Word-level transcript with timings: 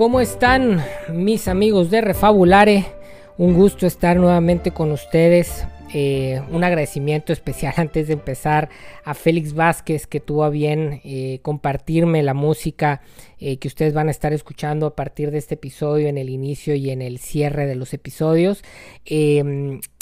¿Cómo 0.00 0.22
están 0.22 0.82
mis 1.12 1.46
amigos 1.46 1.90
de 1.90 2.00
Refabulare? 2.00 2.86
Un 3.36 3.52
gusto 3.52 3.86
estar 3.86 4.16
nuevamente 4.16 4.70
con 4.70 4.92
ustedes. 4.92 5.66
Eh, 5.92 6.40
un 6.50 6.64
agradecimiento 6.64 7.34
especial 7.34 7.74
antes 7.76 8.06
de 8.06 8.14
empezar 8.14 8.70
a 9.04 9.12
Félix 9.12 9.52
Vázquez 9.52 10.06
que 10.06 10.18
tuvo 10.18 10.48
bien 10.48 11.02
eh, 11.04 11.40
compartirme 11.42 12.22
la 12.22 12.32
música 12.32 13.02
eh, 13.40 13.58
que 13.58 13.68
ustedes 13.68 13.92
van 13.92 14.08
a 14.08 14.12
estar 14.12 14.32
escuchando 14.32 14.86
a 14.86 14.96
partir 14.96 15.30
de 15.32 15.36
este 15.36 15.56
episodio 15.56 16.08
en 16.08 16.16
el 16.16 16.30
inicio 16.30 16.74
y 16.74 16.88
en 16.88 17.02
el 17.02 17.18
cierre 17.18 17.66
de 17.66 17.74
los 17.74 17.92
episodios. 17.92 18.62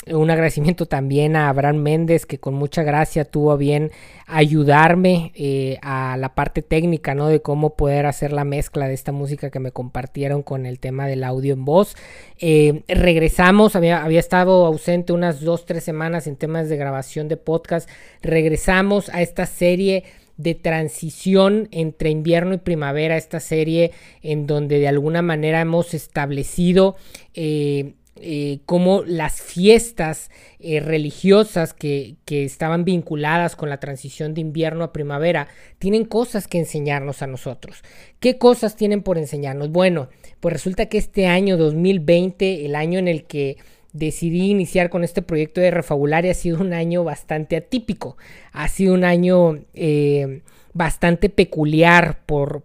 Un 0.07 0.31
agradecimiento 0.31 0.85
también 0.85 1.35
a 1.35 1.49
Abraham 1.49 1.77
Méndez 1.77 2.25
que 2.25 2.39
con 2.39 2.53
mucha 2.53 2.83
gracia 2.83 3.25
tuvo 3.25 3.57
bien 3.57 3.91
ayudarme 4.27 5.33
eh, 5.35 5.77
a 5.81 6.15
la 6.17 6.35
parte 6.35 6.61
técnica, 6.61 7.15
¿no? 7.15 7.27
De 7.27 7.41
cómo 7.41 7.75
poder 7.75 8.05
hacer 8.05 8.31
la 8.31 8.45
mezcla 8.45 8.87
de 8.87 8.93
esta 8.93 9.11
música 9.11 9.49
que 9.49 9.59
me 9.59 9.71
compartieron 9.71 10.41
con 10.41 10.65
el 10.65 10.79
tema 10.79 11.05
del 11.05 11.25
audio 11.25 11.53
en 11.53 11.65
voz. 11.65 11.95
Eh, 12.39 12.83
regresamos, 12.87 13.75
había, 13.75 14.03
había 14.03 14.21
estado 14.21 14.65
ausente 14.65 15.11
unas 15.11 15.41
dos, 15.41 15.65
tres 15.65 15.83
semanas 15.83 16.27
en 16.27 16.37
temas 16.37 16.69
de 16.69 16.77
grabación 16.77 17.27
de 17.27 17.35
podcast. 17.35 17.89
Regresamos 18.21 19.09
a 19.09 19.21
esta 19.21 19.45
serie 19.45 20.05
de 20.37 20.55
transición 20.55 21.67
entre 21.71 22.09
invierno 22.09 22.53
y 22.53 22.59
primavera, 22.59 23.17
esta 23.17 23.41
serie 23.41 23.91
en 24.21 24.47
donde 24.47 24.79
de 24.79 24.87
alguna 24.87 25.21
manera 25.21 25.59
hemos 25.59 25.93
establecido 25.93 26.95
eh, 27.33 27.95
eh, 28.21 28.59
como 28.65 29.03
las 29.03 29.41
fiestas 29.41 30.29
eh, 30.59 30.79
religiosas 30.79 31.73
que, 31.73 32.17
estaban 32.27 32.85
vinculadas 32.85 33.55
con 33.55 33.69
la 33.69 33.79
transición 33.79 34.33
de 34.33 34.41
invierno 34.41 34.83
a 34.83 34.93
primavera 34.93 35.47
tienen 35.79 36.05
cosas 36.05 36.47
que 36.47 36.57
enseñarnos 36.57 37.21
a 37.21 37.27
nosotros. 37.27 37.83
¿Qué 38.19 38.37
cosas 38.37 38.75
tienen 38.75 39.01
por 39.01 39.17
enseñarnos? 39.17 39.71
Bueno, 39.71 40.09
pues 40.39 40.53
resulta 40.53 40.87
que 40.87 40.97
este 40.97 41.27
año 41.27 41.57
2020, 41.57 42.65
el 42.65 42.75
año 42.75 42.99
en 42.99 43.07
el 43.07 43.25
que 43.25 43.57
decidí 43.93 44.51
iniciar 44.51 44.89
con 44.89 45.03
este 45.03 45.21
proyecto 45.21 45.61
de 45.61 45.71
Refabularia, 45.71 46.31
ha 46.31 46.35
sido 46.35 46.59
un 46.59 46.73
año 46.73 47.03
bastante 47.03 47.57
atípico, 47.57 48.17
ha 48.51 48.67
sido 48.67 48.93
un 48.93 49.03
año... 49.03 49.63
Eh, 49.73 50.41
bastante 50.73 51.29
peculiar, 51.29 52.19
por, 52.25 52.63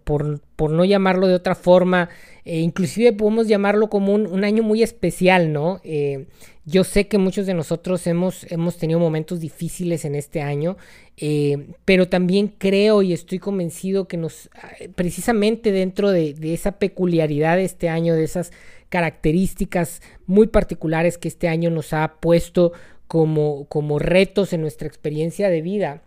no 0.70 0.84
llamarlo 0.84 1.26
de 1.26 1.34
otra 1.34 1.54
forma. 1.54 2.08
Eh, 2.44 2.60
inclusive 2.60 3.12
podemos 3.12 3.48
llamarlo 3.48 3.88
como 3.88 4.12
un, 4.12 4.44
año 4.44 4.62
muy 4.62 4.82
especial, 4.82 5.52
¿no? 5.52 5.80
Eh, 5.82 6.26
yo 6.66 6.84
sé 6.84 7.08
que 7.08 7.18
muchos 7.18 7.46
de 7.46 7.54
nosotros 7.54 8.06
hemos, 8.06 8.50
hemos 8.50 8.76
tenido 8.76 8.98
momentos 8.98 9.40
difíciles 9.40 10.04
en 10.04 10.14
este 10.14 10.42
año, 10.42 10.76
eh, 11.16 11.68
pero 11.84 12.08
también 12.08 12.48
creo 12.58 13.02
y 13.02 13.12
estoy 13.12 13.38
convencido 13.38 14.08
que 14.08 14.16
nos, 14.16 14.50
precisamente 14.94 15.72
dentro 15.72 16.10
de, 16.10 16.34
de 16.34 16.54
esa 16.54 16.78
peculiaridad 16.78 17.56
de 17.56 17.64
este 17.64 17.88
año, 17.88 18.14
de 18.14 18.24
esas 18.24 18.52
características 18.88 20.02
muy 20.26 20.46
particulares 20.46 21.18
que 21.18 21.28
este 21.28 21.48
año 21.48 21.70
nos 21.70 21.92
ha 21.92 22.16
puesto 22.20 22.72
como, 23.06 23.66
como 23.66 23.98
retos 23.98 24.52
en 24.52 24.60
nuestra 24.60 24.88
experiencia 24.88 25.48
de 25.48 25.62
vida, 25.62 26.02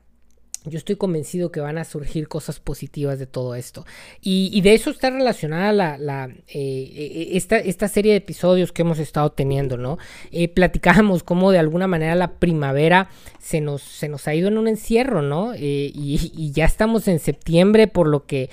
yo 0.70 0.78
estoy 0.78 0.96
convencido 0.96 1.52
que 1.52 1.60
van 1.60 1.78
a 1.78 1.84
surgir 1.84 2.28
cosas 2.28 2.60
positivas 2.60 3.20
de 3.20 3.28
todo 3.28 3.56
esto. 3.56 3.86
Y, 4.22 4.62
de 4.62 4.74
eso 4.74 4.90
está 4.90 5.10
relacionada 5.10 5.72
la, 5.98 6.30
eh, 6.48 7.30
esta, 7.34 7.58
esta, 7.58 7.88
serie 7.88 8.12
de 8.12 8.18
episodios 8.18 8.72
que 8.72 8.82
hemos 8.82 9.00
estado 9.00 9.32
teniendo, 9.32 9.78
¿no? 9.78 9.98
Eh, 10.32 10.48
platicábamos 10.48 11.24
cómo 11.24 11.52
de 11.52 11.60
alguna 11.60 11.88
manera 11.88 12.16
la 12.16 12.34
primavera 12.34 13.10
se 13.40 13.62
nos, 13.62 13.82
se 13.82 14.10
nos 14.10 14.28
ha 14.28 14.36
ido 14.36 14.48
en 14.50 14.58
un 14.58 14.68
encierro, 14.68 15.22
¿no? 15.22 15.54
Eh, 15.54 15.92
y, 15.94 16.52
ya 16.52 16.66
estamos 16.66 17.08
en 17.08 17.20
septiembre, 17.20 17.88
por 17.88 18.08
lo 18.08 18.26
que 18.26 18.50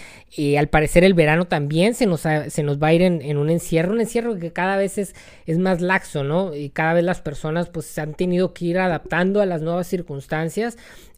al 0.59 0.69
parecer 0.69 1.05
el 1.05 1.15
verano 1.15 1.47
también 1.47 1.95
se 1.95 2.07
nos, 2.07 2.23
se 2.23 2.63
nos 2.63 2.83
va 2.83 2.89
a 2.89 2.95
ir 2.95 3.03
en, 3.03 3.37
un 3.37 3.51
encierro, 3.51 3.93
un 3.93 4.01
encierro 4.01 4.39
que 4.39 4.53
cada 4.53 4.77
vez 4.77 4.99
es, 4.99 5.15
es 5.47 5.59
más 5.59 5.81
laxo, 5.81 6.25
¿no? 6.25 6.55
Y 6.55 6.71
cada 6.71 6.95
vez 6.95 7.05
las 7.05 7.21
personas 7.21 7.69
pues 7.71 7.99
han 7.99 8.15
tenido 8.15 8.53
que 8.53 8.67
ir 8.67 8.79
adaptando 8.79 9.41
a 9.41 9.47
las 9.47 9.63
nuevas 9.63 9.87
circunstancias 9.87 10.77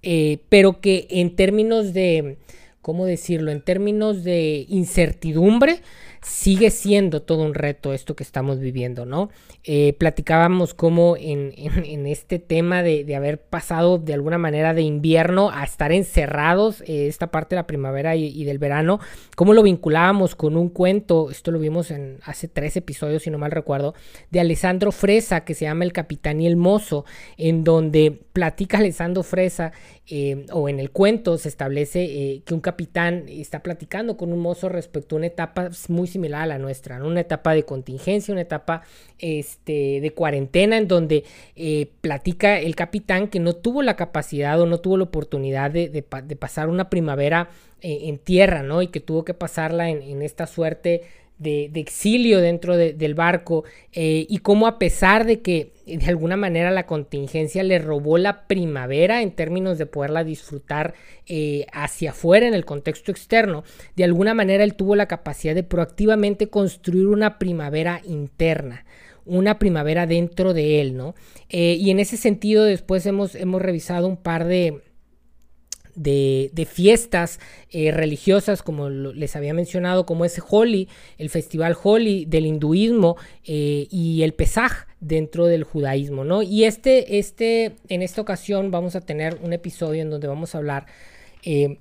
eh, 0.08 0.38
pero 0.48 0.80
que 0.80 1.08
en 1.10 1.34
términos 1.34 1.92
de, 1.92 2.36
¿cómo 2.80 3.06
decirlo? 3.06 3.50
En 3.50 3.60
términos 3.60 4.22
de 4.22 4.64
incertidumbre, 4.68 5.80
sigue 6.26 6.72
siendo 6.72 7.22
todo 7.22 7.44
un 7.44 7.54
reto 7.54 7.92
esto 7.92 8.16
que 8.16 8.24
estamos 8.24 8.58
viviendo, 8.58 9.06
¿no? 9.06 9.30
Eh, 9.62 9.92
platicábamos 9.92 10.74
cómo 10.74 11.16
en, 11.16 11.54
este 12.06 12.40
tema 12.40 12.82
de, 12.82 13.14
haber 13.14 13.40
pasado 13.40 13.98
de 13.98 14.12
alguna 14.12 14.36
manera 14.36 14.74
de 14.74 14.82
invierno 14.82 15.50
a 15.50 15.62
estar 15.62 15.92
encerrados, 15.92 16.80
eh, 16.80 17.06
esta 17.06 17.30
parte 17.30 17.54
de 17.54 17.60
la 17.60 17.68
primavera 17.68 18.16
y, 18.16 18.42
del 18.42 18.58
verano, 18.58 18.98
cómo 19.36 19.54
lo 19.54 19.62
vinculábamos 19.62 20.34
con 20.34 20.56
un 20.56 20.68
cuento, 20.68 21.30
esto 21.30 21.52
lo 21.52 21.60
vimos 21.60 21.92
en 21.92 22.18
hace 22.24 22.48
tres 22.48 22.76
episodios, 22.76 23.22
si 23.22 23.30
no 23.30 23.38
mal 23.38 23.52
recuerdo, 23.52 23.94
de 24.30 24.40
Alessandro 24.40 24.90
Fresa, 24.90 25.44
que 25.44 25.54
se 25.54 25.66
llama 25.66 25.84
El 25.84 25.92
Capitán 25.92 26.40
y 26.40 26.48
el 26.48 26.56
Mozo, 26.56 27.04
en 27.36 27.62
donde 27.62 28.18
platica 28.32 28.78
Alessandro 28.78 29.22
Fresa, 29.22 29.70
eh, 30.08 30.46
o 30.52 30.68
en 30.68 30.80
el 30.80 30.90
cuento 30.90 31.38
se 31.38 31.48
establece 31.48 32.42
que 32.44 32.54
un 32.54 32.60
capitán 32.60 33.24
está 33.28 33.64
platicando 33.64 34.16
con 34.16 34.32
un 34.32 34.38
mozo 34.38 34.68
respecto 34.68 35.16
a 35.16 35.18
una 35.18 35.26
etapa 35.26 35.70
muy 35.88 36.06
similar 36.16 36.42
a 36.42 36.46
la 36.46 36.58
nuestra, 36.58 37.02
Una 37.04 37.20
etapa 37.20 37.54
de 37.54 37.64
contingencia, 37.64 38.32
una 38.32 38.42
etapa 38.42 38.82
este, 39.18 40.00
de 40.00 40.10
cuarentena 40.12 40.76
en 40.76 40.88
donde 40.88 41.24
eh, 41.54 41.90
platica 42.00 42.58
el 42.58 42.74
capitán 42.74 43.28
que 43.28 43.38
no 43.38 43.54
tuvo 43.54 43.82
la 43.82 43.96
capacidad 43.96 44.60
o 44.60 44.66
no 44.66 44.78
tuvo 44.78 44.96
la 44.96 45.04
oportunidad 45.04 45.70
de, 45.70 46.02
pasar 46.38 46.68
una 46.68 46.90
primavera 46.90 47.48
eh, 47.80 48.00
en 48.04 48.18
tierra, 48.18 48.62
¿no? 48.62 48.82
Y 48.82 48.88
que 48.88 49.00
tuvo 49.00 49.24
que 49.24 49.34
pasarla 49.34 49.90
en 49.90 50.22
esta 50.22 50.46
suerte 50.46 51.02
de, 51.38 51.70
exilio 51.74 52.40
dentro 52.40 52.76
del 52.76 53.14
barco 53.14 53.64
eh, 53.92 54.26
y 54.28 54.38
cómo 54.38 54.66
a 54.66 54.78
pesar 54.78 55.26
de 55.26 55.40
que 55.40 55.72
de 55.86 56.06
alguna 56.06 56.36
manera 56.36 56.70
la 56.70 56.86
contingencia 56.86 57.62
le 57.62 57.78
robó 57.78 58.18
la 58.18 58.46
primavera 58.46 59.22
en 59.22 59.32
términos 59.32 59.78
de 59.78 59.86
poderla 59.86 60.24
disfrutar 60.24 60.94
eh, 61.26 61.66
hacia 61.72 62.10
afuera 62.10 62.48
en 62.48 62.54
el 62.54 62.64
contexto 62.64 63.10
externo, 63.10 63.64
de 63.96 64.04
alguna 64.04 64.34
manera 64.34 64.64
él 64.64 64.74
tuvo 64.74 64.96
la 64.96 65.06
capacidad 65.06 65.54
de 65.54 65.62
proactivamente 65.62 66.48
construir 66.48 67.06
una 67.06 67.38
primavera 67.38 68.00
interna 68.04 68.84
una 69.28 69.58
primavera 69.58 70.06
dentro 70.06 70.54
de 70.54 70.80
él, 70.80 70.96
¿no? 70.96 71.16
Eh, 71.48 71.76
y 71.80 71.90
en 71.90 71.98
ese 71.98 72.16
sentido 72.16 72.62
después 72.62 73.04
hemos, 73.06 73.34
hemos 73.34 73.60
revisado 73.60 74.06
un 74.06 74.16
par 74.16 74.44
de, 74.46 74.82
de, 75.96 76.68
fiestas 76.70 77.40
eh, 77.70 77.90
religiosas, 77.90 78.62
como 78.62 78.88
les 78.88 79.34
había 79.34 79.54
mencionado, 79.54 80.06
como 80.06 80.24
es 80.24 80.40
Holi, 80.48 80.88
el 81.18 81.30
festival 81.30 81.76
Holi 81.82 82.26
del 82.26 82.46
hinduismo 82.46 83.16
eh, 83.44 83.88
y 83.90 84.22
el 84.22 84.34
Pesaj 84.34 84.86
dentro 85.00 85.46
del 85.46 85.64
judaísmo, 85.64 86.24
¿no? 86.24 86.42
Y 86.42 86.64
este, 86.64 87.18
este, 87.18 87.76
en 87.88 88.02
esta 88.02 88.20
ocasión 88.20 88.70
vamos 88.70 88.94
a 88.96 89.00
tener 89.00 89.38
un 89.42 89.52
episodio 89.52 90.02
en 90.02 90.10
donde 90.10 90.28
vamos 90.28 90.54
a 90.54 90.58
hablar 90.58 90.86
eh, 91.42 91.78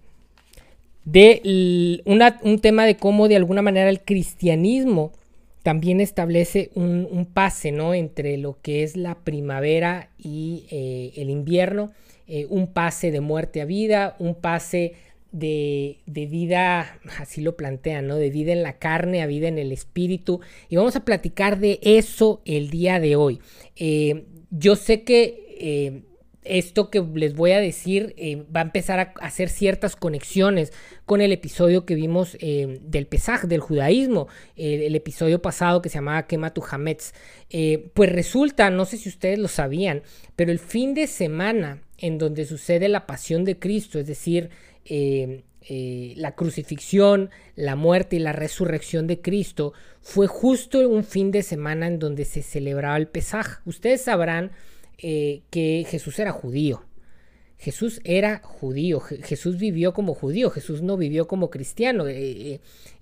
de 1.04 2.02
un 2.06 2.60
tema 2.60 2.86
de 2.86 2.98
cómo 2.98 3.28
de 3.28 3.36
alguna 3.36 3.62
manera 3.62 3.90
el 3.90 4.02
cristianismo 4.02 5.12
también 5.66 6.00
establece 6.00 6.70
un, 6.76 7.28
pase, 7.34 7.74
¿no? 7.74 7.94
Entre 7.94 8.38
lo 8.38 8.62
que 8.62 8.84
es 8.84 8.96
la 8.96 9.16
primavera 9.16 10.12
y 10.18 10.68
el 11.18 11.30
invierno 11.30 11.92
eh, 12.28 12.48
un 12.50 12.74
pase 12.74 13.12
de 13.12 13.22
muerte 13.22 13.62
a 13.62 13.66
vida, 13.66 14.16
un 14.18 14.34
pase 14.34 14.94
de, 15.32 16.00
vida, 16.08 17.00
así 17.20 17.40
lo 17.40 17.56
plantean, 17.56 18.08
¿no? 18.08 18.16
De 18.16 18.32
vida 18.32 18.52
en 18.52 18.64
la 18.64 18.80
carne 18.80 19.22
a 19.22 19.28
vida 19.28 19.48
en 19.48 19.60
el 19.60 19.72
espíritu. 19.72 20.40
Y 20.68 20.76
vamos 20.76 20.96
a 20.96 21.06
platicar 21.06 21.60
de 21.60 21.80
eso 21.84 22.42
el 22.46 22.72
día 22.72 23.00
de 23.00 23.16
hoy. 23.16 23.42
Eh, 23.76 24.26
yo 24.50 24.76
sé 24.76 25.04
que 25.04 25.56
eh, 25.60 26.02
esto 26.46 26.90
que 26.90 27.02
les 27.02 27.36
voy 27.36 27.52
a 27.52 27.60
decir 27.60 28.14
eh, 28.18 28.46
va 28.56 28.62
a 28.62 28.64
empezar 28.64 29.00
a 29.00 29.14
hacer 29.20 29.50
ciertas 29.50 29.96
conexiones 29.96 30.72
con 31.06 31.22
el 31.22 31.32
episodio 31.32 31.86
que 31.86 31.96
vimos 31.96 32.38
eh, 32.40 32.80
del 32.82 33.08
Pesaj, 33.08 33.46
del 33.46 33.60
judaísmo, 33.60 34.28
eh, 34.56 34.86
el 34.86 34.96
episodio 34.96 35.42
pasado 35.42 35.82
que 35.82 35.90
se 35.90 35.96
llamaba 35.96 36.28
Quema 36.28 36.54
tu 36.54 36.64
Hametz. 36.70 37.14
pues 37.94 38.12
resulta, 38.12 38.70
no 38.70 38.86
sé 38.86 38.98
si 38.98 39.10
ustedes 39.10 39.40
lo 39.40 39.48
sabían, 39.48 40.04
pero 40.36 40.52
el 40.52 40.60
fin 40.60 40.94
de 40.94 41.08
semana 41.08 41.82
en 41.98 42.18
donde 42.18 42.46
sucede 42.46 42.90
la 42.90 43.06
pasión 43.06 43.46
de 43.46 43.58
Cristo, 43.58 44.00
es 44.00 44.08
decir, 44.08 44.50
la 44.88 46.36
crucifixión, 46.36 47.30
la 47.56 47.76
muerte 47.76 48.18
y 48.18 48.20
la 48.20 48.34
resurrección 48.34 49.08
de 49.08 49.22
Cristo, 49.22 49.74
fue 50.02 50.28
justo 50.28 50.88
un 50.88 51.04
fin 51.04 51.32
de 51.32 51.42
semana 51.42 51.88
en 51.88 52.00
donde 52.00 52.26
se 52.26 52.44
celebraba 52.44 52.98
el 52.98 53.08
Pesaj. 53.08 53.62
Ustedes 53.66 54.02
sabrán 54.02 54.52
eh, 54.98 55.42
que 55.50 55.86
Jesús 55.90 56.20
era 56.20 56.32
judío. 56.32 56.84
Jesús 57.58 58.02
era 58.04 58.42
judío, 58.44 59.00
Jesús 59.00 59.58
vivió 59.58 59.94
como 59.94 60.14
judío, 60.14 60.50
Jesús 60.50 60.82
no 60.82 60.98
vivió 60.98 61.26
como 61.26 61.50
cristiano, 61.50 62.06
eh, 62.06 62.60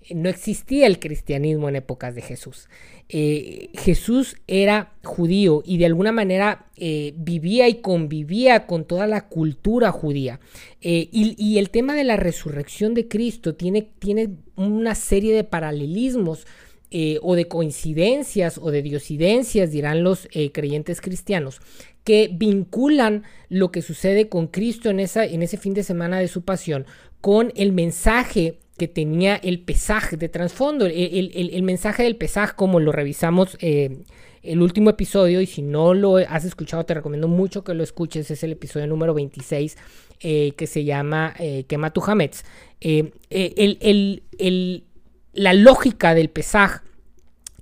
eh, 0.08 0.14
no 0.14 0.28
existía 0.28 0.86
el 0.86 1.00
cristianismo 1.00 1.68
en 1.68 1.76
épocas 1.76 2.14
de 2.14 2.22
Jesús. 2.22 2.68
Jesús 3.08 4.36
era 4.46 4.94
judío 5.02 5.62
y 5.66 5.76
de 5.78 5.86
alguna 5.86 6.12
manera 6.12 6.66
vivía 6.76 7.68
y 7.68 7.80
convivía 7.82 8.66
con 8.66 8.86
toda 8.86 9.06
la 9.06 9.28
cultura 9.28 9.90
judía. 9.90 10.40
Y, 10.80 11.34
y, 11.36 11.58
el 11.58 11.68
tema 11.68 11.94
de 11.94 12.04
la 12.04 12.16
resurrección 12.16 12.94
de 12.94 13.08
Cristo 13.08 13.56
tiene, 13.56 13.82
tiene 13.82 14.36
una 14.56 14.94
serie 14.94 15.34
de 15.34 15.44
paralelismos 15.44 16.46
o 17.22 17.34
de 17.34 17.48
coincidencias 17.48 18.58
o 18.58 18.70
de 18.70 18.82
diosidencias, 18.82 19.70
dirán 19.72 20.04
los 20.04 20.28
creyentes 20.52 21.00
cristianos, 21.00 21.60
que 22.04 22.30
vinculan 22.32 23.24
lo 23.48 23.72
que 23.72 23.82
sucede 23.82 24.28
con 24.28 24.46
Cristo 24.46 24.90
en, 24.90 25.00
esa, 25.00 25.24
en 25.24 25.42
ese 25.42 25.56
fin 25.56 25.74
de 25.74 25.82
semana 25.82 26.20
de 26.20 26.28
su 26.28 26.42
pasión 26.42 26.86
con 27.20 27.52
el 27.56 27.72
mensaje 27.72 28.58
que 28.76 28.88
tenía 28.88 29.36
el 29.36 29.60
pesaje 29.60 30.16
de 30.16 30.28
trasfondo. 30.28 30.86
El, 30.86 31.62
mensaje 31.62 32.02
del 32.02 32.16
pesaje, 32.16 32.54
como 32.56 32.80
lo 32.80 32.92
revisamos 32.92 33.56
eh, 33.60 34.02
el 34.42 34.60
último 34.60 34.90
episodio, 34.90 35.40
y 35.40 35.46
si 35.46 35.62
no 35.62 35.94
lo 35.94 36.16
has 36.16 36.44
escuchado, 36.44 36.84
te 36.84 36.92
recomiendo 36.92 37.28
mucho 37.28 37.64
que 37.64 37.72
lo 37.72 37.82
escuches, 37.82 38.30
es 38.30 38.42
el 38.42 38.52
episodio 38.52 38.86
número 38.86 39.14
26, 39.14 39.78
eh, 40.20 40.52
que 40.56 40.66
se 40.66 40.84
llama 40.84 41.34
eh, 41.38 41.64
Quema 41.66 41.92
tu 41.92 42.02
Hametz. 42.02 42.44
La 45.34 45.52
lógica 45.52 46.14
del 46.14 46.30
pesaje 46.30 46.80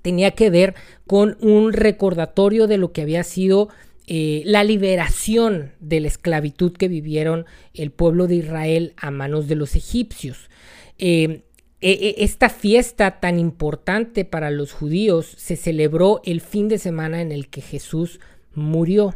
tenía 0.02 0.32
que 0.32 0.50
ver 0.50 0.74
con 1.06 1.36
un 1.40 1.72
recordatorio 1.72 2.66
de 2.66 2.76
lo 2.76 2.92
que 2.92 3.02
había 3.02 3.24
sido 3.24 3.68
eh, 4.06 4.42
la 4.44 4.64
liberación 4.64 5.72
de 5.80 6.00
la 6.00 6.08
esclavitud 6.08 6.72
que 6.72 6.88
vivieron 6.88 7.46
el 7.72 7.92
pueblo 7.92 8.26
de 8.26 8.36
Israel 8.36 8.94
a 8.96 9.10
manos 9.10 9.46
de 9.46 9.54
los 9.54 9.76
egipcios. 9.76 10.50
Eh, 10.98 11.44
e, 11.80 11.90
e, 11.90 12.24
esta 12.24 12.48
fiesta 12.48 13.20
tan 13.20 13.38
importante 13.38 14.24
para 14.24 14.50
los 14.50 14.72
judíos 14.72 15.34
se 15.36 15.56
celebró 15.56 16.20
el 16.24 16.40
fin 16.40 16.68
de 16.68 16.78
semana 16.78 17.20
en 17.22 17.32
el 17.32 17.48
que 17.48 17.60
Jesús 17.60 18.20
murió. 18.54 19.14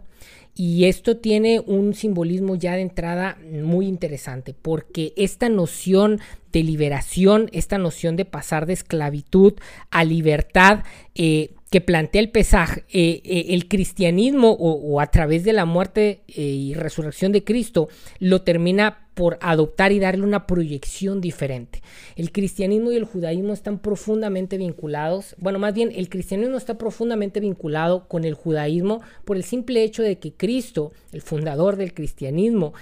Y 0.54 0.86
esto 0.86 1.18
tiene 1.18 1.60
un 1.60 1.92
simbolismo 1.92 2.56
ya 2.56 2.74
de 2.74 2.80
entrada 2.80 3.38
muy 3.52 3.86
interesante, 3.86 4.54
porque 4.54 5.12
esta 5.16 5.50
noción 5.50 6.20
de 6.52 6.62
liberación, 6.62 7.48
esta 7.52 7.78
noción 7.78 8.16
de 8.16 8.24
pasar 8.24 8.66
de 8.66 8.72
esclavitud 8.72 9.54
a 9.90 10.04
libertad, 10.04 10.84
eh, 11.14 11.50
que 11.70 11.80
plantea 11.80 12.22
el 12.22 12.30
pesaje, 12.30 12.84
eh, 12.90 13.20
eh, 13.24 13.46
el 13.50 13.68
cristianismo 13.68 14.52
o, 14.52 15.00
a 15.00 15.08
través 15.08 15.42
de 15.44 15.52
la 15.52 15.64
muerte 15.64 16.22
eh, 16.28 16.42
y 16.42 16.74
resurrección 16.74 17.32
de 17.32 17.42
Cristo 17.42 17.88
lo 18.20 18.42
termina 18.42 19.08
por 19.14 19.38
adoptar 19.40 19.92
y 19.92 19.98
darle 19.98 20.24
una 20.24 20.46
proyección 20.46 21.20
diferente. 21.20 21.82
El 22.16 22.30
cristianismo 22.30 22.92
y 22.92 22.96
el 22.96 23.04
judaísmo 23.04 23.52
están 23.52 23.78
profundamente 23.78 24.58
vinculados, 24.58 25.34
bueno, 25.38 25.58
más 25.58 25.74
bien 25.74 25.90
el 25.94 26.08
cristianismo 26.08 26.56
está 26.56 26.78
profundamente 26.78 27.40
vinculado 27.40 28.06
con 28.06 28.24
el 28.24 28.34
judaísmo 28.34 29.00
por 29.24 29.36
el 29.36 29.42
simple 29.42 29.82
hecho 29.82 30.02
de 30.02 30.18
que 30.18 30.34
Cristo, 30.34 30.92
el 31.12 31.22
fundador 31.22 31.76
del 31.76 31.94
cristianismo, 31.94 32.74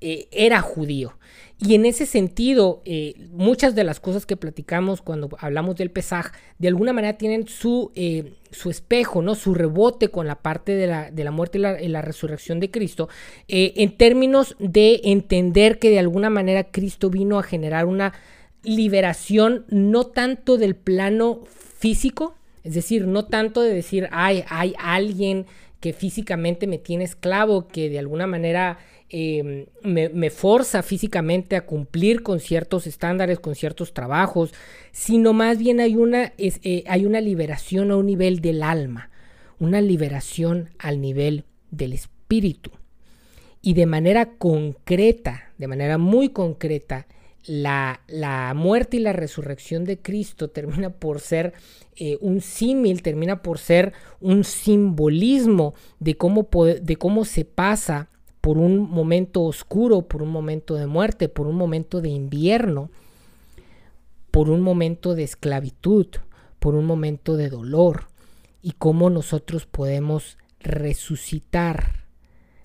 era 0.00 0.60
judío. 0.60 1.14
Y 1.62 1.74
en 1.74 1.84
ese 1.84 2.06
sentido, 2.06 2.80
eh, 2.86 3.14
muchas 3.32 3.74
de 3.74 3.84
las 3.84 4.00
cosas 4.00 4.24
que 4.24 4.36
platicamos 4.36 5.02
cuando 5.02 5.28
hablamos 5.38 5.76
del 5.76 5.90
pesaje, 5.90 6.30
de 6.58 6.68
alguna 6.68 6.94
manera 6.94 7.18
tienen 7.18 7.46
su, 7.48 7.92
eh, 7.94 8.32
su 8.50 8.70
espejo, 8.70 9.20
¿no? 9.20 9.34
su 9.34 9.52
rebote 9.52 10.08
con 10.08 10.26
la 10.26 10.36
parte 10.36 10.72
de 10.72 10.86
la, 10.86 11.10
de 11.10 11.22
la 11.22 11.30
muerte 11.30 11.58
y 11.58 11.88
la, 11.88 12.00
resurrección 12.00 12.60
de 12.60 12.70
Cristo, 12.70 13.10
eh, 13.46 13.74
en 13.76 13.94
términos 13.94 14.56
de 14.58 15.02
entender 15.04 15.78
que 15.78 15.90
de 15.90 15.98
alguna 15.98 16.30
manera 16.30 16.64
Cristo 16.64 17.10
vino 17.10 17.38
a 17.38 17.42
generar 17.42 17.84
una 17.84 18.14
liberación 18.62 19.66
no 19.68 20.06
tanto 20.06 20.56
del 20.56 20.76
plano 20.76 21.42
físico, 21.44 22.36
es 22.64 22.72
decir, 22.72 23.06
no 23.06 23.26
tanto 23.26 23.60
de 23.60 23.74
decir, 23.74 24.08
hay, 24.12 24.44
hay 24.48 24.74
alguien 24.78 25.44
que 25.80 25.92
físicamente 25.92 26.66
me 26.66 26.78
tiene 26.78 27.04
esclavo, 27.04 27.68
que 27.68 27.90
de 27.90 27.98
alguna 27.98 28.26
manera 28.26 28.78
Em, 29.12 29.66
me, 29.82 30.30
forza 30.30 30.84
físicamente 30.84 31.56
a 31.56 31.66
cumplir 31.66 32.22
con 32.22 32.38
ciertos 32.38 32.86
estándares, 32.86 33.40
con 33.40 33.56
ciertos 33.56 33.92
trabajos, 33.92 34.54
sino 34.92 35.32
más 35.32 35.58
bien 35.58 35.80
hay 35.80 35.96
una, 35.96 36.32
eh, 36.38 36.84
hay 36.86 37.06
una 37.06 37.20
liberación 37.20 37.90
a 37.90 37.96
un 37.96 38.06
nivel 38.06 38.40
del 38.40 38.62
alma, 38.62 39.10
una 39.58 39.80
liberación 39.80 40.70
al 40.78 41.00
nivel 41.00 41.42
del 41.72 41.92
espíritu. 41.92 42.70
Y 43.60 43.74
de 43.74 43.86
manera 43.86 44.36
concreta, 44.38 45.50
de 45.58 45.66
manera 45.66 45.98
muy 45.98 46.28
concreta, 46.28 47.08
la, 47.46 48.02
la, 48.06 48.54
muerte 48.54 48.98
y 48.98 49.00
la 49.00 49.12
resurrección 49.12 49.84
de 49.84 49.98
Cristo 49.98 50.50
termina 50.50 50.90
por 50.90 51.18
ser 51.18 51.52
eh, 51.96 52.16
un 52.20 52.40
símil, 52.40 53.02
termina 53.02 53.42
por 53.42 53.58
ser 53.58 53.92
un 54.20 54.44
simbolismo 54.44 55.74
de 55.98 56.16
cómo, 56.16 56.48
de 56.80 56.96
cómo 56.96 57.24
se 57.24 57.44
pasa 57.44 58.08
por 58.40 58.58
un 58.58 58.90
momento 58.90 59.42
oscuro, 59.42 60.02
por 60.02 60.22
un 60.22 60.30
momento 60.30 60.74
de 60.74 60.86
muerte, 60.86 61.28
por 61.28 61.46
un 61.46 61.56
momento 61.56 62.00
de 62.00 62.08
invierno, 62.08 62.90
por 64.30 64.48
un 64.48 64.60
momento 64.60 65.14
de 65.14 65.24
esclavitud, 65.24 66.06
por 66.58 66.74
un 66.74 66.86
momento 66.86 67.36
de 67.36 67.48
dolor, 67.48 68.08
y 68.62 68.72
cómo 68.72 69.10
nosotros 69.10 69.66
podemos 69.66 70.38
resucitar, 70.60 72.04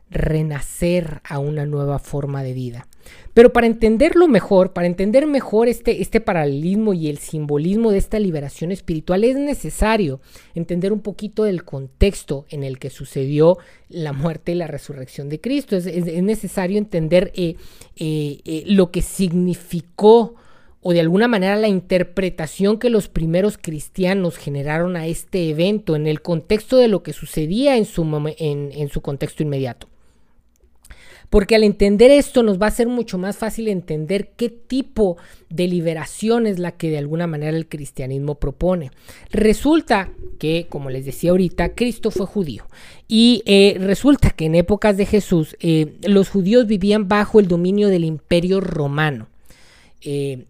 renacer 0.10 1.22
a 1.24 1.39
una 1.39 1.66
nueva 1.66 2.00
forma 2.00 2.44
de 2.44 2.54
vida. 2.54 2.88
Pero 3.34 3.52
para 3.52 3.68
entenderlo 3.68 4.28
mejor, 4.28 4.72
para 4.72 4.88
entender 4.88 5.28
mejor 5.28 5.68
este, 5.68 6.02
este 6.02 6.22
paralelismo 6.22 6.94
y 6.94 7.10
el 7.10 7.18
simbolismo 7.18 7.92
de 7.92 7.98
esta 7.98 8.18
liberación 8.18 8.72
espiritual, 8.72 9.24
es 9.24 9.36
necesario 9.36 10.22
entender 10.54 10.94
un 10.94 11.02
poquito 11.02 11.44
del 11.44 11.66
contexto 11.66 12.46
en 12.50 12.63
el 12.63 12.80
que 12.80 12.90
sucedió 12.90 13.57
la 13.90 14.13
muerte 14.13 14.54
y 14.54 14.56
la 14.56 14.68
resurrección 14.68 15.30
de 15.30 15.42
Cristo. 15.42 15.75
Es, 15.75 15.86
necesario 16.24 16.78
entender 16.78 17.31
eh, 17.36 17.56
eh, 17.98 18.40
eh, 18.46 18.63
lo 18.68 18.90
que 18.92 19.02
significó 19.02 20.36
o 20.81 20.94
de 20.94 21.02
alguna 21.02 21.28
manera 21.28 21.56
la 21.56 21.68
interpretación 21.68 22.78
que 22.78 22.90
los 22.90 23.10
primeros 23.10 23.57
cristianos 23.57 24.38
generaron 24.38 24.96
a 24.96 25.07
este 25.07 25.50
evento 25.50 25.96
en 25.96 26.06
el 26.07 26.22
contexto 26.22 26.78
de 26.78 26.88
lo 26.88 27.02
que 27.02 27.12
sucedía 27.12 27.75
en 27.75 27.86
su, 27.86 28.04
en 28.38 28.90
su 28.90 29.02
contexto 29.02 29.42
inmediato. 29.42 29.90
Porque 31.30 31.56
al 31.56 31.63
entender 31.63 32.12
esto 32.12 32.44
nos 32.44 32.62
va 32.62 32.68
a 32.68 32.72
ser 32.72 32.88
mucho 32.88 33.18
más 33.18 33.38
fácil 33.38 33.68
entender 33.68 34.31
qué 34.36 34.50
tipo 34.50 35.18
de 35.50 35.68
liberación 35.68 36.48
es 36.48 36.60
la 36.60 36.72
que 36.72 36.89
de 36.89 36.98
alguna 36.98 37.27
manera 37.27 37.56
el 37.56 37.68
cristianismo 37.68 38.36
propone. 38.36 38.92
Resulta 39.31 40.10
que, 40.39 40.68
como 40.69 40.89
les 40.89 41.06
decía 41.06 41.31
ahorita, 41.31 41.75
Cristo 41.75 42.12
fue 42.12 42.25
judío. 42.25 42.66
Y 43.07 43.44
eh, 43.45 43.78
resulta 43.80 44.31
que 44.31 44.45
en 44.45 44.56
épocas 44.56 44.97
de 44.97 45.06
Jesús 45.06 45.56
eh, 45.59 45.94
los 46.04 46.30
judíos 46.30 46.68
vivían 46.68 47.07
bajo 47.07 47.40
el 47.40 47.47
dominio 47.47 47.90
del 47.90 48.04
imperio 48.06 48.61
romano. 48.61 49.28
Eh, 50.02 50.45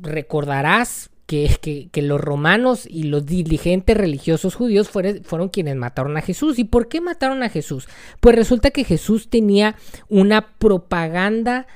recordarás 0.00 1.11
que, 1.32 2.02
los 2.02 2.20
romanos 2.20 2.86
y 2.88 3.04
los 3.04 3.24
diligentes 3.24 3.96
religiosos 3.96 4.54
judíos 4.54 4.90
fueron 4.90 5.48
quienes 5.48 5.76
mataron 5.76 6.16
a 6.16 6.22
Jesús. 6.22 6.58
¿Y 6.58 6.64
por 6.64 6.88
qué 6.88 7.00
mataron 7.00 7.42
a 7.42 7.48
Jesús? 7.48 7.88
Pues 8.20 8.36
resulta 8.36 8.70
que 8.70 8.84
Jesús 8.84 9.28
tenía 9.28 9.76
una 10.08 10.58
propaganda 10.58 11.66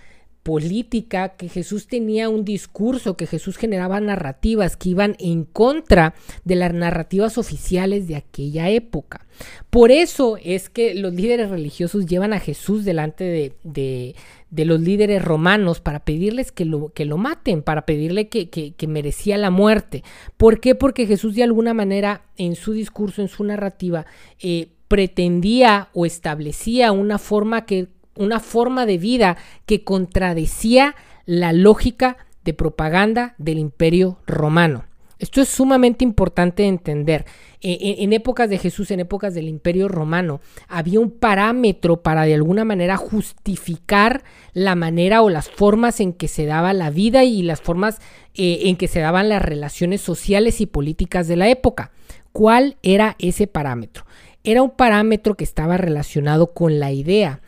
política, 0.47 1.31
que 1.31 1.49
Jesús 1.49 1.89
tenía 1.89 2.29
un 2.29 2.45
discurso, 2.45 3.17
que 3.17 3.27
Jesús 3.27 3.57
generaba 3.57 4.01
narrativas 4.01 4.77
que 4.77 4.91
iban 4.91 5.17
en 5.19 5.43
contra 5.43 6.15
de 6.45 6.55
las 6.55 6.73
narrativas 6.73 7.37
oficiales 7.37 8.07
de 8.07 8.15
aquella 8.15 8.71
época. 8.71 9.27
Por 9.71 9.91
eso 9.91 10.39
es 10.43 10.71
que 10.71 10.95
los 10.95 11.13
líderes 11.15 11.51
religiosos 11.51 12.07
llevan 12.07 12.33
a 12.33 12.39
Jesús 12.39 12.85
delante 12.85 13.53
de, 13.65 14.15
los 14.51 14.81
líderes 14.81 15.25
romanos 15.25 15.81
para 15.81 16.01
pedirles 16.01 16.53
que 16.53 16.65
lo, 16.65 16.91
que 16.91 17.05
lo 17.05 17.19
maten, 17.19 17.63
para 17.63 17.87
pedirle 17.87 18.29
que, 18.29 18.49
que, 18.49 18.87
merecía 18.87 19.37
la 19.37 19.51
muerte. 19.51 20.05
¿Por 20.37 20.61
qué? 20.61 20.75
Porque 20.75 21.07
Jesús 21.07 21.35
de 21.35 21.43
alguna 21.43 21.75
manera 21.75 22.23
en 22.37 22.55
su 22.55 22.73
discurso, 22.73 23.23
en 23.23 23.29
su 23.29 23.45
narrativa, 23.45 24.07
eh, 24.41 24.69
pretendía 24.89 25.89
o 25.93 26.07
establecía 26.07 26.93
una 26.93 27.19
forma 27.19 27.67
que 27.67 27.89
una 28.15 28.41
forma 28.41 28.87
de 28.87 28.99
vida 28.99 29.37
que 29.67 29.85
contradecía 29.85 30.95
la 31.27 31.53
lógica 31.53 32.17
de 32.45 32.55
propaganda 32.55 33.35
del 33.37 33.59
imperio 33.59 34.19
romano. 34.27 34.85
Esto 35.19 35.41
es 35.41 35.49
sumamente 35.49 36.05
importante 36.05 36.63
de 36.63 36.69
entender. 36.69 37.25
E, 37.63 37.73
e, 37.73 38.05
en, 38.05 38.13
épocas 38.13 38.51
de 38.51 38.59
Jesús, 38.59 38.91
en 38.91 39.01
épocas 39.01 39.35
del 39.35 39.49
imperio 39.49 39.89
romano, 39.89 40.41
había 40.69 41.01
un 41.01 41.11
parámetro 41.11 42.03
para 42.03 42.25
de 42.25 42.35
alguna 42.35 42.65
manera 42.65 42.97
justificar 42.97 44.25
la 44.53 44.75
manera 44.75 45.23
o 45.23 45.31
las 45.31 45.49
formas 45.49 46.01
en 46.01 46.13
que 46.13 46.29
se 46.29 46.45
daba 46.45 46.75
la 46.75 46.91
vida 46.91 47.25
y 47.25 47.43
las 47.43 47.63
formas 47.63 47.99
eh, 48.35 48.61
en 48.65 48.77
que 48.77 48.89
se 48.89 49.01
daban 49.01 49.31
las 49.31 49.43
relaciones 49.43 50.03
sociales 50.03 50.61
y 50.61 50.67
políticas 50.67 51.29
de 51.29 51.37
la 51.37 51.49
época. 51.49 51.93
¿Cuál 52.33 52.77
era 52.83 53.17
ese 53.19 53.47
parámetro? 53.47 54.05
Era 54.45 54.63
un 54.63 54.71
parámetro 54.71 55.35
que 55.35 55.45
estaba 55.45 55.79
relacionado 55.79 56.53
con 56.53 56.79
la 56.79 56.93
idea 56.93 57.41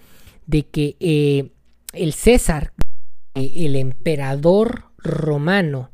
de 0.46 0.66
que 0.66 0.96
eh, 1.00 1.50
el 1.92 2.14
César, 2.14 2.72
eh, 3.34 3.52
el 3.56 3.76
emperador 3.76 4.84
romano, 4.96 5.90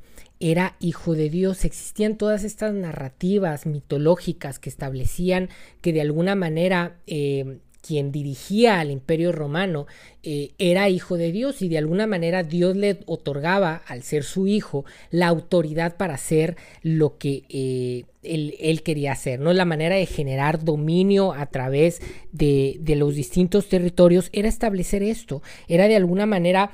era 0.50 0.76
hijo 0.78 1.14
de 1.14 1.30
Dios. 1.30 1.64
Existían 1.64 2.18
todas 2.18 2.44
estas 2.44 2.74
narrativas 2.74 3.64
mitológicas 3.64 4.58
que 4.58 4.68
establecían 4.68 5.48
que 5.80 5.94
de 5.94 6.02
alguna 6.02 6.34
manera 6.34 6.98
eh, 7.06 7.60
quien 7.80 8.12
dirigía 8.12 8.80
al 8.80 8.90
imperio 8.90 9.32
romano 9.32 9.86
eh, 10.22 10.50
era 10.58 10.90
hijo 10.90 11.16
de 11.16 11.32
Dios 11.32 11.62
y 11.62 11.68
de 11.68 11.78
alguna 11.78 12.06
manera 12.06 12.42
Dios 12.42 12.76
le 12.76 13.00
otorgaba, 13.06 13.82
al 13.86 14.02
ser 14.02 14.22
su 14.22 14.46
hijo, 14.46 14.84
la 15.10 15.28
autoridad 15.28 15.96
para 15.96 16.14
hacer 16.14 16.56
lo 16.82 17.16
que 17.16 17.44
eh, 17.48 18.04
él, 18.22 18.82
quería 18.82 19.12
hacer. 19.12 19.40
¿no? 19.40 19.54
La 19.54 19.64
manera 19.64 19.96
de 19.96 20.06
generar 20.06 20.62
dominio 20.62 21.32
a 21.32 21.46
través 21.46 22.02
de, 22.32 22.76
de 22.80 22.96
los 22.96 23.14
distintos 23.14 23.68
territorios 23.70 24.28
era 24.32 24.48
establecer 24.48 25.02
esto, 25.02 25.42
era 25.68 25.88
de 25.88 25.96
alguna 25.96 26.26
manera 26.26 26.70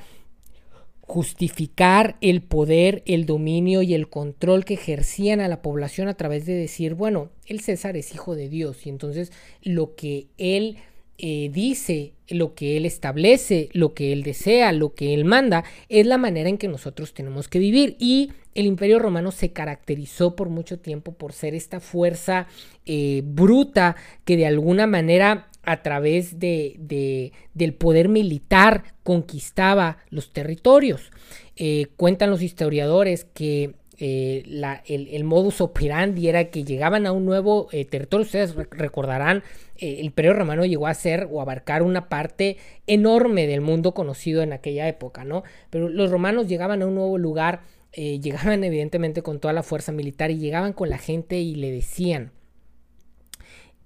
justificar 1.11 2.15
el 2.21 2.41
poder, 2.41 3.03
el 3.05 3.25
dominio 3.25 3.81
y 3.81 3.93
el 3.93 4.07
control 4.07 4.63
que 4.63 4.75
ejercían 4.75 5.41
a 5.41 5.49
la 5.49 5.61
población 5.61 6.07
a 6.07 6.13
través 6.13 6.45
de 6.45 6.53
decir, 6.53 6.93
bueno, 6.93 7.31
el 7.47 7.59
César 7.59 7.97
es 7.97 8.13
hijo 8.13 8.33
de 8.33 8.47
Dios 8.47 8.85
y 8.85 8.89
entonces 8.89 9.33
lo 9.61 9.93
que 9.95 10.27
él 10.37 10.77
eh, 11.17 11.51
dice, 11.53 12.13
lo 12.29 12.55
que 12.55 12.77
Él 12.77 12.85
establece, 12.85 13.67
lo 13.73 13.93
que 13.93 14.13
Él 14.13 14.23
desea, 14.23 14.71
lo 14.71 14.95
que 14.95 15.13
Él 15.13 15.25
manda, 15.25 15.65
es 15.89 16.07
la 16.07 16.17
manera 16.17 16.49
en 16.49 16.57
que 16.57 16.69
nosotros 16.69 17.13
tenemos 17.13 17.49
que 17.49 17.59
vivir. 17.59 17.97
Y 17.99 18.31
el 18.55 18.65
imperio 18.65 18.97
romano 18.97 19.31
se 19.31 19.51
caracterizó 19.51 20.35
por 20.35 20.49
mucho 20.49 20.79
tiempo 20.79 21.11
por 21.11 21.33
ser 21.33 21.53
esta 21.53 21.79
fuerza 21.81 22.47
eh, 22.85 23.21
bruta 23.23 23.97
que 24.23 24.37
de 24.37 24.47
alguna 24.47 24.87
manera 24.87 25.50
a 25.63 25.81
través 25.81 26.39
de, 26.39 27.31
del 27.53 27.73
poder 27.73 28.09
militar 28.09 28.83
conquistaba 29.03 29.97
los 30.09 30.33
territorios. 30.33 31.11
Eh, 31.55 31.87
cuentan 31.97 32.29
los 32.29 32.41
historiadores 32.41 33.25
que 33.25 33.75
eh, 33.97 34.43
el, 34.87 35.23
modus 35.23 35.61
operandi 35.61 36.27
era 36.27 36.45
que 36.45 36.63
llegaban 36.63 37.05
a 37.05 37.11
un 37.11 37.25
nuevo 37.25 37.67
eh, 37.71 37.85
territorio. 37.85 38.25
Ustedes 38.25 38.55
recordarán, 38.55 39.43
el 39.77 40.05
Imperio 40.05 40.33
Romano 40.33 40.65
llegó 40.65 40.87
a 40.87 40.93
ser 40.93 41.27
o 41.31 41.41
abarcar 41.41 41.83
una 41.83 42.09
parte 42.09 42.57
enorme 42.87 43.45
del 43.45 43.61
mundo 43.61 43.93
conocido 43.93 44.41
en 44.41 44.53
aquella 44.53 44.87
época, 44.87 45.23
¿no? 45.23 45.43
Pero 45.69 45.89
los 45.89 46.09
romanos 46.09 46.47
llegaban 46.47 46.81
a 46.81 46.87
un 46.87 46.95
nuevo 46.95 47.17
lugar, 47.17 47.61
llegaban 47.93 48.63
evidentemente 48.63 49.21
con 49.21 49.39
toda 49.39 49.53
la 49.53 49.63
fuerza 49.63 49.91
militar 49.91 50.31
y 50.31 50.39
llegaban 50.39 50.73
con 50.73 50.89
la 50.89 50.97
gente 50.97 51.39
y 51.39 51.53
le 51.53 51.71
decían, 51.71 52.31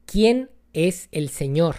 ¿quién 0.05 0.49
es 0.75 1.09
el 1.11 1.29
Señor? 1.29 1.75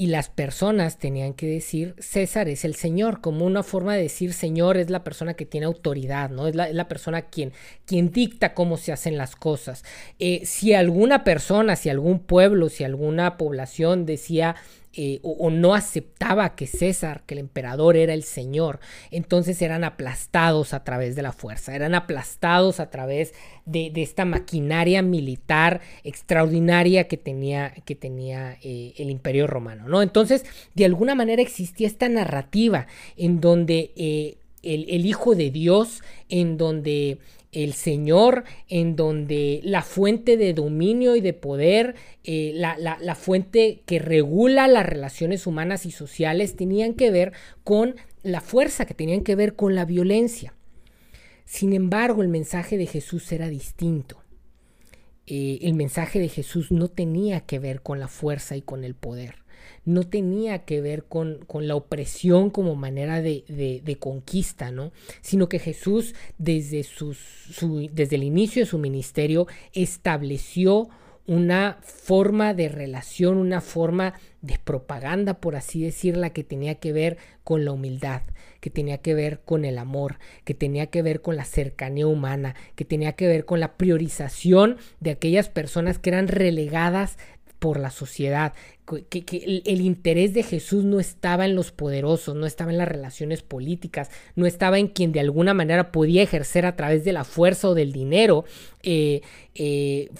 y 0.00 0.06
las 0.06 0.30
personas 0.30 0.98
tenían 0.98 1.34
que 1.34 1.46
decir 1.46 1.94
César 1.98 2.48
es 2.48 2.64
el 2.64 2.74
Señor, 2.74 3.20
como 3.20 3.44
una 3.44 3.62
forma 3.62 3.94
de 3.94 4.04
decir 4.04 4.32
Señor 4.32 4.78
es 4.78 4.88
la 4.88 5.04
persona 5.04 5.34
que 5.34 5.44
tiene 5.44 5.66
autoridad, 5.66 6.30
¿no? 6.30 6.48
Es 6.48 6.54
la, 6.54 6.88
persona 6.88 7.28
quien, 7.28 7.52
quien 7.84 8.10
dicta 8.10 8.54
cómo 8.54 8.78
se 8.78 8.92
hacen 8.92 9.18
las 9.18 9.36
cosas. 9.36 9.84
Eh, 10.18 10.40
si 10.46 10.72
alguna 10.72 11.22
persona, 11.22 11.76
si 11.76 11.90
algún 11.90 12.20
pueblo, 12.20 12.70
si 12.70 12.82
alguna 12.82 13.36
población 13.36 14.06
decía 14.06 14.56
eh, 14.92 15.20
o, 15.22 15.50
no 15.50 15.74
aceptaba 15.74 16.56
que 16.56 16.66
César, 16.66 17.22
que 17.24 17.34
el 17.34 17.40
emperador 17.40 17.96
era 17.96 18.12
el 18.12 18.24
Señor, 18.24 18.80
entonces 19.12 19.62
eran 19.62 19.84
aplastados 19.84 20.74
a 20.74 20.82
través 20.82 21.14
de 21.14 21.22
la 21.22 21.30
fuerza, 21.30 21.76
eran 21.76 21.94
aplastados 21.94 22.80
a 22.80 22.90
través 22.90 23.32
de, 23.66 23.92
esta 23.94 24.24
maquinaria 24.24 25.02
militar 25.02 25.80
extraordinaria 26.02 27.06
que 27.06 27.16
tenía, 27.16 27.72
que 27.84 27.94
tenía 27.94 28.58
eh, 28.62 28.94
el 28.96 29.10
imperio 29.10 29.46
romano, 29.46 29.86
¿no? 29.86 30.02
Entonces, 30.02 30.44
de 30.74 30.86
alguna 30.86 31.14
manera 31.14 31.40
existía 31.40 31.86
esta 31.86 32.08
narrativa 32.08 32.88
en 33.16 33.40
donde 33.40 33.92
eh, 33.96 34.38
el, 34.62 35.06
Hijo 35.06 35.34
de 35.34 35.50
Dios, 35.50 36.02
en 36.28 36.56
donde 36.56 37.18
el 37.52 37.72
Señor, 37.74 38.44
en 38.68 38.96
donde 38.96 39.60
la 39.64 39.82
fuente 39.82 40.36
de 40.36 40.54
dominio 40.54 41.16
y 41.16 41.20
de 41.20 41.32
poder, 41.32 41.96
eh, 42.24 42.52
la, 42.54 43.14
fuente 43.14 43.82
que 43.86 43.98
regula 43.98 44.68
las 44.68 44.86
relaciones 44.86 45.46
humanas 45.46 45.84
y 45.86 45.90
sociales, 45.90 46.56
tenían 46.56 46.94
que 46.94 47.10
ver 47.10 47.32
con 47.64 47.96
la 48.22 48.40
fuerza, 48.40 48.86
que 48.86 48.94
tenían 48.94 49.22
que 49.22 49.34
ver 49.34 49.56
con 49.56 49.74
la 49.74 49.84
violencia. 49.84 50.54
Sin 51.44 51.72
embargo, 51.72 52.22
el 52.22 52.28
mensaje 52.28 52.78
de 52.78 52.86
Jesús 52.86 53.32
era 53.32 53.48
distinto. 53.48 54.22
Eh, 55.26 55.58
el 55.62 55.74
mensaje 55.74 56.20
de 56.20 56.28
Jesús 56.28 56.70
no 56.70 56.88
tenía 56.88 57.40
que 57.40 57.58
ver 57.58 57.82
con 57.82 57.98
la 57.98 58.08
fuerza 58.08 58.56
y 58.56 58.62
con 58.62 58.84
el 58.84 58.94
poder 58.94 59.36
no 59.84 60.04
tenía 60.04 60.64
que 60.64 60.80
ver 60.80 61.04
con, 61.04 61.46
la 61.52 61.74
opresión 61.74 62.50
como 62.50 62.74
manera 62.74 63.20
de, 63.22 63.96
conquista, 63.98 64.70
¿no? 64.70 64.92
Sino 65.20 65.48
que 65.48 65.58
Jesús 65.58 66.14
desde, 66.38 66.86
desde 67.92 68.16
el 68.16 68.22
inicio 68.22 68.62
de 68.62 68.70
su 68.70 68.78
ministerio 68.78 69.46
estableció 69.72 70.88
una 71.30 71.78
forma 71.82 72.54
de 72.54 72.68
relación, 72.68 73.36
una 73.36 73.60
forma 73.60 74.14
de 74.42 74.58
propaganda, 74.58 75.34
por 75.34 75.54
así 75.54 75.80
decirla, 75.80 76.30
que 76.30 76.42
tenía 76.42 76.76
que 76.76 76.92
ver 76.92 77.18
con 77.44 77.64
la 77.64 77.70
humildad, 77.70 78.22
que 78.60 78.68
tenía 78.68 78.98
que 78.98 79.14
ver 79.14 79.40
con 79.44 79.64
el 79.64 79.78
amor, 79.78 80.18
que 80.44 80.54
tenía 80.54 80.86
que 80.86 81.02
ver 81.02 81.20
con 81.20 81.36
la 81.36 81.44
cercanía 81.44 82.08
humana, 82.08 82.56
que 82.74 82.84
tenía 82.84 83.12
que 83.12 83.28
ver 83.28 83.44
con 83.44 83.60
la 83.60 83.76
priorización 83.76 84.78
de 84.98 85.12
aquellas 85.12 85.48
personas 85.48 86.00
que 86.00 86.10
eran 86.10 86.26
relegadas 86.26 87.16
por 87.60 87.78
la 87.78 87.90
sociedad, 87.90 88.54
que, 89.08 89.62
el, 89.64 89.80
interés 89.80 90.34
de 90.34 90.42
Jesús 90.42 90.84
no 90.84 91.00
estaba 91.00 91.44
en 91.44 91.54
los 91.54 91.72
poderosos, 91.72 92.34
no 92.34 92.46
estaba 92.46 92.72
en 92.72 92.78
las 92.78 92.88
relaciones 92.88 93.42
políticas, 93.42 94.10
no 94.34 94.46
estaba 94.46 94.78
en 94.78 94.88
quien 94.88 95.12
de 95.12 95.20
alguna 95.20 95.54
manera 95.54 95.92
podía 95.92 96.22
ejercer 96.22 96.66
a 96.66 96.76
través 96.76 97.04
de 97.04 97.12
la 97.12 97.24
fuerza 97.24 97.68
o 97.68 97.74
del 97.74 97.92
dinero 97.92 98.44
eh, 98.82 99.22
eh, 99.54 100.10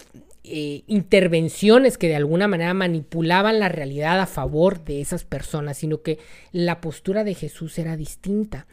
eh, 0.45 0.83
intervenciones 0.87 1.99
que 1.99 2.09
de 2.09 2.17
alguna 2.17 2.49
manera 2.49 2.73
manipulaban 2.75 3.61
la 3.61 3.69
realidad 3.69 4.21
a 4.21 4.27
favor 4.27 4.85
de 4.85 5.01
esas 5.01 5.25
personas, 5.25 5.79
sino 5.79 6.03
que 6.03 6.19
la 6.53 6.81
postura 6.81 7.25
de 7.25 7.35
Jesús 7.35 7.79
era 7.79 7.97
distinta. 7.97 8.67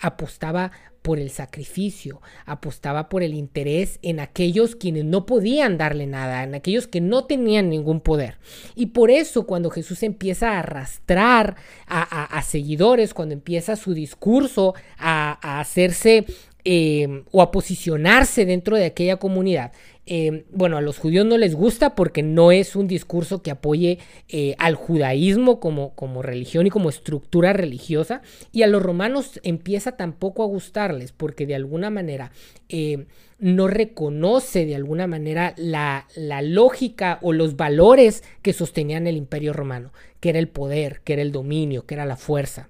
Apostaba 0.00 0.72
por 1.02 1.18
el 1.18 1.30
sacrificio, 1.30 2.22
apostaba 2.46 3.08
por 3.08 3.22
el 3.24 3.34
interés 3.34 3.98
en 4.02 4.20
aquellos 4.20 4.76
quienes 4.76 5.04
no 5.04 5.26
podían 5.26 5.76
darle 5.76 6.06
nada, 6.06 6.44
en 6.44 6.54
aquellos 6.54 6.86
que 6.86 7.00
no 7.00 7.24
tenían 7.24 7.68
ningún 7.68 8.00
poder. 8.00 8.38
Y 8.76 8.86
por 8.86 9.10
eso 9.10 9.44
cuando 9.44 9.68
Jesús 9.70 10.02
empieza 10.04 10.52
a 10.52 10.60
arrastrar 10.60 11.56
a, 11.88 12.42
seguidores, 12.42 13.14
cuando 13.14 13.34
empieza 13.34 13.76
su 13.76 13.94
discurso 13.94 14.74
a, 14.96 15.60
hacerse 15.60 16.24
eh, 16.64 17.24
o 17.30 17.42
a 17.42 17.50
posicionarse 17.50 18.46
dentro 18.46 18.76
de 18.76 18.86
aquella 18.86 19.16
comunidad, 19.16 19.72
eh, 20.04 20.46
bueno, 20.50 20.76
a 20.76 20.80
los 20.80 20.98
judíos 20.98 21.24
no 21.24 21.38
les 21.38 21.54
gusta 21.54 21.94
porque 21.94 22.24
no 22.24 22.50
es 22.50 22.74
un 22.74 22.88
discurso 22.88 23.40
que 23.42 23.52
apoye 23.52 23.98
eh, 24.28 24.56
al 24.58 24.74
judaísmo 24.74 25.60
como, 25.60 25.94
como 25.94 26.22
religión 26.22 26.66
y 26.66 26.70
como 26.70 26.88
estructura 26.88 27.52
religiosa. 27.52 28.22
Y 28.50 28.62
a 28.62 28.66
los 28.66 28.82
romanos 28.82 29.40
empieza 29.44 29.92
tampoco 29.92 30.42
a 30.42 30.46
gustarles 30.46 31.12
porque 31.12 31.46
de 31.46 31.54
alguna 31.54 31.90
manera 31.90 32.32
eh, 32.68 33.06
no 33.38 33.68
reconoce 33.68 34.66
de 34.66 34.74
alguna 34.74 35.06
manera 35.06 35.54
la, 35.56 36.08
la, 36.16 36.42
lógica 36.42 37.18
o 37.22 37.32
los 37.32 37.56
valores 37.56 38.24
que 38.42 38.52
sostenían 38.52 39.06
el 39.06 39.16
imperio 39.16 39.52
romano, 39.52 39.92
que 40.20 40.30
era 40.30 40.40
el 40.40 40.48
poder, 40.48 41.00
que 41.04 41.12
era 41.12 41.22
el 41.22 41.32
dominio, 41.32 41.86
que 41.86 41.94
era 41.94 42.06
la 42.06 42.16
fuerza. 42.16 42.68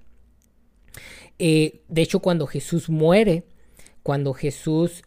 de 1.38 1.80
hecho, 1.96 2.20
cuando 2.20 2.46
Jesús 2.46 2.88
muere, 2.88 3.44
cuando 4.02 4.32
Jesús 4.34 5.02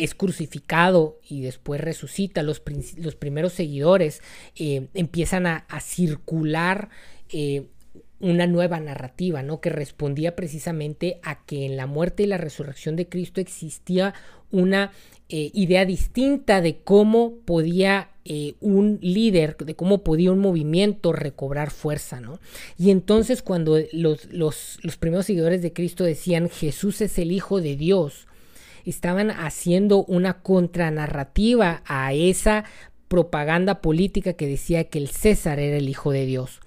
es 0.00 0.14
crucificado 0.14 1.20
y 1.28 1.42
después 1.42 1.80
resucita, 1.80 2.42
los, 2.42 2.60
primeros 2.60 3.52
seguidores 3.52 4.22
eh, 4.56 4.88
empiezan 4.94 5.46
a, 5.46 5.64
circular 5.80 6.88
eh, 7.28 7.66
una 8.18 8.46
nueva 8.46 8.80
narrativa, 8.80 9.42
¿no? 9.42 9.60
Que 9.60 9.70
respondía 9.70 10.36
precisamente 10.36 11.20
a 11.22 11.44
que 11.44 11.66
en 11.66 11.76
la 11.76 11.86
muerte 11.86 12.22
y 12.22 12.26
la 12.26 12.38
resurrección 12.38 12.96
de 12.96 13.08
Cristo 13.08 13.40
existía 13.40 14.14
una 14.50 14.92
eh, 15.28 15.50
idea 15.54 15.84
distinta 15.84 16.60
de 16.60 16.80
cómo 16.82 17.36
podía 17.44 18.09
un 18.60 18.98
líder, 19.00 19.56
de 19.56 19.74
cómo 19.74 20.04
podía 20.04 20.32
un 20.32 20.38
movimiento 20.38 21.12
recobrar 21.12 21.70
fuerza, 21.70 22.20
¿no? 22.20 22.38
Y 22.78 22.90
entonces 22.90 23.42
cuando 23.42 23.78
los, 23.92 24.26
los, 24.26 24.78
los 24.82 24.96
primeros 24.96 25.26
seguidores 25.26 25.62
de 25.62 25.72
Cristo 25.72 26.04
decían 26.04 26.48
Jesús 26.48 27.00
es 27.00 27.18
el 27.18 27.32
Hijo 27.32 27.60
de 27.60 27.76
Dios, 27.76 28.26
estaban 28.84 29.30
haciendo 29.30 30.04
una 30.04 30.42
contranarrativa 30.42 31.82
a 31.86 32.12
esa 32.12 32.64
propaganda 33.08 33.80
política 33.80 34.34
que 34.34 34.46
decía 34.46 34.84
que 34.84 34.98
el 34.98 35.08
César 35.08 35.58
era 35.58 35.76
el 35.76 35.88
hijo 35.88 36.12
de 36.12 36.26
Dios. 36.26 36.60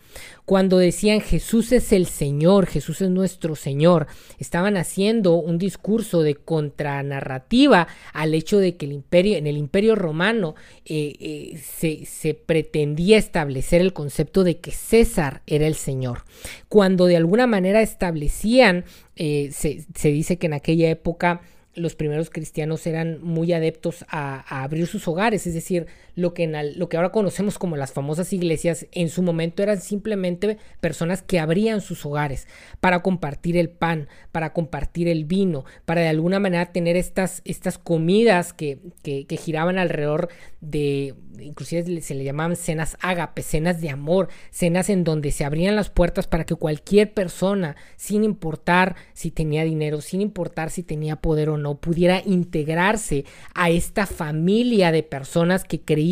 Cuando 0.45 0.77
decían 0.77 1.21
Jesús 1.21 1.71
es 1.71 1.91
el 1.91 2.05
Señor, 2.05 2.65
Jesús 2.65 3.01
es 3.01 3.09
nuestro 3.09 3.55
Señor, 3.55 4.07
estaban 4.39 4.77
haciendo 4.77 5.35
un 5.35 5.57
discurso 5.57 6.21
de 6.21 6.35
contranarrativa 6.35 7.87
al 8.11 8.33
hecho 8.33 8.59
de 8.59 8.75
que 8.75 8.85
el 8.85 8.91
imperio, 8.91 9.37
en 9.37 9.47
el 9.47 9.57
imperio 9.57 9.95
romano 9.95 10.55
eh, 10.85 11.57
eh, 11.81 12.05
se, 12.05 12.33
pretendía 12.33 13.17
establecer 13.17 13.81
el 13.81 13.93
concepto 13.93 14.43
de 14.43 14.57
que 14.57 14.71
César 14.71 15.41
era 15.47 15.67
el 15.67 15.75
Señor. 15.75 16.23
Cuando 16.67 17.05
de 17.05 17.17
alguna 17.17 17.47
manera 17.47 17.81
establecían, 17.81 18.85
eh, 19.15 19.51
se 19.51 20.09
dice 20.09 20.37
que 20.37 20.47
en 20.47 20.53
aquella 20.53 20.89
época 20.89 21.41
los 21.75 21.95
primeros 21.95 22.29
cristianos 22.29 22.85
eran 22.85 23.19
muy 23.21 23.51
adeptos 23.53 24.05
a, 24.07 24.63
abrir 24.63 24.87
sus 24.87 25.07
hogares, 25.07 25.47
es 25.47 25.53
decir, 25.53 25.87
lo 26.15 26.33
que, 26.33 26.43
en 26.43 26.79
lo 26.79 26.89
que 26.89 26.97
ahora 26.97 27.11
conocemos 27.11 27.57
como 27.57 27.77
las 27.77 27.91
famosas 27.91 28.33
iglesias, 28.33 28.87
en 28.91 29.09
su 29.09 29.21
momento 29.21 29.63
eran 29.63 29.81
simplemente 29.81 30.57
personas 30.79 31.21
que 31.21 31.39
abrían 31.39 31.81
sus 31.81 32.05
hogares 32.05 32.47
para 32.79 33.01
compartir 33.01 33.57
el 33.57 33.69
pan, 33.69 34.07
para 34.31 34.53
compartir 34.53 35.07
el 35.07 35.25
vino, 35.25 35.65
para 35.85 36.01
de 36.01 36.09
alguna 36.09 36.39
manera 36.39 36.71
tener 36.71 36.95
estas, 36.97 37.41
estas 37.45 37.77
comidas 37.77 38.53
que, 38.53 38.79
que, 39.01 39.25
que 39.25 39.37
giraban 39.37 39.77
alrededor 39.77 40.29
de, 40.61 41.15
inclusive 41.39 42.01
se 42.01 42.15
le 42.15 42.23
llamaban 42.23 42.55
cenas 42.55 42.97
ágape, 43.01 43.41
cenas 43.41 43.81
de 43.81 43.89
amor, 43.89 44.29
cenas 44.51 44.89
en 44.89 45.03
donde 45.03 45.31
se 45.31 45.45
abrían 45.45 45.75
las 45.75 45.89
puertas 45.89 46.27
para 46.27 46.45
que 46.45 46.55
cualquier 46.55 47.13
persona, 47.13 47.75
sin 47.95 48.23
importar 48.23 48.95
si 49.13 49.31
tenía 49.31 49.63
dinero, 49.63 50.01
sin 50.01 50.21
importar 50.21 50.69
si 50.69 50.83
tenía 50.83 51.17
poder 51.17 51.49
o 51.49 51.57
no, 51.57 51.75
pudiera 51.75 52.21
integrarse 52.25 53.25
a 53.53 53.69
esta 53.69 54.05
familia 54.05 54.91
de 54.91 55.03
personas 55.03 55.63
que 55.63 55.81
creían 55.81 56.02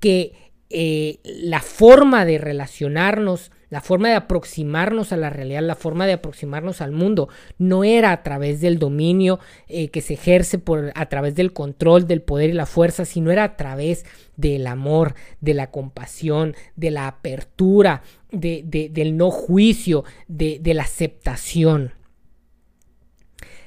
que 0.00 0.32
eh, 0.70 1.20
la 1.24 1.60
forma 1.60 2.24
de 2.24 2.38
relacionarnos 2.38 3.50
la 3.72 3.80
forma 3.80 4.08
de 4.08 4.16
aproximarnos 4.16 5.12
a 5.12 5.16
la 5.16 5.30
realidad, 5.30 5.62
la 5.62 5.76
forma 5.76 6.06
de 6.06 6.12
aproximarnos 6.12 6.82
al 6.82 6.92
mundo, 6.92 7.30
no 7.56 7.84
era 7.84 8.12
a 8.12 8.22
través 8.22 8.60
del 8.60 8.78
dominio 8.78 9.40
eh, 9.66 9.88
que 9.88 10.02
se 10.02 10.12
ejerce 10.12 10.58
por, 10.58 10.92
a 10.94 11.06
través 11.06 11.34
del 11.36 11.54
control, 11.54 12.06
del 12.06 12.20
poder 12.20 12.50
y 12.50 12.52
la 12.52 12.66
fuerza, 12.66 13.06
sino 13.06 13.30
era 13.30 13.44
a 13.44 13.56
través 13.56 14.04
del 14.36 14.66
amor, 14.66 15.14
de 15.40 15.54
la 15.54 15.70
compasión, 15.70 16.54
de 16.76 16.90
la 16.90 17.06
apertura, 17.08 18.02
de, 18.30 18.90
del 18.92 19.16
no 19.16 19.30
juicio, 19.30 20.04
de, 20.28 20.58
de 20.60 20.74
la 20.74 20.82
aceptación. 20.82 21.94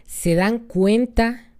Se 0.05 0.35
dan 0.35 0.59
cuenta 0.59 1.51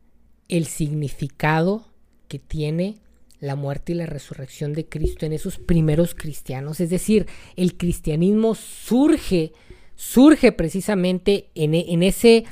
el 0.50 0.68
significado 0.68 1.88
que 2.28 2.38
tiene 2.38 3.00
la 3.46 3.56
muerte 3.56 3.94
y 3.94 3.96
la 3.96 4.06
resurrección 4.06 4.74
de 4.74 4.86
Cristo 4.86 5.25
en 5.25 5.34
esos 5.34 5.58
primeros 5.58 6.16
cristianos. 6.16 6.80
Es 6.80 6.90
decir, 6.90 7.28
el 7.56 7.78
cristianismo 7.78 8.56
surge, 8.56 9.54
surge 9.96 10.52
precisamente 10.52 11.50
en, 11.56 12.04
ese 12.04 12.46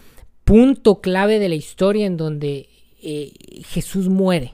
punto 0.43 1.01
clave 1.01 1.39
de 1.39 1.49
la 1.49 1.55
historia 1.55 2.05
en 2.05 2.17
donde 2.17 2.69
eh, 3.01 3.31
Jesús 3.65 4.09
muere 4.09 4.53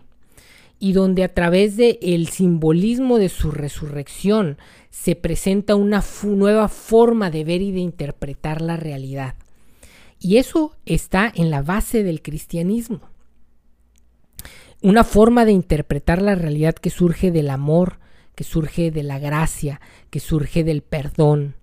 y 0.79 0.93
donde 0.93 1.23
a 1.23 1.33
través 1.33 1.75
del 1.75 1.99
el 2.01 2.27
simbolismo 2.29 3.17
de 3.17 3.29
su 3.29 3.51
resurrección 3.51 4.57
se 4.89 5.15
presenta 5.15 5.75
una 5.75 6.03
nueva 6.23 6.69
forma 6.69 7.29
de 7.29 7.43
ver 7.43 7.61
y 7.61 7.71
de 7.71 7.79
interpretar 7.79 8.61
la 8.61 8.77
realidad. 8.77 9.35
Y 10.21 10.37
eso 10.37 10.75
está 10.85 11.31
en 11.33 11.49
la 11.49 11.61
base 11.61 12.03
del 12.03 12.21
cristianismo 12.21 13.01
una 14.81 15.03
forma 15.03 15.45
de 15.45 15.51
interpretar 15.51 16.21
la 16.21 16.35
realidad 16.35 16.75
que 16.75 16.89
surge 16.89 17.31
del 17.31 17.49
amor, 17.49 17.99
que 18.35 18.43
surge 18.43 18.91
de 18.91 19.03
la 19.03 19.19
gracia, 19.19 19.81
que 20.09 20.19
surge 20.19 20.63
del 20.63 20.81
perdón, 20.81 21.55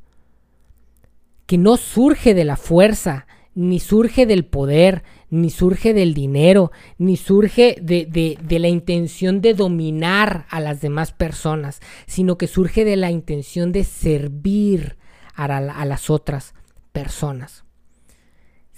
que 1.46 1.58
no 1.58 1.76
surge 1.76 2.34
de 2.34 2.44
la 2.44 2.56
fuerza, 2.56 3.26
ni 3.54 3.80
surge 3.80 4.26
del 4.26 4.44
poder, 4.44 5.02
ni 5.30 5.48
surge 5.48 5.94
del 5.94 6.12
dinero, 6.12 6.72
ni 6.98 7.16
surge 7.16 7.76
de, 7.80 8.04
de, 8.06 8.58
la 8.58 8.68
intención 8.68 9.40
de 9.40 9.54
dominar 9.54 10.44
a 10.50 10.60
las 10.60 10.82
demás 10.82 11.12
personas, 11.12 11.80
sino 12.06 12.36
que 12.36 12.46
surge 12.48 12.84
de 12.84 12.96
la 12.96 13.10
intención 13.10 13.72
de 13.72 13.84
servir 13.84 14.96
a, 15.34 15.44
a 15.44 15.84
las 15.86 16.10
otras 16.10 16.54
personas 16.92 17.65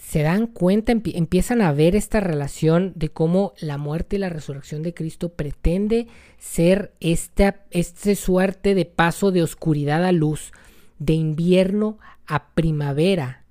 se 0.09 0.23
dan 0.23 0.47
cuenta, 0.47 0.93
empiezan 0.93 1.61
a 1.61 1.71
ver 1.71 1.95
esta 1.95 2.21
relación 2.21 2.95
de 2.97 3.11
cómo 3.11 3.53
la 3.61 3.77
muerte 3.77 4.17
y 4.17 4.19
la 4.19 4.31
resurrección 4.31 4.83
de 4.83 4.95
Cristo 4.95 5.35
pretende 5.35 6.07
ser 6.39 6.95
esta, 6.99 7.67
este 7.71 8.15
suerte 8.15 8.75
de 8.75 8.87
paso 8.87 9.33
de 9.33 9.43
oscuridad 9.43 10.07
a 10.07 10.13
luz, 10.13 10.53
de 10.99 11.13
invierno 11.13 11.99
a 12.27 12.55
primavera, 12.55 13.45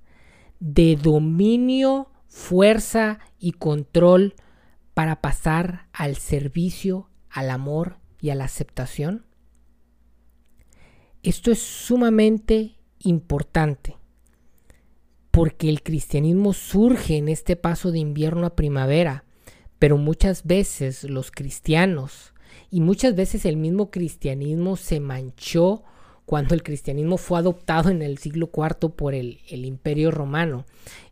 de 0.58 0.96
dominio, 0.96 2.10
fuerza 2.26 3.20
y 3.38 3.52
control 3.52 4.34
para 4.94 5.20
pasar 5.20 5.86
al 5.92 6.16
servicio, 6.16 7.08
al 7.30 7.50
amor 7.50 7.98
y 8.20 8.30
a 8.30 8.34
la 8.34 8.46
aceptación. 8.46 9.26
Esto 11.22 11.52
es 11.52 11.60
sumamente 11.60 12.80
importante 12.98 13.96
porque 15.38 15.68
el 15.68 15.84
cristianismo 15.84 16.52
surge 16.52 17.16
en 17.16 17.28
este 17.28 17.54
paso 17.54 17.92
de 17.92 18.00
invierno 18.00 18.44
a 18.44 18.56
primavera, 18.56 19.22
pero 19.78 19.96
muchas 19.96 20.44
veces 20.44 21.04
los 21.04 21.30
cristianos 21.30 22.34
y 22.72 22.80
muchas 22.80 23.14
veces 23.14 23.44
el 23.44 23.56
mismo 23.56 23.92
cristianismo 23.92 24.74
se 24.74 24.98
manchó 24.98 25.84
cuando 26.26 26.56
el 26.56 26.64
cristianismo 26.64 27.18
fue 27.18 27.38
adoptado 27.38 27.88
en 27.90 28.02
el 28.02 28.18
siglo 28.18 28.50
IV 28.52 28.90
por 28.96 29.14
el, 29.14 29.38
imperio 29.48 30.10
romano. 30.10 30.66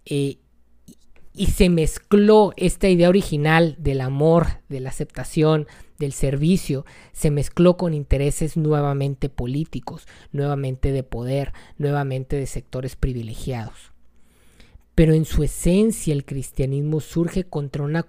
Eh, 0.04 0.38
y 1.32 1.46
se 1.46 1.68
mezcló 1.68 2.52
esta 2.56 2.88
idea 2.88 3.08
original 3.08 3.76
del 3.78 4.00
amor, 4.00 4.60
de 4.68 4.80
la 4.80 4.88
aceptación, 4.88 5.68
del 6.00 6.12
servicio, 6.12 6.84
se 7.12 7.30
mezcló 7.30 7.76
con 7.76 7.94
intereses 7.94 8.56
nuevamente 8.56 9.28
políticos, 9.28 10.08
nuevamente 10.32 10.90
de 10.90 11.04
poder, 11.04 11.52
nuevamente 11.78 12.34
de 12.34 12.46
sectores 12.46 12.96
privilegiados 12.96 13.92
pero 14.96 15.12
en 15.12 15.26
su 15.26 15.44
esencia 15.44 16.14
el 16.14 16.24
cristianismo 16.24 17.00
surge 17.00 17.44
contra 17.44 17.82
una 17.82 18.02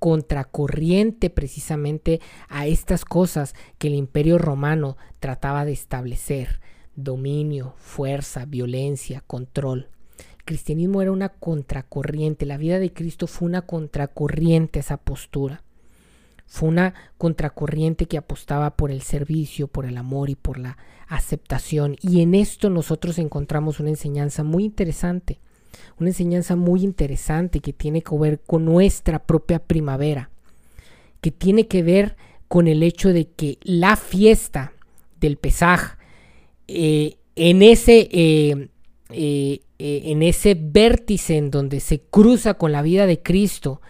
contracorriente 0.00 1.30
precisamente 1.30 2.20
a 2.48 2.66
estas 2.66 3.04
cosas 3.04 3.54
que 3.78 3.86
el 3.86 3.94
imperio 3.94 4.36
romano 4.36 4.96
trataba 5.20 5.64
de 5.64 5.70
establecer, 5.70 6.60
dominio, 6.96 7.74
fuerza, 7.78 8.46
violencia, 8.46 9.22
control. 9.24 9.90
El 10.38 10.44
cristianismo 10.44 11.02
era 11.02 11.12
una 11.12 11.28
contracorriente, 11.28 12.46
la 12.46 12.56
vida 12.56 12.80
de 12.80 12.92
Cristo 12.92 13.28
fue 13.28 13.46
una 13.46 13.62
contracorriente 13.62 14.80
esa 14.80 14.96
postura. 14.96 15.62
Fue 16.46 16.68
una 16.68 16.94
contracorriente 17.16 18.06
que 18.06 18.18
apostaba 18.18 18.74
por 18.74 18.90
el 18.90 19.02
servicio, 19.02 19.68
por 19.68 19.86
el 19.86 19.96
amor 19.96 20.30
y 20.30 20.34
por 20.34 20.58
la 20.58 20.78
aceptación. 21.06 21.94
Y 22.02 22.22
en 22.22 22.34
esto 22.34 22.70
nosotros 22.70 23.20
encontramos 23.20 23.78
una 23.78 23.90
enseñanza 23.90 24.42
muy 24.42 24.64
interesante 24.64 25.38
una 25.98 26.10
enseñanza 26.10 26.56
muy 26.56 26.82
interesante 26.82 27.60
que 27.60 27.72
tiene 27.72 28.02
que 28.02 28.16
ver 28.16 28.40
con 28.40 28.64
nuestra 28.64 29.20
propia 29.20 29.58
primavera, 29.58 30.30
que 31.20 31.30
tiene 31.30 31.66
que 31.66 31.82
ver 31.82 32.16
con 32.48 32.68
el 32.68 32.82
hecho 32.82 33.12
de 33.12 33.30
que 33.30 33.58
la 33.62 33.96
fiesta 33.96 34.74
del 35.18 35.38
Pesaj, 35.38 35.96
eh, 36.68 37.16
en, 37.34 37.62
ese, 37.62 38.08
eh, 38.12 38.68
eh, 39.10 39.60
en 39.78 40.22
ese 40.22 40.54
vértice 40.54 41.36
en 41.36 41.50
donde 41.50 41.80
se 41.80 42.00
cruza 42.02 42.54
con 42.54 42.72
la 42.72 42.82
vida 42.82 43.06
de 43.06 43.22
Cristo, 43.22 43.80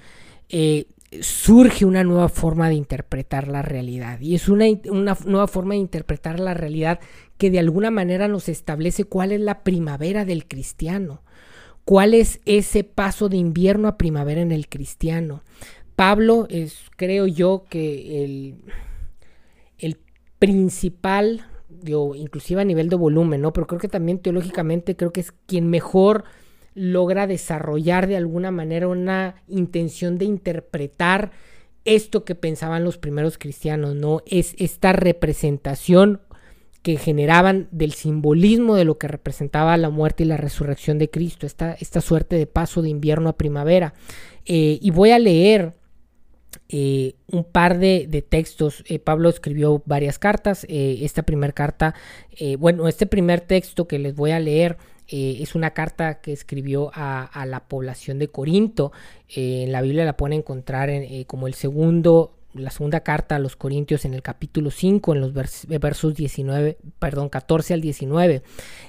surge 1.20 1.84
una 1.84 2.04
nueva 2.04 2.28
forma 2.28 2.68
de 2.68 2.76
interpretar 2.76 3.48
la 3.48 3.62
realidad. 3.62 4.20
Y 4.20 4.36
es 4.36 4.48
una, 4.48 4.66
una, 4.88 5.16
nueva 5.26 5.48
forma 5.48 5.74
de 5.74 5.80
interpretar 5.80 6.38
la 6.38 6.54
realidad 6.54 7.00
que 7.36 7.50
de 7.50 7.58
alguna 7.58 7.90
manera 7.90 8.28
nos 8.28 8.48
establece 8.48 9.04
cuál 9.04 9.32
es 9.32 9.40
la 9.40 9.64
primavera 9.64 10.24
del 10.24 10.46
cristiano. 10.46 11.23
¿Cuál 11.84 12.14
es 12.14 12.40
ese 12.46 12.82
paso 12.84 13.28
de 13.28 13.36
invierno 13.36 13.88
a 13.88 13.98
primavera 13.98 14.40
en 14.40 14.52
el 14.52 14.68
cristiano? 14.68 15.42
Pablo 15.96 16.46
es, 16.48 16.90
creo 16.96 17.26
yo, 17.26 17.64
que 17.68 18.24
el, 18.24 18.56
el 19.78 19.98
principal, 20.38 21.46
yo, 21.82 22.14
inclusive 22.14 22.62
a 22.62 22.64
nivel 22.64 22.88
de 22.88 22.96
volumen, 22.96 23.42
¿no? 23.42 23.52
Pero 23.52 23.66
creo 23.66 23.80
que 23.80 23.88
también 23.88 24.18
teológicamente 24.18 24.96
creo 24.96 25.12
que 25.12 25.20
es 25.20 25.32
quien 25.46 25.68
mejor 25.68 26.24
logra 26.74 27.26
desarrollar 27.26 28.06
de 28.08 28.16
alguna 28.16 28.50
manera 28.50 28.88
una 28.88 29.36
intención 29.46 30.18
de 30.18 30.24
interpretar 30.24 31.32
esto 31.84 32.24
que 32.24 32.34
pensaban 32.34 32.82
los 32.82 32.98
primeros 32.98 33.38
cristianos, 33.38 33.94
¿no? 33.94 34.22
Es 34.26 34.54
esta 34.58 34.92
representación 34.92 36.22
que 36.84 36.98
generaban 36.98 37.66
del 37.70 37.94
simbolismo 37.94 38.76
de 38.76 38.84
lo 38.84 38.98
que 38.98 39.08
representaba 39.08 39.74
la 39.78 39.88
muerte 39.88 40.22
y 40.22 40.26
la 40.26 40.36
resurrección 40.36 40.98
de 40.98 41.08
Cristo, 41.08 41.46
esta, 41.46 41.72
esta 41.80 42.02
suerte 42.02 42.36
de 42.36 42.46
paso 42.46 42.82
de 42.82 42.90
invierno 42.90 43.30
a 43.30 43.38
primavera. 43.38 43.94
Eh, 44.44 44.78
y 44.82 44.90
voy 44.90 45.10
a 45.10 45.18
leer 45.18 45.72
eh, 46.68 47.14
un 47.32 47.44
par 47.44 47.78
de, 47.78 48.26
textos. 48.28 48.84
Eh, 48.86 48.98
Pablo 48.98 49.30
escribió 49.30 49.82
varias 49.86 50.18
cartas. 50.18 50.66
Esta 50.68 51.22
primera 51.22 51.54
carta, 51.54 51.94
bueno, 52.58 52.86
este 52.86 53.06
primer 53.06 53.40
texto 53.40 53.88
que 53.88 53.98
les 53.98 54.14
voy 54.14 54.32
a 54.32 54.38
leer 54.38 54.76
es 55.08 55.54
una 55.54 55.70
carta 55.70 56.20
que 56.20 56.34
escribió 56.34 56.90
a, 56.92 57.46
la 57.46 57.60
población 57.66 58.18
de 58.18 58.28
Corinto. 58.28 58.92
en 59.34 59.72
la 59.72 59.80
Biblia 59.80 60.04
la 60.04 60.18
pueden 60.18 60.40
encontrar 60.40 60.90
como 61.26 61.46
el 61.46 61.54
segundo 61.54 62.43
la 62.54 62.70
segunda 62.70 63.00
carta 63.00 63.36
a 63.36 63.38
los 63.38 63.56
Corintios 63.56 64.04
en 64.04 64.14
el 64.14 64.22
capítulo 64.22 64.70
5, 64.70 65.14
en 65.14 65.20
los 65.20 65.32
versos 65.32 66.14
19, 66.14 66.78
perdón, 66.98 67.28
14 67.28 67.74
al 67.74 67.80
19. 67.80 68.42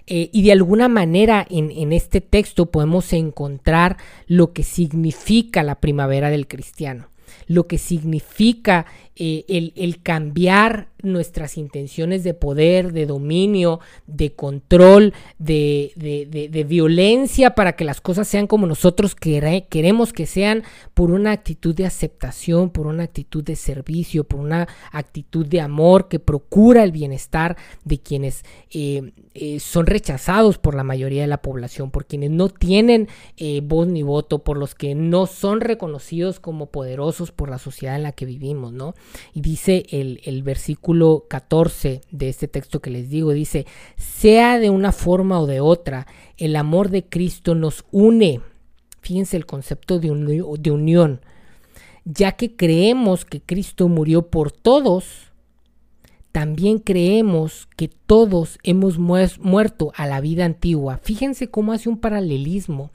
y 0.06 0.44
de 0.44 0.52
alguna 0.52 0.88
manera 0.88 1.46
en, 1.50 1.92
este 1.92 2.22
texto 2.22 2.68
podemos 2.68 3.12
encontrar 3.14 3.98
lo 4.28 4.54
que 4.54 4.64
significa 4.64 5.64
la 5.64 5.80
primavera 5.80 6.30
del 6.30 6.48
cristiano 6.48 7.10
lo 7.48 7.68
que 7.68 7.78
significa 7.78 8.86
eh, 9.18 9.72
el, 9.78 10.02
cambiar 10.04 10.90
nuestras 11.02 11.58
intenciones 11.58 12.26
de 12.26 12.34
poder, 12.34 12.92
de 12.92 13.06
dominio, 13.06 13.80
de 14.08 14.34
control, 14.34 15.14
de, 15.40 16.66
violencia 16.68 17.56
para 17.56 17.78
que 17.78 17.86
las 17.86 18.02
cosas 18.02 18.28
sean 18.28 18.46
como 18.46 18.68
nosotros 18.68 19.16
queremos 19.16 20.12
que 20.12 20.26
sean, 20.26 20.64
por 20.94 21.12
una 21.12 21.32
actitud 21.32 21.74
de 21.74 21.86
aceptación, 21.86 22.72
por 22.72 22.88
una 22.88 23.04
actitud 23.04 23.42
de 23.42 23.56
servicio, 23.56 24.26
por 24.26 24.42
una 24.42 24.68
actitud 24.92 25.46
de 25.46 25.62
amor 25.62 26.10
que 26.10 26.20
procura 26.20 26.84
el 26.84 26.92
bienestar 26.92 27.56
de 27.86 28.00
quienes 28.00 28.44
eh, 28.72 29.14
eh, 29.34 29.62
son 29.62 29.86
rechazados 29.86 30.58
por 30.58 30.76
la 30.76 30.84
mayoría 30.84 31.22
de 31.22 31.28
la 31.28 31.42
población, 31.42 31.90
por 31.90 32.06
quienes 32.06 32.32
no 32.32 32.50
tienen 32.50 33.08
voz 33.64 33.88
ni 33.88 34.04
voto, 34.04 34.40
por 34.40 34.58
los 34.58 34.76
que 34.76 34.94
no 34.94 35.26
son 35.26 35.62
reconocidos 35.62 36.42
como 36.42 36.66
poderosos 36.66 37.25
por 37.32 37.50
la 37.50 37.58
sociedad 37.58 37.96
en 37.96 38.04
la 38.04 38.12
que 38.12 38.26
vivimos, 38.26 38.74
¿no? 38.74 38.94
Y 39.34 39.42
dice 39.42 39.86
el, 39.90 40.44
versículo 40.44 41.26
14 41.30 42.02
de 42.12 42.30
este 42.30 42.48
texto 42.48 42.82
que 42.82 42.90
les 42.90 43.10
digo, 43.10 43.32
dice, 43.32 43.66
sea 43.98 44.60
de 44.60 44.70
una 44.70 44.92
forma 44.92 45.40
o 45.40 45.48
de 45.48 45.60
otra, 45.60 46.08
el 46.38 46.56
amor 46.56 46.90
de 46.90 47.04
Cristo 47.06 47.56
nos 47.56 47.86
une. 47.92 48.42
Fíjense 49.02 49.38
el 49.38 49.46
concepto 49.46 50.00
de, 50.00 50.12
unión. 50.12 51.22
Ya 52.06 52.34
que 52.34 52.56
creemos 52.56 53.26
que 53.26 53.42
Cristo 53.42 53.88
murió 53.88 54.28
por 54.28 54.52
todos, 54.52 55.32
también 56.32 56.80
creemos 56.80 57.68
que 57.78 57.88
todos 57.88 58.60
hemos 58.64 58.98
muerto 59.00 59.92
a 59.96 60.06
la 60.06 60.22
vida 60.22 60.46
antigua. 60.46 61.00
Fíjense 61.02 61.50
cómo 61.50 61.72
hace 61.72 61.88
un 61.90 61.98
paralelismo 61.98 62.92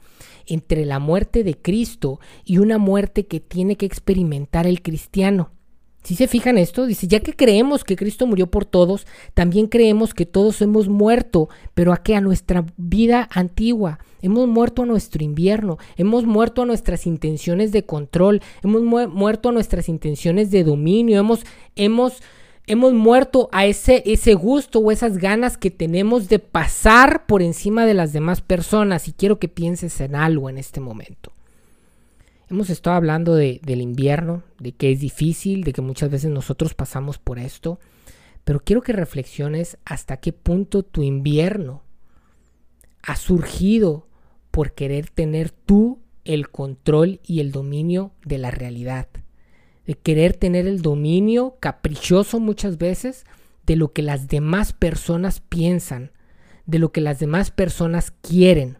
entre 0.53 0.85
la 0.85 0.99
muerte 0.99 1.43
de 1.43 1.55
Cristo 1.55 2.19
y 2.45 2.57
una 2.57 2.77
muerte 2.77 3.25
que 3.25 3.39
tiene 3.39 3.77
que 3.77 3.85
experimentar 3.85 4.67
el 4.67 4.81
cristiano. 4.81 5.51
Si 6.03 6.15
se 6.15 6.27
fijan 6.27 6.57
esto, 6.57 6.87
dice, 6.87 7.07
ya 7.07 7.19
que 7.19 7.33
creemos 7.33 7.83
que 7.83 7.95
Cristo 7.95 8.25
murió 8.25 8.47
por 8.47 8.65
todos, 8.65 9.05
también 9.35 9.67
creemos 9.67 10.15
que 10.15 10.25
todos 10.25 10.59
hemos 10.63 10.89
muerto, 10.89 11.47
pero 11.75 11.93
a 11.93 11.97
qué? 11.97 12.15
A 12.15 12.21
nuestra 12.21 12.65
vida 12.75 13.29
antigua. 13.31 13.99
Hemos 14.23 14.47
muerto 14.47 14.81
a 14.81 14.85
nuestro 14.87 15.23
invierno, 15.23 15.77
hemos 15.97 16.25
muerto 16.25 16.63
a 16.63 16.65
nuestras 16.65 17.05
intenciones 17.05 17.71
de 17.71 17.85
control, 17.85 18.41
hemos 18.63 18.81
muerto 18.81 19.49
a 19.49 19.51
nuestras 19.51 19.89
intenciones 19.89 20.49
de 20.49 20.63
dominio, 20.63 21.19
hemos, 21.19 21.45
hemos, 21.75 22.21
hemos 22.71 22.93
muerto 22.93 23.49
a 23.51 23.65
ese, 23.65 24.01
ese 24.05 24.33
gusto 24.33 24.79
o 24.79 24.93
esas 24.93 25.17
ganas 25.17 25.57
que 25.57 25.71
tenemos 25.71 26.29
de 26.29 26.39
pasar 26.39 27.25
por 27.25 27.41
encima 27.41 27.85
de 27.85 27.93
las 27.93 28.13
demás 28.13 28.39
personas. 28.39 29.09
Y 29.09 29.11
quiero 29.11 29.39
que 29.39 29.49
pienses 29.49 29.99
en 29.99 30.15
algo 30.15 30.49
en 30.49 30.57
este 30.57 30.79
momento. 30.79 31.33
Hemos 32.49 32.69
estado 32.69 32.95
hablando 32.95 33.35
del 33.35 33.81
invierno, 33.81 34.43
de 34.57 34.71
que 34.71 34.89
es 34.93 35.01
difícil, 35.01 35.65
de 35.65 35.73
que 35.73 35.81
muchas 35.81 36.09
veces 36.09 36.31
nosotros 36.31 36.73
pasamos 36.73 37.17
por 37.17 37.39
esto, 37.39 37.77
pero 38.45 38.61
quiero 38.61 38.81
que 38.81 38.93
reflexiones 38.93 39.77
hasta 39.83 40.17
qué 40.17 40.31
punto 40.31 40.83
tu 40.83 41.03
invierno 41.03 41.81
ha 43.03 43.17
surgido 43.17 44.07
por 44.49 44.73
querer 44.73 45.09
tener 45.09 45.49
tú 45.51 45.99
el 46.23 46.49
control 46.49 47.19
y 47.25 47.41
el 47.41 47.51
dominio 47.51 48.11
de 48.23 48.37
la 48.37 48.51
realidad, 48.51 49.07
de 49.85 49.95
querer 49.95 50.35
tener 50.35 50.67
el 50.67 50.81
dominio 50.81 51.57
caprichoso 51.59 52.39
muchas 52.39 52.77
veces 52.77 53.25
de 53.65 53.75
lo 53.75 53.93
que 53.93 54.01
las 54.01 54.27
demás 54.27 54.73
personas 54.73 55.39
piensan, 55.39 56.11
de 56.65 56.79
lo 56.79 56.91
que 56.91 57.01
las 57.01 57.19
demás 57.19 57.51
personas 57.51 58.11
quieren, 58.21 58.77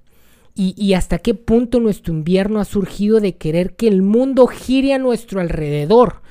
y, 0.54 0.94
hasta 0.94 1.18
qué 1.18 1.34
punto 1.34 1.80
nuestro 1.80 2.14
invierno 2.14 2.60
ha 2.60 2.66
surgido 2.66 3.20
de 3.20 3.38
querer 3.38 3.76
que 3.76 3.88
el 3.88 4.02
mundo 4.02 4.48
gire 4.48 4.94
a 4.94 5.00
nuestro 5.00 5.40
alrededor, 5.40 6.22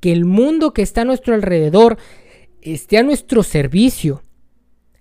que 0.00 0.12
el 0.12 0.26
mundo 0.26 0.72
que 0.74 0.82
está 0.82 1.00
a 1.00 1.06
nuestro 1.06 1.34
alrededor 1.34 1.96
esté 2.60 2.98
a 2.98 3.02
nuestro 3.02 3.42
servicio. 3.42 4.22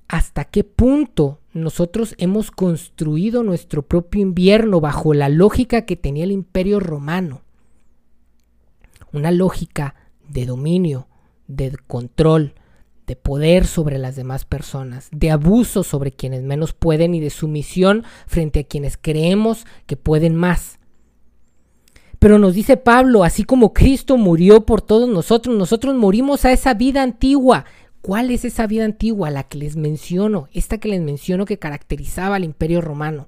Hasta 0.07 0.45
qué 0.45 0.63
punto 0.63 1.41
nosotros 1.53 2.15
hemos 2.17 2.51
construido 2.51 3.43
nuestro 3.43 3.83
propio 3.83 4.21
invierno 4.21 4.79
bajo 4.79 5.13
la 5.13 5.29
lógica 5.29 5.85
que 5.85 5.97
tenía 5.97 6.23
el 6.23 6.31
imperio 6.31 6.79
romano. 6.79 7.43
Una 9.13 9.31
lógica 9.31 9.95
de 10.27 10.45
dominio, 10.45 11.07
de 11.47 11.75
control, 11.87 12.53
de 13.07 13.15
poder 13.15 13.65
sobre 13.65 13.97
las 13.97 14.15
demás 14.15 14.45
personas, 14.45 15.09
de 15.11 15.31
abuso 15.31 15.83
sobre 15.83 16.11
quienes 16.11 16.43
menos 16.43 16.73
pueden 16.73 17.15
y 17.15 17.19
de 17.19 17.31
sumisión 17.31 18.03
frente 18.27 18.59
a 18.59 18.63
quienes 18.63 18.97
creemos 18.97 19.65
que 19.87 19.97
pueden 19.97 20.35
más. 20.35 20.77
Pero 22.19 22.37
nos 22.37 22.53
dice 22.53 22.77
Pablo, 22.77 23.23
así 23.23 23.43
como 23.45 23.73
Cristo 23.73 24.17
murió 24.17 24.65
por 24.65 24.81
todos 24.81 25.09
nosotros, 25.09 25.57
nosotros 25.57 25.95
morimos 25.95 26.45
a 26.45 26.51
esa 26.51 26.73
vida 26.73 27.01
antigua. 27.01 27.65
¿Cuál 28.01 28.29
es 28.29 28.45
esa 28.45 28.67
vida 28.67 28.85
antigua? 28.85 29.31
La 29.31 29.43
que 29.43 29.57
les 29.57 29.75
menciono, 29.75 30.47
esta 30.53 30.77
que 30.77 30.89
les 30.89 31.01
menciono 31.01 31.45
que 31.45 31.57
caracterizaba 31.57 32.35
al 32.35 32.43
imperio 32.43 32.81
romano. 32.81 33.27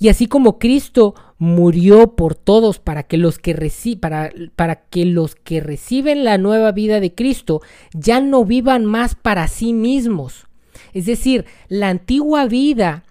Y 0.00 0.08
así 0.08 0.26
como 0.28 0.58
Cristo 0.58 1.14
murió 1.36 2.16
por 2.16 2.34
todos 2.34 2.78
para 2.78 3.02
que 3.02 3.18
los 3.18 3.38
que, 3.38 3.54
para, 4.00 4.32
para 4.56 4.76
que, 4.86 5.04
los 5.04 5.34
que 5.34 5.60
reciben 5.60 6.24
la 6.24 6.38
nueva 6.38 6.72
vida 6.72 7.00
de 7.00 7.14
Cristo 7.14 7.60
ya 7.92 8.18
no 8.22 8.46
vivan 8.46 8.86
más 8.86 9.14
para 9.14 9.46
sí 9.46 9.74
mismos. 9.74 10.46
Es 10.94 11.04
decir, 11.04 11.44
la 11.68 11.90
antigua 11.90 12.46
vida 12.46 13.04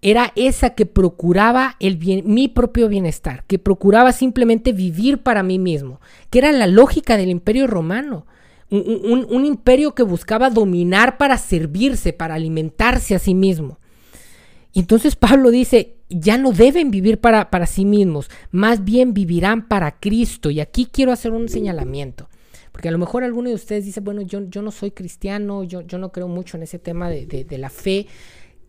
era 0.00 0.32
esa 0.34 0.70
que 0.70 0.86
procuraba 0.86 1.76
el 1.78 1.98
bien, 1.98 2.22
mi 2.24 2.48
propio 2.48 2.88
bienestar, 2.88 3.44
que 3.46 3.58
procuraba 3.58 4.12
simplemente 4.12 4.72
vivir 4.72 5.18
para 5.18 5.42
mí 5.42 5.58
mismo, 5.58 6.00
que 6.30 6.38
era 6.38 6.52
la 6.52 6.66
lógica 6.66 7.18
del 7.18 7.28
imperio 7.28 7.66
romano. 7.66 8.26
Un, 8.70 9.26
un 9.28 9.44
imperio 9.44 9.94
que 9.94 10.02
buscaba 10.02 10.48
dominar 10.48 11.18
para 11.18 11.36
servirse, 11.36 12.14
para 12.14 12.34
alimentarse 12.34 13.14
a 13.14 13.18
sí 13.18 13.34
mismo. 13.34 13.78
Y 14.72 14.80
entonces 14.80 15.14
Pablo 15.16 15.50
dice, 15.50 15.93
ya 16.08 16.38
no 16.38 16.52
deben 16.52 16.90
vivir 16.90 17.18
para, 17.18 17.50
para 17.50 17.66
sí 17.66 17.84
mismos, 17.84 18.30
más 18.50 18.84
bien 18.84 19.14
vivirán 19.14 19.68
para 19.68 19.98
Cristo. 19.98 20.50
Y 20.50 20.60
aquí 20.60 20.88
quiero 20.90 21.12
hacer 21.12 21.32
un 21.32 21.48
señalamiento. 21.48 22.28
Porque 22.74 22.88
a 22.88 22.90
lo 22.92 22.98
mejor 22.98 23.22
alguno 23.22 23.50
de 23.50 23.54
ustedes 23.54 23.84
dice, 23.84 24.00
bueno, 24.00 24.22
yo, 24.22 24.48
yo 24.48 24.60
no 24.60 24.72
soy 24.72 24.90
cristiano, 24.90 25.62
yo, 25.62 25.82
yo 25.82 25.96
no 25.96 26.10
creo 26.10 26.26
mucho 26.26 26.56
en 26.56 26.64
ese 26.64 26.80
tema 26.80 27.08
de, 27.08 27.46
la 27.56 27.70
fe. 27.70 28.08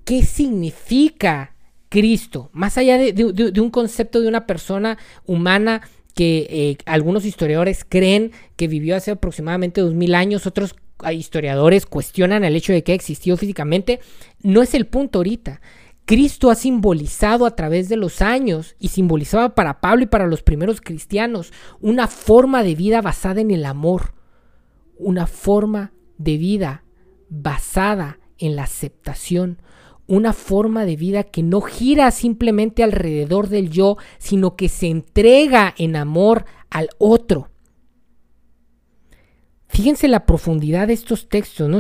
¿Qué 0.04 0.22
significa 0.22 1.56
Cristo? 1.90 2.52
Más 2.54 2.78
allá 2.78 3.00
de, 3.00 3.60
un 3.60 3.72
concepto 3.72 4.22
de 4.22 4.28
una 4.28 4.46
persona 4.46 5.00
humana 5.26 5.82
que 6.14 6.46
eh, 6.52 6.78
algunos 6.86 7.26
historiadores 7.26 7.84
creen 7.84 8.32
que 8.56 8.68
vivió 8.68 8.96
hace 8.96 9.10
aproximadamente 9.10 9.82
dos 9.82 9.96
mil 9.96 10.14
años, 10.14 10.46
otros 10.46 10.76
historiadores 11.12 11.88
cuestionan 11.88 12.44
el 12.44 12.56
hecho 12.56 12.74
de 12.74 12.84
que 12.84 12.94
existió 12.94 13.38
físicamente, 13.38 14.00
no 14.44 14.62
es 14.62 14.76
el 14.76 14.86
punto 14.86 15.18
ahorita. 15.18 15.62
Cristo 16.06 16.52
ha 16.52 16.56
simbolizado 16.56 17.48
a 17.48 17.56
través 17.56 17.90
de 17.90 17.98
los 17.98 18.22
años 18.22 18.76
y 18.80 18.90
simbolizaba 18.90 19.56
para 19.56 19.82
Pablo 19.82 20.04
y 20.04 20.08
para 20.08 20.28
los 20.28 20.44
primeros 20.44 20.80
cristianos 20.80 21.52
una 21.82 22.08
forma 22.08 22.64
de 22.64 22.76
vida 22.76 23.02
basada 23.02 23.42
en 23.42 23.50
el 23.50 23.66
amor, 23.66 24.14
una 24.98 25.26
forma 25.26 25.94
de 26.18 26.38
vida 26.38 26.84
basada 27.30 28.20
en 28.38 28.56
la 28.56 28.64
aceptación, 28.64 29.62
una 30.08 30.34
forma 30.34 30.86
de 30.86 30.96
vida 30.96 31.24
que 31.24 31.42
no 31.42 31.62
gira 31.62 32.12
simplemente 32.12 32.84
alrededor 32.84 33.50
del 33.50 33.72
yo, 33.72 33.98
sino 34.20 34.56
que 34.56 34.70
se 34.70 34.88
entrega 34.88 35.74
en 35.76 35.96
amor 35.96 36.46
al 36.70 36.90
otro. 37.00 37.50
Fíjense 39.68 40.08
la 40.08 40.28
profundidad 40.28 40.88
de 40.88 40.94
estos 40.94 41.28
textos, 41.28 41.68
¿no? 41.68 41.80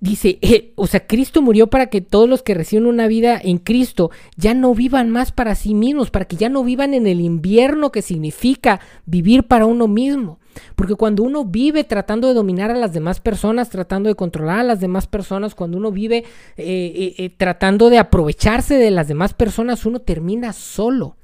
Dice, 0.00 0.38
eh, 0.40 0.72
o 0.76 0.86
sea, 0.86 1.06
Cristo 1.06 1.42
murió 1.42 1.68
para 1.68 1.86
que 1.86 2.00
todos 2.00 2.28
los 2.28 2.42
que 2.42 2.54
reciben 2.54 2.86
una 2.86 3.06
vida 3.06 3.40
en 3.42 3.58
Cristo 3.58 4.10
ya 4.36 4.54
no 4.54 4.74
vivan 4.74 5.10
más 5.10 5.30
para 5.30 5.54
sí 5.54 5.74
mismos, 5.74 6.10
para 6.10 6.24
que 6.24 6.36
ya 6.36 6.48
no 6.48 6.64
vivan 6.64 6.94
en 6.94 7.06
el 7.06 7.20
invierno 7.20 7.92
que 7.92 8.02
significa 8.02 8.80
vivir 9.06 9.44
para 9.44 9.66
uno 9.66 9.86
mismo. 9.86 10.38
Porque 10.74 10.94
cuando 10.96 11.22
uno 11.22 11.44
vive 11.44 11.84
tratando 11.84 12.26
de 12.28 12.34
dominar 12.34 12.70
a 12.70 12.76
las 12.76 12.92
demás 12.92 13.20
personas, 13.20 13.70
tratando 13.70 14.08
de 14.08 14.16
controlar 14.16 14.60
a 14.60 14.64
las 14.64 14.80
demás 14.80 15.06
personas, 15.06 15.54
cuando 15.54 15.76
uno 15.76 15.92
vive 15.92 16.24
eh, 16.56 17.14
eh, 17.16 17.30
tratando 17.36 17.90
de 17.90 17.98
aprovecharse 17.98 18.74
de 18.76 18.90
las 18.90 19.06
demás 19.06 19.34
personas, 19.34 19.86
uno 19.86 20.00
termina 20.00 20.52
solo. 20.52 21.16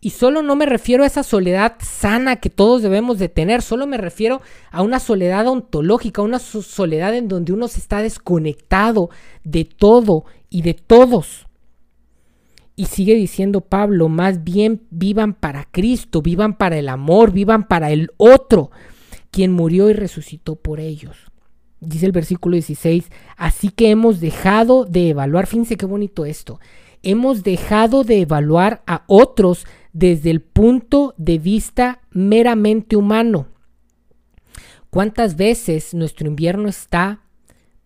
Y 0.00 0.10
solo 0.10 0.42
no 0.42 0.54
me 0.54 0.66
refiero 0.66 1.02
a 1.02 1.06
esa 1.06 1.22
soledad 1.22 1.76
sana 1.80 2.36
que 2.36 2.50
todos 2.50 2.82
debemos 2.82 3.18
de 3.18 3.28
tener, 3.28 3.62
solo 3.62 3.86
me 3.86 3.96
refiero 3.96 4.40
a 4.70 4.82
una 4.82 5.00
soledad 5.00 5.46
ontológica, 5.48 6.22
una 6.22 6.38
soledad 6.38 7.14
en 7.16 7.26
donde 7.26 7.52
uno 7.52 7.66
se 7.66 7.80
está 7.80 8.00
desconectado 8.00 9.10
de 9.42 9.64
todo 9.64 10.24
y 10.50 10.62
de 10.62 10.74
todos. 10.74 11.46
Y 12.76 12.86
sigue 12.86 13.16
diciendo 13.16 13.60
Pablo, 13.60 14.08
más 14.08 14.44
bien 14.44 14.82
vivan 14.90 15.34
para 15.34 15.64
Cristo, 15.64 16.22
vivan 16.22 16.56
para 16.56 16.78
el 16.78 16.88
amor, 16.88 17.32
vivan 17.32 17.66
para 17.66 17.90
el 17.90 18.12
otro, 18.18 18.70
quien 19.32 19.50
murió 19.50 19.90
y 19.90 19.94
resucitó 19.94 20.54
por 20.54 20.78
ellos. 20.78 21.16
Dice 21.80 22.06
el 22.06 22.12
versículo 22.12 22.54
16, 22.54 23.10
así 23.36 23.70
que 23.70 23.90
hemos 23.90 24.20
dejado 24.20 24.84
de 24.84 25.10
evaluar, 25.10 25.48
fíjense 25.48 25.76
qué 25.76 25.86
bonito 25.86 26.24
esto, 26.24 26.60
hemos 27.02 27.42
dejado 27.42 28.04
de 28.04 28.20
evaluar 28.20 28.82
a 28.86 29.02
otros 29.06 29.66
desde 29.92 30.30
el 30.30 30.40
punto 30.40 31.14
de 31.16 31.38
vista 31.38 32.00
meramente 32.10 32.96
humano. 32.96 33.48
¿Cuántas 34.90 35.36
veces 35.36 35.94
nuestro 35.94 36.26
invierno 36.28 36.68
está 36.68 37.20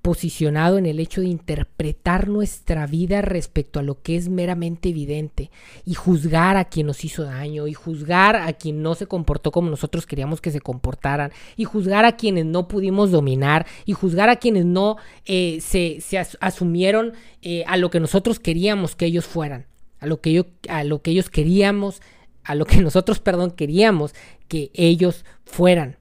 posicionado 0.02 0.78
en 0.78 0.86
el 0.86 0.98
hecho 0.98 1.20
de 1.20 1.28
interpretar 1.28 2.28
nuestra 2.28 2.86
vida 2.86 3.22
respecto 3.22 3.78
a 3.78 3.84
lo 3.84 4.02
que 4.02 4.16
es 4.16 4.28
meramente 4.28 4.88
evidente 4.88 5.50
y 5.86 5.94
juzgar 5.94 6.56
a 6.56 6.64
quien 6.64 6.88
nos 6.88 7.04
hizo 7.04 7.22
daño 7.22 7.68
y 7.68 7.72
juzgar 7.72 8.34
a 8.34 8.52
quien 8.52 8.82
no 8.82 8.96
se 8.96 9.06
comportó 9.06 9.52
como 9.52 9.70
nosotros 9.70 10.04
queríamos 10.04 10.40
que 10.40 10.50
se 10.50 10.60
comportaran 10.60 11.30
y 11.56 11.64
juzgar 11.64 12.04
a 12.04 12.16
quienes 12.16 12.44
no 12.46 12.66
pudimos 12.66 13.12
dominar 13.12 13.64
y 13.86 13.92
juzgar 13.92 14.28
a 14.28 14.36
quienes 14.36 14.64
no 14.66 14.96
eh, 15.24 15.60
se, 15.60 16.00
asumieron 16.40 17.12
eh, 17.40 17.62
a 17.68 17.76
lo 17.76 17.90
que 17.90 18.00
nosotros 18.00 18.40
queríamos 18.40 18.96
que 18.96 19.06
ellos 19.06 19.24
fueran, 19.24 19.66
a 20.02 20.06
lo 20.06 20.20
que, 20.20 20.32
yo, 20.32 20.46
a 20.68 20.82
lo 20.82 21.00
que 21.00 21.12
ellos 21.12 21.30
queríamos, 21.30 22.02
a 22.42 22.56
lo 22.56 22.66
que 22.66 22.76
nosotros, 22.82 23.20
perdón, 23.20 23.52
queríamos 23.52 24.14
que 24.48 24.70
ellos 24.74 25.24
fueran. 25.44 25.96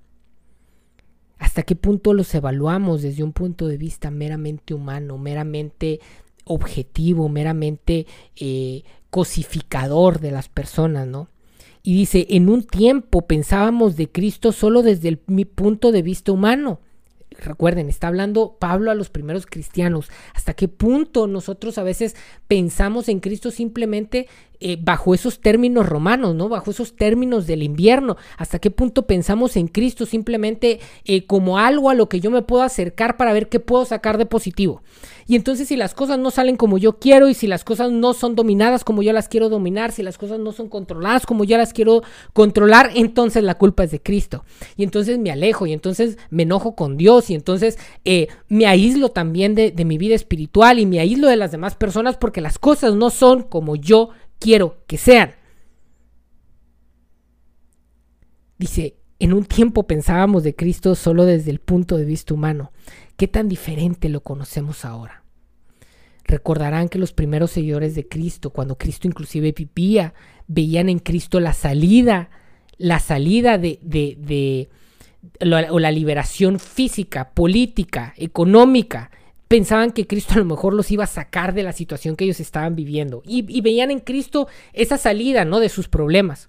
¿Hasta 1.38 1.64
qué 1.64 1.76
punto 1.76 2.14
los 2.14 2.34
evaluamos 2.34 3.04
desde 3.04 3.24
un 3.24 3.32
punto 3.32 3.68
de 3.68 3.78
vista 3.78 4.10
meramente 4.10 4.74
humano, 4.74 5.18
meramente 5.18 6.00
objetivo, 6.46 7.30
meramente 7.30 8.08
eh, 8.36 8.84
cosificador 9.12 10.20
de 10.20 10.32
las 10.32 10.50
personas, 10.50 11.08
¿no? 11.08 11.30
Y 11.84 11.96
dice, 11.96 12.26
en 12.30 12.50
un 12.50 12.64
tiempo 12.64 13.28
pensábamos 13.28 13.96
de 13.98 14.12
Cristo 14.12 14.52
solo 14.52 14.82
desde 14.82 15.10
el, 15.10 15.22
mi 15.28 15.46
punto 15.46 15.92
de 15.92 16.02
vista 16.02 16.32
humano. 16.32 16.80
Recuerden, 17.39 17.88
está 17.88 18.08
hablando 18.08 18.58
Pablo 18.60 18.91
a 18.91 18.96
los 18.96 19.10
primeros 19.10 19.46
cristianos. 19.46 20.10
¿Hasta 20.36 20.54
qué 20.54 20.67
punto 20.67 21.28
nosotros 21.28 21.78
a 21.78 21.84
veces 21.84 22.15
pensamos 22.48 23.08
en 23.08 23.22
Cristo 23.22 23.52
simplemente 23.52 24.28
eh, 24.60 24.78
bajo 24.80 25.15
esos 25.15 25.39
términos 25.39 25.88
romanos, 25.88 26.36
¿no? 26.36 26.50
Bajo 26.50 26.72
esos 26.72 26.96
términos 26.96 27.48
del 27.48 27.63
invierno. 27.63 28.17
¿Hasta 28.38 28.60
qué 28.60 28.70
punto 28.70 29.08
pensamos 29.08 29.56
en 29.56 29.70
Cristo 29.70 30.06
simplemente 30.06 30.82
eh, 31.06 31.26
como 31.26 31.58
algo 31.58 31.89
a 31.89 31.96
lo 31.96 32.10
que 32.10 32.20
yo 32.20 32.32
me 32.32 32.41
puedo 32.41 32.63
acercar 32.63 33.15
para 33.15 33.34
ver 33.34 33.50
qué 33.50 33.60
puedo 33.60 33.86
sacar 33.86 34.17
de 34.17 34.26
positivo? 34.26 34.84
Y 35.32 35.38
entonces 35.38 35.70
si 35.70 35.78
las 35.78 35.94
cosas 35.94 36.20
no 36.20 36.30
salen 36.30 36.58
como 36.58 36.78
yo 36.78 37.00
quiero 37.00 37.30
y 37.30 37.34
si 37.34 37.48
las 37.48 37.63
cosas 37.63 37.89
no 37.89 38.13
son 38.13 38.36
dominadas 38.36 38.84
como 38.84 39.02
yo 39.02 39.13
las 39.13 39.30
quiero 39.30 39.48
dominar, 39.48 39.94
si 39.94 40.04
las 40.04 40.17
cosas 40.17 40.39
no 40.39 40.52
son 40.52 40.67
controladas 40.67 41.26
como 41.26 41.46
yo 41.46 41.56
las 41.56 41.72
quiero 41.72 42.04
controlar, 42.34 42.91
entonces 42.96 43.41
la 43.41 43.58
culpa 43.58 43.86
es 43.86 43.91
de 43.91 44.02
Cristo. 44.02 44.44
Y 44.76 44.84
entonces 44.84 45.20
me 45.20 45.32
alejo 45.32 45.65
y 45.65 45.72
entonces 45.72 46.17
me 46.32 46.44
enojo 46.44 46.76
con 46.76 46.98
Dios 46.98 47.30
y 47.30 47.36
entonces 47.36 47.80
eh, 48.04 48.28
me 48.50 48.65
aíslo 48.65 49.08
también 49.08 49.56
de, 49.56 49.72
de 49.72 49.86
mi 49.86 49.98
vida 49.98 50.15
espiritual 50.15 50.80
y 50.80 50.86
me 50.86 51.00
aíslo 51.00 51.30
de 51.30 51.38
las 51.38 51.54
demás 51.54 51.76
personas 51.76 52.17
porque 52.17 52.41
las 52.41 52.60
cosas 52.60 52.96
no 52.96 53.10
son 53.10 53.44
como 53.44 53.78
yo 53.78 54.10
quiero 54.38 54.84
que 54.86 54.98
sean. 54.98 55.32
Dice, 58.58 58.98
en 59.17 59.32
un 59.32 59.46
tiempo 59.46 59.88
pensábamos 59.88 60.44
de 60.44 60.58
Cristo 60.58 60.94
solo 60.94 61.24
desde 61.24 61.52
el 61.52 61.60
punto 61.60 61.96
de 61.96 62.04
vista 62.04 62.34
humano. 62.34 62.74
¿Qué 63.15 63.30
tan 63.30 63.48
diferente 63.48 64.10
lo 64.10 64.24
conocemos 64.24 64.84
ahora? 64.84 65.20
Recordarán 66.25 66.89
que 66.89 66.99
los 66.99 67.13
primeros 67.13 67.51
seguidores 67.51 67.95
de 67.95 68.07
Cristo, 68.07 68.51
cuando 68.51 68.77
Cristo 68.77 69.07
inclusive 69.07 69.51
vivía, 69.51 70.13
veían 70.47 70.89
en 70.89 70.99
Cristo 70.99 71.39
la 71.39 71.53
salida, 71.53 72.29
la 72.77 72.99
salida 72.99 73.57
de, 73.57 73.79
de, 73.81 74.17
de 74.19 74.69
o 75.71 75.79
la 75.79 75.91
liberación 75.91 76.60
física, 76.60 77.31
política, 77.31 78.13
económica, 78.17 79.12
pensaban 79.51 79.91
que 79.91 80.07
Cristo 80.07 80.36
a 80.36 80.38
lo 80.38 80.45
mejor 80.45 80.73
los 80.73 80.89
iba 80.91 81.03
a 81.03 81.07
sacar 81.07 81.53
de 81.53 81.63
la 81.63 81.73
situación 81.73 82.15
que 82.15 82.23
ellos 82.23 82.39
estaban 82.39 82.73
viviendo 82.73 83.21
y, 83.25 83.60
veían 83.62 83.91
en 83.91 83.99
Cristo 83.99 84.47
esa 84.71 84.97
salida, 84.97 85.43
¿no? 85.43 85.60
De 85.60 85.67
sus 85.67 85.89
problemas. 85.89 86.47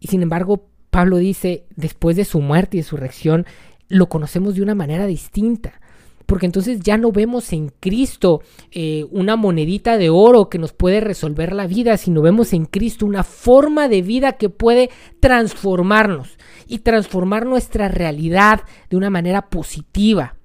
Y 0.00 0.06
sin 0.06 0.22
embargo, 0.22 0.66
Pablo 0.88 1.18
dice, 1.18 1.64
después 1.76 2.16
de 2.16 2.24
su 2.24 2.40
muerte 2.40 2.78
y 2.78 2.80
de 2.80 2.86
su 2.86 2.96
reacción, 2.96 3.44
lo 3.88 4.08
conocemos 4.08 4.54
de 4.54 4.62
una 4.62 4.74
manera 4.74 5.06
distinta. 5.06 5.82
Porque 6.26 6.46
entonces 6.46 6.80
ya 6.80 6.96
no 6.96 7.12
vemos 7.12 7.52
en 7.52 7.72
Cristo 7.80 8.42
eh, 8.70 9.06
una 9.10 9.36
monedita 9.36 9.98
de 9.98 10.10
oro 10.10 10.48
que 10.48 10.58
nos 10.58 10.72
puede 10.72 11.00
resolver 11.00 11.52
la 11.52 11.66
vida, 11.66 11.96
sino 11.96 12.22
vemos 12.22 12.52
en 12.52 12.64
Cristo 12.64 13.06
una 13.06 13.24
forma 13.24 13.88
de 13.88 14.02
vida 14.02 14.32
que 14.32 14.48
puede 14.48 14.90
transformarnos 15.20 16.38
y 16.66 16.78
transformar 16.78 17.46
nuestra 17.46 17.88
realidad 17.88 18.62
de 18.88 18.96
una 18.96 19.10
manera 19.10 19.50
positiva 19.50 20.36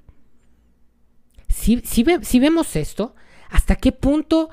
si, 1.60 2.39
vemos 2.39 2.76
esto, 2.76 3.15
¿hasta 3.50 3.76
qué 3.76 3.92
punto 3.92 4.50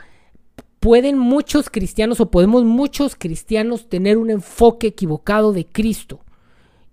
pueden 0.81 1.19
muchos 1.19 1.71
cristianos 1.71 2.21
o 2.21 2.31
podemos 2.31 2.65
muchos 2.65 3.17
cristianos 3.17 3.89
tener 3.89 4.19
un 4.19 4.31
enfoque 4.31 4.89
equivocado 4.89 5.53
de 5.53 5.67
Cristo? 5.67 6.21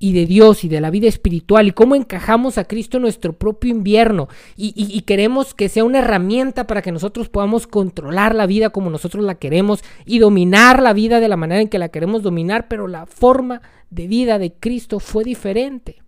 Y 0.03 0.11
de 0.11 0.25
Dios 0.25 0.65
y 0.65 0.67
de 0.67 0.81
la 0.81 0.89
vida 0.89 1.07
espiritual 1.07 1.65
y 1.65 1.71
cómo 1.71 1.95
encajamos 1.95 2.57
a 2.57 2.65
Cristo 2.65 2.97
en 2.97 3.03
nuestro 3.03 3.31
propio 3.31 3.71
invierno 3.71 4.27
y, 4.57 5.01
queremos 5.03 5.53
que 5.53 5.69
sea 5.69 5.85
una 5.85 5.99
herramienta 5.99 6.67
para 6.67 6.81
que 6.81 6.91
nosotros 6.91 7.29
podamos 7.29 7.67
controlar 7.67 8.35
la 8.35 8.45
vida 8.45 8.71
como 8.71 8.89
nosotros 8.89 9.23
la 9.23 9.35
queremos 9.35 9.81
y 10.05 10.19
dominar 10.19 10.81
la 10.81 10.91
vida 10.91 11.21
de 11.21 11.29
la 11.29 11.37
manera 11.37 11.61
en 11.61 11.69
que 11.69 11.79
la 11.79 11.87
queremos 11.87 12.21
dominar, 12.21 12.67
pero 12.67 12.89
la 12.89 13.05
forma 13.05 13.61
de 13.91 14.07
vida 14.07 14.39
de 14.39 14.51
Cristo 14.51 14.99
fue 14.99 15.23
diferente. 15.23 16.03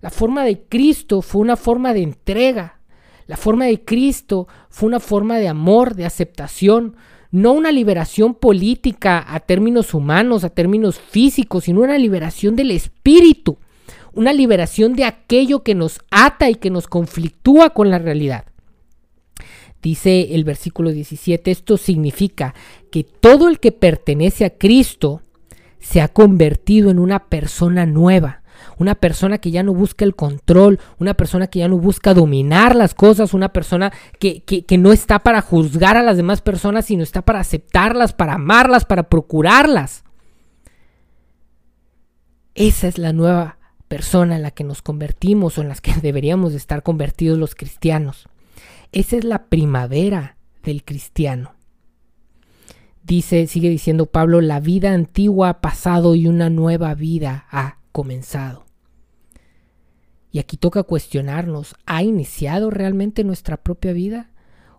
La 0.00 0.10
forma 0.10 0.44
de 0.44 0.62
Cristo 0.68 1.20
fue 1.20 1.40
una 1.40 1.56
forma 1.56 1.92
de 1.92 2.02
entrega, 2.02 2.78
la 3.26 3.36
forma 3.36 3.64
de 3.64 3.84
Cristo 3.84 4.46
fue 4.68 4.86
una 4.86 5.00
forma 5.00 5.38
de 5.38 5.48
amor, 5.48 5.96
de 5.96 6.06
aceptación, 6.06 6.94
no 7.30 7.52
una 7.52 7.72
liberación 7.72 8.34
política 8.34 9.24
a 9.26 9.40
términos 9.40 9.94
humanos, 9.94 10.44
a 10.44 10.50
términos 10.50 10.98
físicos, 10.98 11.64
sino 11.64 11.80
una 11.80 11.98
liberación 11.98 12.56
del 12.56 12.72
espíritu, 12.72 13.58
una 14.12 14.32
liberación 14.32 14.94
de 14.94 15.04
aquello 15.04 15.62
que 15.62 15.74
nos 15.74 16.00
ata 16.10 16.50
y 16.50 16.56
que 16.56 16.70
nos 16.70 16.88
conflictúa 16.88 17.70
con 17.70 17.90
la 17.90 17.98
realidad. 17.98 18.44
Dice 19.82 20.34
el 20.34 20.44
versículo 20.44 20.90
17, 20.90 21.50
esto 21.50 21.76
significa 21.76 22.54
que 22.90 23.04
todo 23.04 23.48
el 23.48 23.60
que 23.60 23.72
pertenece 23.72 24.44
a 24.44 24.50
Cristo 24.50 25.22
se 25.78 26.00
ha 26.00 26.08
convertido 26.08 26.90
en 26.90 26.98
una 26.98 27.28
persona 27.28 27.86
nueva 27.86 28.39
una 28.80 28.94
persona 28.94 29.36
que 29.38 29.50
ya 29.50 29.62
no 29.62 29.74
busca 29.74 30.06
el 30.06 30.16
control, 30.16 30.80
una 30.98 31.12
persona 31.12 31.48
que 31.48 31.58
ya 31.58 31.68
no 31.68 31.76
busca 31.76 32.14
dominar 32.14 32.74
las 32.74 32.94
cosas, 32.94 33.34
una 33.34 33.50
persona 33.50 33.92
que, 34.18 34.42
no 34.78 34.92
está 34.92 35.18
para 35.18 35.42
juzgar 35.42 35.98
a 35.98 36.02
las 36.02 36.16
demás 36.16 36.40
personas, 36.40 36.86
sino 36.86 37.02
está 37.02 37.20
para 37.20 37.40
aceptarlas, 37.40 38.14
para 38.14 38.34
amarlas, 38.34 38.86
para 38.86 39.02
procurarlas. 39.04 40.02
Esa 42.54 42.88
es 42.88 42.96
la 42.96 43.12
nueva 43.12 43.58
persona 43.86 44.36
en 44.36 44.42
la 44.42 44.50
que 44.50 44.64
nos 44.64 44.80
convertimos 44.80 45.58
o 45.58 45.60
en 45.60 45.68
las 45.68 45.82
que 45.82 45.92
deberíamos 46.02 46.52
de 46.52 46.58
estar 46.58 46.82
convertidos 46.82 47.38
los 47.38 47.54
cristianos. 47.54 48.30
Esa 48.92 49.16
es 49.16 49.24
la 49.24 49.44
primavera 49.44 50.38
del 50.62 50.84
cristiano. 50.84 51.52
Dice, 53.02 53.46
sigue 53.46 53.68
diciendo 53.68 54.06
Pablo, 54.06 54.40
la 54.40 54.58
vida 54.58 54.94
antigua 54.94 55.50
ha 55.50 55.60
pasado 55.60 56.14
y 56.14 56.26
una 56.26 56.48
nueva 56.48 56.94
vida 56.94 57.46
ha 57.50 57.76
comenzado. 57.92 58.69
Y 60.32 60.38
aquí 60.38 60.56
toca 60.56 60.82
cuestionarnos, 60.84 61.74
¿ha 61.86 62.02
iniciado 62.02 62.70
realmente 62.70 63.24
nuestra 63.24 63.56
propia 63.56 63.92
vida? 63.92 64.30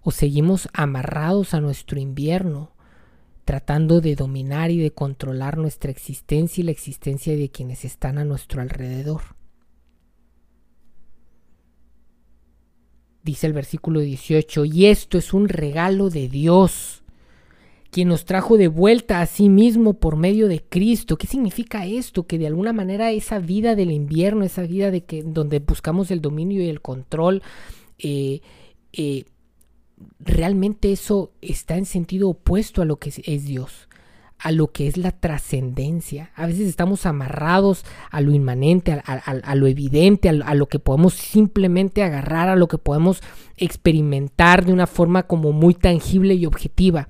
¿O 0.01 0.11
seguimos 0.11 0.69
amarrados 0.73 1.53
a 1.53 1.59
nuestro 1.59 1.99
invierno, 1.99 2.71
tratando 3.43 4.01
de 4.01 4.15
dominar 4.15 4.71
y 4.71 4.77
de 4.77 4.91
controlar 4.91 5.57
nuestra 5.57 5.91
existencia 5.91 6.61
y 6.61 6.65
la 6.65 6.71
existencia 6.71 7.35
de 7.35 7.49
quienes 7.49 7.83
están 7.83 8.17
a 8.17 8.25
nuestro 8.25 8.61
alrededor? 8.61 9.21
Dice 13.23 13.45
el 13.45 13.53
versículo 13.53 13.99
18, 13.99 14.65
y 14.65 14.87
esto 14.87 15.17
es 15.17 15.33
un 15.33 15.47
regalo 15.47 16.09
de 16.09 16.27
Dios 16.27 17.00
quien 17.91 18.08
nos 18.08 18.25
trajo 18.25 18.58
de 18.58 18.69
vuelta 18.69 19.21
a 19.21 19.25
sí 19.25 19.49
mismo 19.49 19.93
por 19.93 20.15
medio 20.15 20.47
de 20.47 20.63
Cristo. 20.63 21.17
¿Qué 21.17 21.27
significa 21.27 21.86
esto? 21.86 22.25
Que 22.25 22.38
de 22.38 22.47
alguna 22.47 22.71
manera 22.71 23.12
esa 23.12 23.39
vida 23.39 23.75
del 23.75 23.91
invierno, 23.91 24.45
esa 24.45 24.63
vida 24.63 24.91
de 24.91 25.04
que 25.04 25.23
donde 25.23 25.60
buscamos 25.60 26.10
el 26.10 26.21
dominio 26.21 26.63
y 26.63 26.69
el 26.69 26.82
control, 26.82 27.43
eh, 27.99 28.39
eh, 28.93 29.25
realmente 30.19 30.93
eso 30.93 31.34
está 31.41 31.77
en 31.77 31.86
sentido 31.86 32.30
opuesto 32.30 32.82
a 32.82 32.86
lo 32.86 32.95
que 32.97 33.10
es, 33.10 33.45
Dios. 33.45 33.89
a 34.39 34.51
lo 34.51 34.71
que 34.71 34.88
es 34.88 34.97
la 34.97 35.12
trascendencia. 35.12 36.32
A 36.34 36.47
veces 36.47 36.67
estamos 36.67 37.06
amarrados 37.06 37.86
a 38.10 38.21
lo 38.21 38.32
inmanente, 38.32 38.99
a, 39.06 39.56
lo 39.56 39.67
evidente, 39.67 40.30
a, 40.30 40.56
lo 40.56 40.67
que 40.67 40.80
podemos 40.80 41.13
simplemente 41.13 42.01
agarrar, 42.01 42.49
a 42.49 42.56
lo 42.56 42.67
que 42.67 42.80
podemos 42.80 43.21
experimentar 43.58 44.65
de 44.65 44.73
una 44.73 44.88
forma 44.88 45.23
como 45.23 45.51
muy 45.51 45.75
tangible 45.75 46.34
y 46.34 46.47
objetiva. 46.47 47.10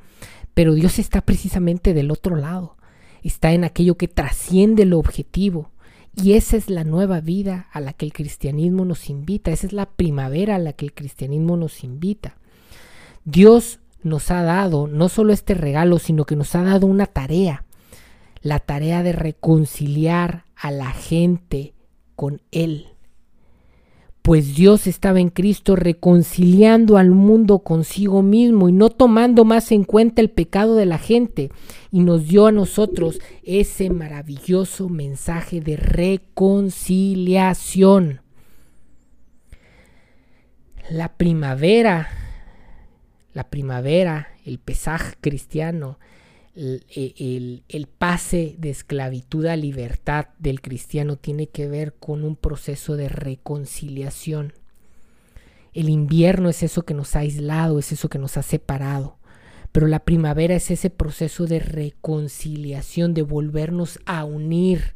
Pero 0.53 0.73
Dios 0.73 0.99
está 0.99 1.21
precisamente 1.21 1.93
del 1.93 2.11
otro 2.11 2.35
lado. 2.35 2.77
Está 3.23 3.53
en 3.53 3.63
aquello 3.63 3.95
que 3.95 4.07
trasciende 4.07 4.85
lo 4.85 4.99
objetivo. 4.99 5.71
Y 6.15 6.33
esa 6.33 6.57
es 6.57 6.69
la 6.69 6.83
nueva 6.83 7.21
vida 7.21 7.67
a 7.71 7.79
la 7.79 7.93
que 7.93 8.05
el 8.05 8.13
cristianismo 8.13 8.83
nos 8.83 9.09
invita. 9.09 9.51
Esa 9.51 9.67
es 9.67 9.73
la 9.73 9.89
primavera 9.89 10.55
a 10.55 10.59
la 10.59 10.73
que 10.73 10.85
el 10.85 10.93
cristianismo 10.93 11.55
nos 11.55 11.83
invita. 11.83 12.35
Dios 13.23 13.79
nos 14.03 14.31
ha 14.31 14.43
dado 14.43 14.87
no 14.87 15.09
solo 15.09 15.31
este 15.31 15.53
regalo, 15.53 15.99
sino 15.99 16.25
que 16.25 16.35
nos 16.35 16.55
ha 16.55 16.63
dado 16.63 16.87
una 16.87 17.05
tarea, 17.05 17.65
la 18.41 18.59
tarea 18.59 19.03
de 19.03 19.13
reconciliar 19.13 20.45
a 20.55 20.71
la 20.71 20.91
gente 20.91 21.73
con 22.15 22.41
Él. 22.51 22.90
Pues 24.21 24.55
Dios 24.55 24.87
estaba 24.87 25.19
en 25.19 25.29
Cristo 25.29 25.75
reconciliando 25.75 26.97
al 26.97 27.11
mundo 27.11 27.59
consigo 27.59 28.21
mismo 28.21 28.69
y 28.69 28.71
no 28.71 28.89
tomando 28.89 29.43
más 29.45 29.71
en 29.71 29.83
cuenta 29.83 30.21
el 30.21 30.29
pecado 30.29 30.75
de 30.75 30.85
la 30.85 30.99
gente, 30.99 31.49
y 31.91 32.01
nos 32.01 32.27
dio 32.27 32.45
a 32.45 32.51
nosotros 32.51 33.19
ese 33.43 33.89
maravilloso 33.89 34.89
mensaje 34.89 35.59
de 35.59 35.75
reconciliación. 35.75 38.21
La 40.89 41.09
primavera 41.09 42.09
la 43.33 43.49
primavera, 43.49 44.29
el 44.45 44.59
pesaje 44.59 45.15
cristiano, 45.21 45.99
el, 46.55 47.63
el, 47.69 47.87
pase 47.87 48.55
de 48.57 48.69
esclavitud 48.69 49.45
a 49.45 49.55
libertad 49.55 50.27
del 50.39 50.61
cristiano 50.61 51.15
tiene 51.15 51.47
que 51.47 51.67
ver 51.67 51.93
con 51.93 52.23
un 52.23 52.35
proceso 52.35 52.97
de 52.97 53.09
reconciliación. 53.09 54.53
El 55.73 55.87
invierno 55.87 56.49
es 56.49 56.63
eso 56.63 56.83
que 56.83 56.93
nos 56.93 57.15
ha 57.15 57.19
aislado, 57.19 57.79
es 57.79 57.91
eso 57.91 58.09
que 58.09 58.19
nos 58.19 58.35
ha 58.37 58.43
separado. 58.43 59.17
Pero 59.71 59.87
la 59.87 59.99
primavera 59.99 60.55
es 60.55 60.69
ese 60.69 60.89
proceso 60.89 61.45
de 61.45 61.59
reconciliación, 61.59 63.13
de 63.13 63.21
volvernos 63.21 63.99
a 64.05 64.25
unir, 64.25 64.95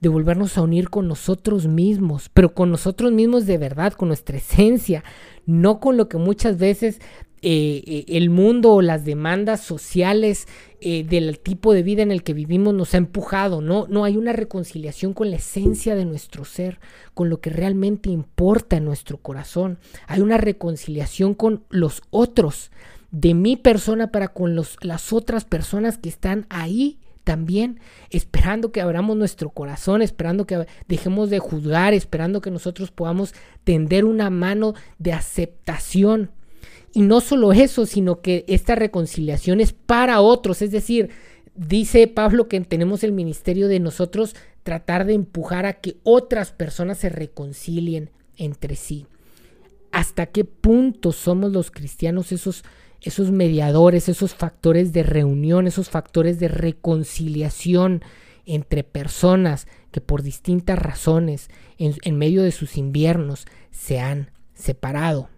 de 0.00 0.08
volvernos 0.08 0.56
a 0.56 0.62
unir 0.62 0.88
con 0.88 1.06
nosotros 1.06 1.66
mismos, 1.66 2.30
pero 2.32 2.54
con 2.54 2.70
nosotros 2.70 3.12
mismos 3.12 3.44
de 3.44 3.58
verdad, 3.58 3.92
con 3.92 4.08
nuestra 4.08 4.38
esencia, 4.38 5.04
no 5.44 5.80
con 5.80 5.98
lo 5.98 6.08
que 6.08 6.16
muchas 6.16 6.56
veces 6.56 7.00
eh, 7.42 7.82
eh, 7.86 8.04
el 8.08 8.28
mundo 8.28 8.74
o 8.74 8.82
las 8.82 9.06
demandas 9.06 9.62
sociales 9.62 10.46
eh, 10.82 11.04
del 11.04 11.38
tipo 11.38 11.72
de 11.72 11.82
vida 11.82 12.02
en 12.02 12.10
el 12.10 12.22
que 12.22 12.34
vivimos 12.34 12.74
nos 12.74 12.92
ha 12.92 12.98
empujado, 12.98 13.62
¿no? 13.62 13.86
No 13.88 14.04
hay 14.04 14.18
una 14.18 14.32
reconciliación 14.34 15.14
con 15.14 15.30
la 15.30 15.36
esencia 15.36 15.94
de 15.94 16.04
nuestro 16.04 16.44
ser, 16.44 16.80
con 17.14 17.30
lo 17.30 17.40
que 17.40 17.48
realmente 17.48 18.10
importa 18.10 18.76
en 18.76 18.84
nuestro 18.84 19.18
corazón. 19.18 19.78
Hay 20.06 20.20
una 20.20 20.36
reconciliación 20.36 21.34
con 21.34 21.64
los 21.70 22.02
otros, 22.10 22.70
de 23.10 23.34
mi 23.34 23.56
persona 23.56 24.12
para 24.12 24.28
con 24.28 24.54
los, 24.54 24.76
las 24.82 25.12
otras 25.12 25.44
personas 25.44 25.98
que 25.98 26.08
están 26.08 26.46
ahí 26.48 26.98
también 27.24 27.80
esperando 28.10 28.72
que 28.72 28.80
abramos 28.80 29.16
nuestro 29.16 29.50
corazón, 29.50 30.02
esperando 30.02 30.46
que 30.46 30.66
dejemos 30.88 31.30
de 31.30 31.38
juzgar, 31.38 31.94
esperando 31.94 32.40
que 32.40 32.50
nosotros 32.50 32.90
podamos 32.90 33.34
tender 33.64 34.04
una 34.04 34.30
mano 34.30 34.74
de 34.98 35.12
aceptación 35.12 36.30
y 36.92 37.02
no 37.02 37.20
solo 37.20 37.52
eso, 37.52 37.86
sino 37.86 38.20
que 38.20 38.44
esta 38.48 38.74
reconciliación 38.74 39.60
es 39.60 39.72
para 39.72 40.20
otros. 40.20 40.62
Es 40.62 40.70
decir, 40.70 41.10
dice 41.54 42.06
Pablo 42.08 42.48
que 42.48 42.60
tenemos 42.60 43.04
el 43.04 43.12
ministerio 43.12 43.68
de 43.68 43.80
nosotros 43.80 44.34
tratar 44.62 45.06
de 45.06 45.14
empujar 45.14 45.66
a 45.66 45.74
que 45.74 45.96
otras 46.02 46.52
personas 46.52 46.98
se 46.98 47.08
reconcilien 47.08 48.10
entre 48.36 48.76
sí. 48.76 49.06
¿Hasta 49.92 50.26
qué 50.26 50.44
punto 50.44 51.12
somos 51.12 51.52
los 51.52 51.70
cristianos 51.70 52.32
esos, 52.32 52.64
esos 53.00 53.30
mediadores, 53.30 54.08
esos 54.08 54.34
factores 54.34 54.92
de 54.92 55.02
reunión, 55.02 55.66
esos 55.66 55.90
factores 55.90 56.38
de 56.38 56.48
reconciliación 56.48 58.02
entre 58.46 58.84
personas 58.84 59.66
que 59.90 60.00
por 60.00 60.22
distintas 60.22 60.78
razones 60.78 61.50
en, 61.78 61.94
en 62.02 62.18
medio 62.18 62.42
de 62.42 62.52
sus 62.52 62.76
inviernos 62.76 63.46
se 63.70 64.00
han 64.00 64.30
separado? 64.54 65.28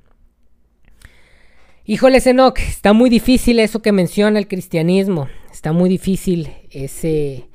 Híjole, 1.84 2.18
Enoch, 2.24 2.60
está 2.60 2.92
muy 2.92 3.10
difícil 3.10 3.58
eso 3.58 3.82
que 3.82 3.90
menciona 3.90 4.38
el 4.38 4.46
cristianismo. 4.46 5.28
Está 5.50 5.72
muy 5.72 5.90
difícil 5.90 6.48
ese, 6.70 7.48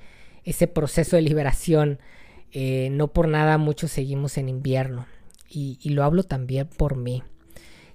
ese 0.43 0.67
proceso 0.67 1.15
de 1.15 1.21
liberación. 1.21 1.99
Eh, 2.51 2.89
no 2.91 3.07
por 3.07 3.29
nada 3.29 3.57
muchos 3.57 3.89
seguimos 3.89 4.37
en 4.37 4.49
invierno. 4.49 5.05
Y, 5.49 5.79
lo 5.91 6.03
hablo 6.03 6.23
también 6.23 6.67
por 6.67 6.97
mí. 6.97 7.23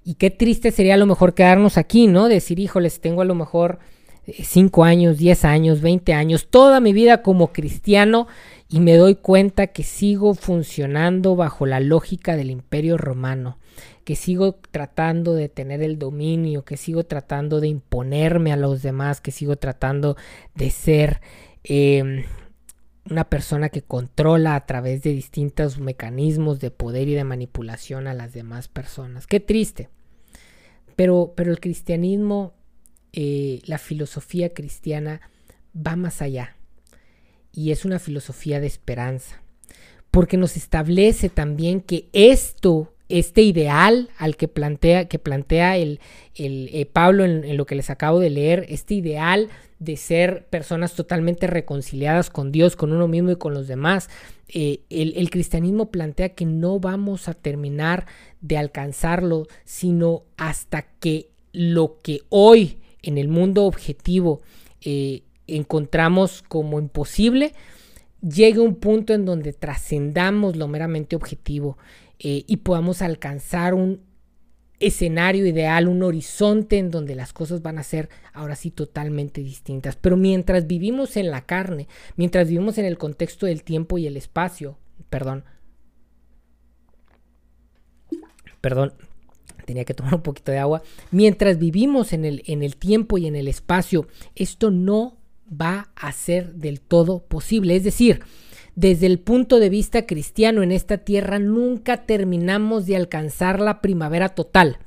Y 0.03 0.15
qué 0.15 0.31
triste 0.31 0.71
sería 0.71 0.95
a 0.95 0.97
lo 0.97 1.05
mejor 1.05 1.35
quedarnos 1.35 1.77
aquí, 1.77 2.07
¿no? 2.07 2.27
Decir, 2.27 2.59
híjoles, 2.59 2.99
tengo 2.99 3.21
a 3.21 3.25
lo 3.25 3.35
mejor 3.35 3.77
5 4.25 4.85
eh, 4.85 4.89
años, 4.89 5.19
10 5.19 5.45
años, 5.45 5.81
20 5.81 6.13
años, 6.13 6.47
toda 6.49 6.79
mi 6.79 6.93
vida 6.93 7.21
como 7.21 7.53
cristiano 7.53 8.27
y 8.73 8.79
me 8.79 8.97
doy 8.97 9.13
cuenta 9.13 9.67
que 9.67 9.83
sigo 9.83 10.33
funcionando 10.33 11.35
bajo 11.35 11.67
la 11.67 11.79
lógica 11.79 12.35
del 12.35 12.49
imperio 12.49 12.97
romano 12.97 13.59
que 14.03 14.15
sigo 14.15 14.55
tratando 14.55 15.35
de 15.35 15.47
tener 15.47 15.83
el 15.83 15.99
dominio, 15.99 16.65
que 16.65 16.75
sigo 16.75 17.05
tratando 17.05 17.61
de 17.61 17.67
imponerme 17.67 18.51
a 18.51 18.57
los 18.57 18.81
demás, 18.81 19.21
que 19.21 19.29
sigo 19.29 19.57
tratando 19.57 20.17
de 20.55 20.71
ser 20.71 21.21
em, 21.63 22.25
una 23.09 23.25
persona 23.25 23.69
que 23.69 23.83
controla 23.83 24.55
a 24.55 24.65
través 24.65 25.03
de 25.03 25.11
distintos 25.11 25.79
mecanismos 25.79 26.59
de 26.59 26.71
poder 26.71 27.07
y 27.07 27.13
de 27.13 27.23
manipulación 27.23 28.07
a 28.07 28.15
las 28.15 28.33
demás 28.33 28.67
personas. 28.67 29.27
Qué 29.27 29.39
triste. 29.39 29.89
Pero, 30.95 31.33
pero 31.35 31.51
el 31.51 31.59
cristianismo, 31.59 32.53
eh, 33.13 33.61
la 33.65 33.77
filosofía 33.77 34.49
cristiana 34.49 35.21
va 35.75 35.95
más 35.95 36.23
allá. 36.23 36.55
Y 37.53 37.71
es 37.71 37.85
una 37.85 37.99
filosofía 37.99 38.59
de 38.59 38.67
esperanza. 38.67 39.41
Porque 40.11 40.37
nos 40.37 40.57
establece 40.57 41.29
también 41.29 41.81
que 41.81 42.09
esto 42.11 42.93
este 43.09 43.43
ideal 43.43 44.09
al 44.17 44.35
que 44.37 44.47
plantea, 44.47 45.07
que 45.07 45.19
plantea 45.19 45.77
el, 45.77 45.99
eh, 46.35 46.85
Pablo 46.91 47.25
en, 47.25 47.57
lo 47.57 47.65
que 47.65 47.75
les 47.75 47.89
acabo 47.89 48.19
de 48.19 48.29
leer, 48.29 48.65
este 48.69 48.95
ideal 48.95 49.49
de 49.79 49.97
ser 49.97 50.47
personas 50.47 50.95
totalmente 50.95 51.45
reconciliadas 51.45 52.29
con 52.29 52.51
Dios, 52.51 52.75
con 52.75 52.91
uno 52.91 53.07
mismo 53.07 53.31
y 53.31 53.35
con 53.35 53.53
los 53.53 53.67
demás, 53.67 54.09
eh, 54.47 54.81
el, 54.89 55.13
el, 55.15 55.29
cristianismo 55.29 55.91
plantea 55.91 56.29
que 56.29 56.45
no 56.45 56.79
vamos 56.79 57.27
a 57.27 57.33
terminar 57.33 58.07
de 58.41 58.57
alcanzarlo, 58.57 59.47
sino 59.65 60.23
hasta 60.37 60.83
que 60.99 61.29
lo 61.51 61.99
que 62.01 62.21
hoy 62.29 62.79
en 63.03 63.17
el 63.17 63.27
mundo 63.27 63.65
objetivo 63.65 64.41
eh, 64.81 65.23
encontramos 65.47 66.43
como 66.43 66.79
imposible, 66.79 67.53
llegue 68.21 68.59
un 68.59 68.75
punto 68.75 69.13
en 69.13 69.25
donde 69.25 69.53
trascendamos 69.53 70.55
lo 70.55 70.67
meramente 70.67 71.15
objetivo 71.15 71.77
eh, 72.19 72.43
y 72.47 72.57
podamos 72.57 73.01
alcanzar 73.01 73.73
un 73.73 74.01
escenario 74.79 75.45
ideal, 75.45 75.87
un 75.87 76.03
horizonte 76.03 76.77
en 76.77 76.91
donde 76.91 77.15
las 77.15 77.31
cosas 77.31 77.61
van 77.61 77.79
a 77.79 77.83
ser 77.83 78.09
ahora 78.33 78.55
sí 78.55 78.71
totalmente 78.71 79.41
distintas. 79.41 79.95
Pero 79.95 80.17
mientras 80.17 80.67
vivimos 80.67 81.15
en 81.17 81.31
la 81.31 81.45
carne, 81.45 81.87
mientras 82.15 82.47
vivimos 82.49 82.77
en 82.77 82.85
el 82.85 82.97
contexto 82.97 83.45
del 83.45 83.63
tiempo 83.63 83.97
y 83.97 84.07
el 84.07 84.17
espacio, 84.17 84.77
perdón, 85.09 85.45
perdón, 88.61 88.93
tenía 89.65 89.85
que 89.85 89.93
tomar 89.93 90.15
un 90.15 90.21
poquito 90.21 90.51
de 90.51 90.59
agua, 90.59 90.83
mientras 91.11 91.57
vivimos 91.57 92.13
en 92.13 92.25
el, 92.25 92.43
en 92.45 92.63
el 92.63 92.75
tiempo 92.75 93.17
y 93.17 93.27
en 93.27 93.35
el 93.35 93.47
espacio, 93.47 94.07
esto 94.35 94.71
no 94.71 95.17
va 95.49 95.89
a 95.95 96.11
ser 96.11 96.53
del 96.53 96.81
todo 96.81 97.19
posible. 97.19 97.75
Es 97.75 97.83
decir, 97.83 98.21
desde 98.75 99.05
el 99.05 99.19
punto 99.19 99.59
de 99.59 99.69
vista 99.69 100.05
cristiano 100.05 100.63
en 100.63 100.71
esta 100.71 100.99
tierra 100.99 101.39
nunca 101.39 102.05
terminamos 102.05 102.85
de 102.85 102.95
alcanzar 102.95 103.59
la 103.59 103.81
primavera 103.81 104.29
total. 104.29 104.77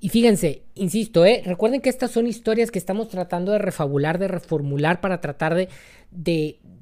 Y 0.00 0.10
fíjense, 0.10 0.62
insisto, 0.74 1.24
¿eh? 1.24 1.42
recuerden 1.46 1.80
que 1.80 1.88
estas 1.88 2.10
son 2.10 2.26
historias 2.26 2.70
que 2.70 2.78
estamos 2.78 3.08
tratando 3.08 3.52
de 3.52 3.58
refabular, 3.58 4.18
de 4.18 4.28
reformular 4.28 5.00
para 5.00 5.20
tratar 5.22 5.54
de, 5.54 5.68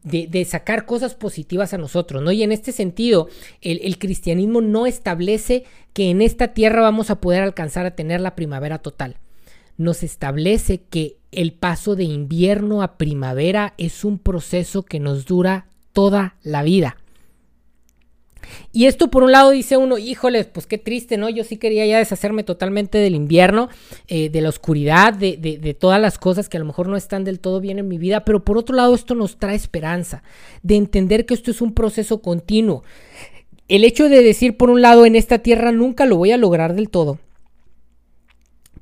de, 0.02 0.44
sacar 0.44 0.86
cosas 0.86 1.14
positivas 1.14 1.72
a 1.72 1.78
nosotros, 1.78 2.22
¿no? 2.22 2.32
Y 2.32 2.42
en 2.42 2.50
este 2.50 2.72
sentido, 2.72 3.28
el, 3.60 3.98
cristianismo 3.98 4.60
no 4.60 4.86
establece 4.86 5.64
que 5.92 6.10
en 6.10 6.20
esta 6.20 6.48
tierra 6.48 6.82
vamos 6.82 7.10
a 7.10 7.20
poder 7.20 7.42
alcanzar 7.42 7.86
a 7.86 7.94
tener 7.94 8.20
la 8.20 8.34
primavera 8.34 8.78
total. 8.78 9.18
Nos 9.76 10.02
establece 10.02 10.80
que 10.82 11.18
el 11.32 11.52
paso 11.52 11.96
de 11.96 12.04
invierno 12.04 12.82
a 12.82 12.96
primavera 12.98 13.74
es 13.78 14.04
un 14.04 14.18
proceso 14.18 14.82
que 14.84 15.00
nos 15.00 15.24
dura 15.24 15.66
toda 15.92 16.36
la 16.42 16.62
vida. 16.62 16.96
Y 18.72 18.86
esto 18.86 19.10
por 19.10 19.22
un 19.22 19.32
lado 19.32 19.50
dice 19.50 19.76
uno, 19.76 19.98
híjoles, 19.98 20.46
pues 20.46 20.66
qué 20.66 20.76
triste, 20.76 21.16
¿no? 21.16 21.28
Yo 21.30 21.44
sí 21.44 21.56
quería 21.56 21.86
ya 21.86 21.98
deshacerme 21.98 22.42
totalmente 22.42 22.98
del 22.98 23.14
invierno, 23.14 23.68
eh, 24.08 24.28
de 24.30 24.40
la 24.40 24.48
oscuridad, 24.48 25.14
de, 25.14 25.36
de, 25.36 25.74
todas 25.74 26.00
las 26.00 26.18
cosas 26.18 26.48
que 26.48 26.56
a 26.56 26.60
lo 26.60 26.66
mejor 26.66 26.88
no 26.88 26.96
están 26.96 27.24
del 27.24 27.40
todo 27.40 27.60
bien 27.60 27.78
en 27.78 27.88
mi 27.88 27.98
vida, 27.98 28.24
pero 28.24 28.44
por 28.44 28.58
otro 28.58 28.74
lado 28.74 28.94
esto 28.94 29.14
nos 29.14 29.38
trae 29.38 29.56
esperanza, 29.56 30.22
de 30.62 30.76
entender 30.76 31.24
que 31.24 31.34
esto 31.34 31.50
es 31.50 31.62
un 31.62 31.72
proceso 31.72 32.20
continuo. 32.20 32.82
El 33.68 33.84
hecho 33.84 34.08
de 34.08 34.22
decir, 34.22 34.56
por 34.56 34.70
un 34.70 34.82
lado, 34.82 35.06
en 35.06 35.16
esta 35.16 35.38
tierra 35.38 35.72
nunca 35.72 36.04
lo 36.04 36.16
voy 36.16 36.32
a 36.32 36.36
lograr 36.36 36.74
del 36.74 36.90
todo 36.90 37.18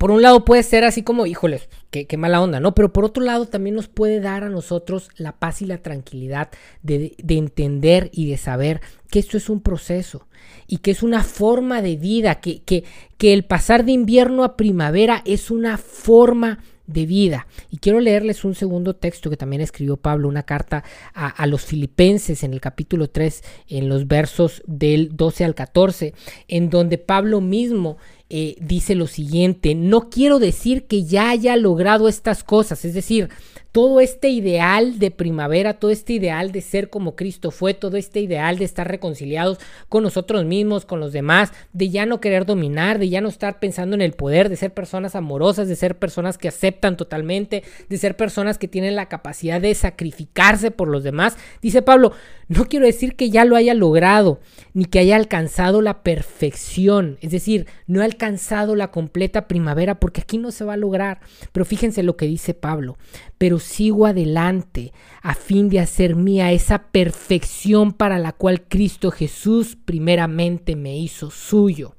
por 0.01 0.13
un 0.13 0.23
lado 0.23 0.47
puede 0.47 0.63
ser 0.63 0.85
así 0.85 1.03
como, 1.03 1.27
híjoles, 1.27 1.69
qué, 1.91 2.17
mala 2.17 2.41
onda, 2.41 2.59
¿no? 2.59 2.75
Pero 2.75 2.91
por 2.91 3.05
otro 3.05 3.23
lado 3.23 3.45
también 3.45 3.77
nos 3.77 3.89
puede 3.89 4.19
dar 4.21 4.45
a 4.45 4.49
nosotros 4.49 5.11
la 5.19 5.33
paz 5.33 5.61
y 5.61 5.67
la 5.67 5.83
tranquilidad 5.83 6.49
de, 6.83 7.15
entender 7.29 8.09
y 8.11 8.31
de 8.31 8.39
saber 8.39 8.81
que 9.11 9.19
esto 9.19 9.37
es 9.37 9.51
un 9.51 9.61
proceso 9.61 10.27
y 10.67 10.79
que 10.79 10.93
es 10.93 11.03
una 11.03 11.23
forma 11.23 11.83
de 11.83 11.97
vida, 11.97 12.37
que, 12.37 12.63
que, 12.63 12.85
que 13.19 13.35
el 13.35 13.45
pasar 13.45 13.85
de 13.85 13.93
invierno 13.93 14.43
a 14.43 14.57
primavera 14.57 15.21
es 15.27 15.51
una 15.51 15.77
forma 15.77 16.61
de 16.93 17.07
vida. 17.07 17.47
Y 17.71 17.79
quiero 17.79 18.01
leerles 18.01 18.45
un 18.45 18.55
segundo 18.55 18.95
texto 18.95 19.31
que 19.31 19.37
también 19.37 19.63
escribió 19.63 19.97
Pablo, 19.97 20.29
una 20.29 20.43
carta 20.43 20.85
a, 21.15 21.47
los 21.47 21.65
filipenses 21.65 22.43
en 22.43 22.53
el 22.53 22.61
capítulo 22.61 23.09
3, 23.09 23.43
en 23.69 23.89
los 23.89 24.07
versos 24.07 24.63
del 24.67 25.17
12 25.17 25.45
al 25.45 25.55
14, 25.55 26.15
en 26.49 26.71
donde 26.71 26.99
Pablo 26.99 27.41
mismo 27.41 27.97
eh, 28.29 28.57
dice 28.61 28.95
lo 28.95 29.07
siguiente, 29.07 29.75
no 29.75 30.09
quiero 30.09 30.39
decir 30.39 30.87
que 30.87 31.05
ya 31.05 31.31
haya 31.31 31.57
logrado 31.57 32.09
estas 32.09 32.45
cosas, 32.45 32.85
es 32.85 32.95
decir, 32.95 33.29
todo 33.73 34.01
este 34.01 34.29
ideal 34.29 34.99
de 34.99 35.11
primavera, 35.11 35.75
todo 35.75 35.91
este 35.91 36.15
ideal 36.15 36.53
de 36.53 36.61
ser 36.61 36.91
como 36.91 37.15
Cristo 37.15 37.51
fue, 37.51 37.75
todo 37.75 37.97
este 37.97 38.21
ideal 38.21 38.59
de 38.59 38.65
estar 38.65 38.89
reconciliados 38.89 39.59
con 39.89 40.03
nosotros 40.03 40.45
mismos, 40.45 40.85
con 40.85 41.01
los 41.01 41.13
demás, 41.13 41.53
de 41.73 41.89
ya 41.89 42.07
no 42.07 42.21
querer 42.21 42.47
dominar, 42.47 42.99
de 42.99 43.09
ya 43.09 43.21
no 43.21 43.29
estar 43.29 43.61
pensando 43.61 43.95
en 43.95 44.03
el 44.03 44.13
poder, 44.13 44.49
de 44.49 44.57
ser 44.57 44.75
personas 44.75 45.15
amorosas, 45.15 45.69
de 45.69 45.77
ser 45.77 45.99
personas 45.99 46.39
que 46.39 46.49
aceptan 46.49 46.97
totalmente, 46.97 47.63
de 47.89 47.99
ser 47.99 48.17
personas 48.17 48.59
que 48.59 48.69
tienen 48.69 48.97
la 48.97 49.09
capacidad 49.09 49.61
de 49.61 49.75
sacrificarse 49.75 50.71
por 50.71 50.89
los 50.89 51.05
demás. 51.05 51.37
Dice 51.63 51.83
Pablo, 51.83 52.13
no 52.49 52.67
quiero 52.67 52.87
decir 52.87 53.15
que 53.15 53.31
ya 53.31 53.45
lo 53.45 53.55
haya 53.55 53.75
logrado, 53.75 54.41
ni 54.75 54.85
que 54.85 54.99
haya 54.99 55.15
alcanzado 55.15 55.83
la 55.83 56.03
perfección, 56.03 57.19
es 57.21 57.31
decir, 57.31 57.67
no 57.87 58.03
he 58.03 58.05
alcanzado 58.05 58.75
la 58.75 58.91
completa 58.91 59.47
primavera 59.47 60.01
porque 60.01 60.23
aquí 60.23 60.39
no 60.39 60.51
se 60.51 60.65
va 60.65 60.73
a 60.75 60.77
lograr. 60.77 61.21
Pero 61.53 61.65
fíjense 61.65 62.03
lo 62.03 62.17
que 62.17 62.27
dice 62.27 62.55
Pablo, 62.55 62.97
pero 63.41 63.59
sigo 63.59 64.05
adelante 64.05 64.93
a 65.23 65.35
fin 65.35 65.71
de 65.71 65.81
hacer 65.81 66.15
mía 66.15 66.53
esa 66.53 66.89
perfección 66.89 67.95
para 67.95 68.19
la 68.19 68.33
cual 68.33 68.65
Cristo 68.69 69.11
Jesús 69.11 69.79
primeramente 69.83 70.77
me 70.77 70.99
hizo 70.99 71.31
suyo. 71.31 71.97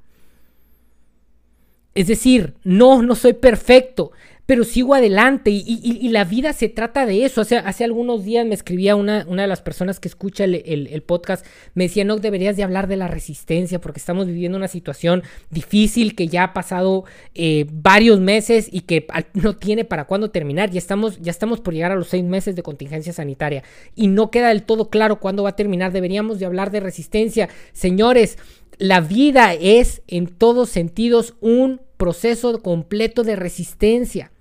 Es 1.96 2.06
decir, 2.06 2.54
no, 2.62 3.02
no 3.02 3.16
soy 3.16 3.32
perfecto, 3.32 4.12
pero 4.46 4.64
sigo 4.64 4.94
adelante 4.94 5.50
y, 5.50 6.08
la 6.08 6.24
vida 6.24 6.52
se 6.52 6.68
trata 6.68 7.06
de 7.06 7.24
eso. 7.24 7.40
Hace, 7.40 7.84
algunos 7.84 8.24
días 8.24 8.44
me 8.44 8.54
escribía 8.54 8.96
una, 8.96 9.24
una 9.28 9.42
de 9.42 9.48
las 9.48 9.62
personas 9.62 10.00
que 10.00 10.08
escucha 10.08 10.44
el, 10.44 11.02
podcast, 11.06 11.46
me 11.74 11.84
decía, 11.84 12.04
no, 12.04 12.16
deberías 12.16 12.56
de 12.56 12.62
hablar 12.62 12.86
de 12.86 12.96
la 12.96 13.08
resistencia 13.08 13.80
porque 13.80 13.98
estamos 13.98 14.26
viviendo 14.26 14.58
una 14.58 14.68
situación 14.68 15.22
difícil 15.50 16.14
que 16.14 16.28
ya 16.28 16.44
ha 16.44 16.52
pasado 16.52 17.04
eh, 17.34 17.66
varios 17.72 18.20
meses 18.20 18.68
y 18.70 18.80
que 18.80 19.06
no 19.34 19.56
tiene 19.56 19.84
para 19.84 20.06
cuándo 20.06 20.30
terminar. 20.30 20.70
Ya 20.70 20.78
estamos, 20.78 21.20
ya 21.20 21.30
estamos 21.30 21.60
por 21.60 21.72
llegar 21.72 21.92
a 21.92 21.96
los 21.96 22.08
seis 22.08 22.24
meses 22.24 22.56
de 22.56 22.62
contingencia 22.62 23.12
sanitaria 23.12 23.62
y 23.94 24.08
no 24.08 24.30
queda 24.30 24.48
del 24.48 24.64
todo 24.64 24.90
claro 24.90 25.20
cuándo 25.20 25.44
va 25.44 25.50
a 25.50 25.56
terminar. 25.56 25.92
Deberíamos 25.92 26.38
de 26.38 26.46
hablar 26.46 26.70
de 26.70 26.80
resistencia. 26.80 27.48
Señores, 27.72 28.38
la 28.78 29.00
vida 29.00 29.54
es 29.54 30.02
en 30.06 30.26
todos 30.26 30.68
sentidos 30.70 31.34
un 31.40 31.80
proceso 31.96 32.62
completo 32.62 33.22
de 33.22 33.36
resistencia 33.36 34.32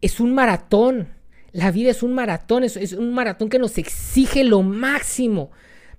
es 0.00 0.20
un 0.20 0.34
maratón. 0.34 1.08
La 1.52 1.70
vida 1.70 1.90
es 1.90 2.02
un 2.02 2.14
maratón, 2.14 2.64
es, 2.64 2.92
un 2.92 3.12
maratón 3.12 3.48
que 3.48 3.58
nos 3.58 3.76
exige 3.78 4.44
lo 4.44 4.62
máximo, 4.62 5.50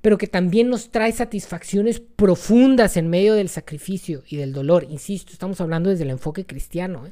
pero 0.01 0.17
que 0.17 0.27
también 0.27 0.69
nos 0.69 0.89
trae 0.89 1.11
satisfacciones 1.11 1.99
profundas 1.99 2.97
en 2.97 3.09
medio 3.09 3.33
del 3.33 3.49
sacrificio 3.49 4.23
y 4.27 4.37
del 4.37 4.53
dolor. 4.53 4.85
Insisto, 4.89 5.33
estamos 5.33 5.59
hablando 5.61 5.89
desde 5.89 6.03
el 6.05 6.09
enfoque 6.09 6.45
cristiano. 6.45 7.05
¿eh? 7.05 7.11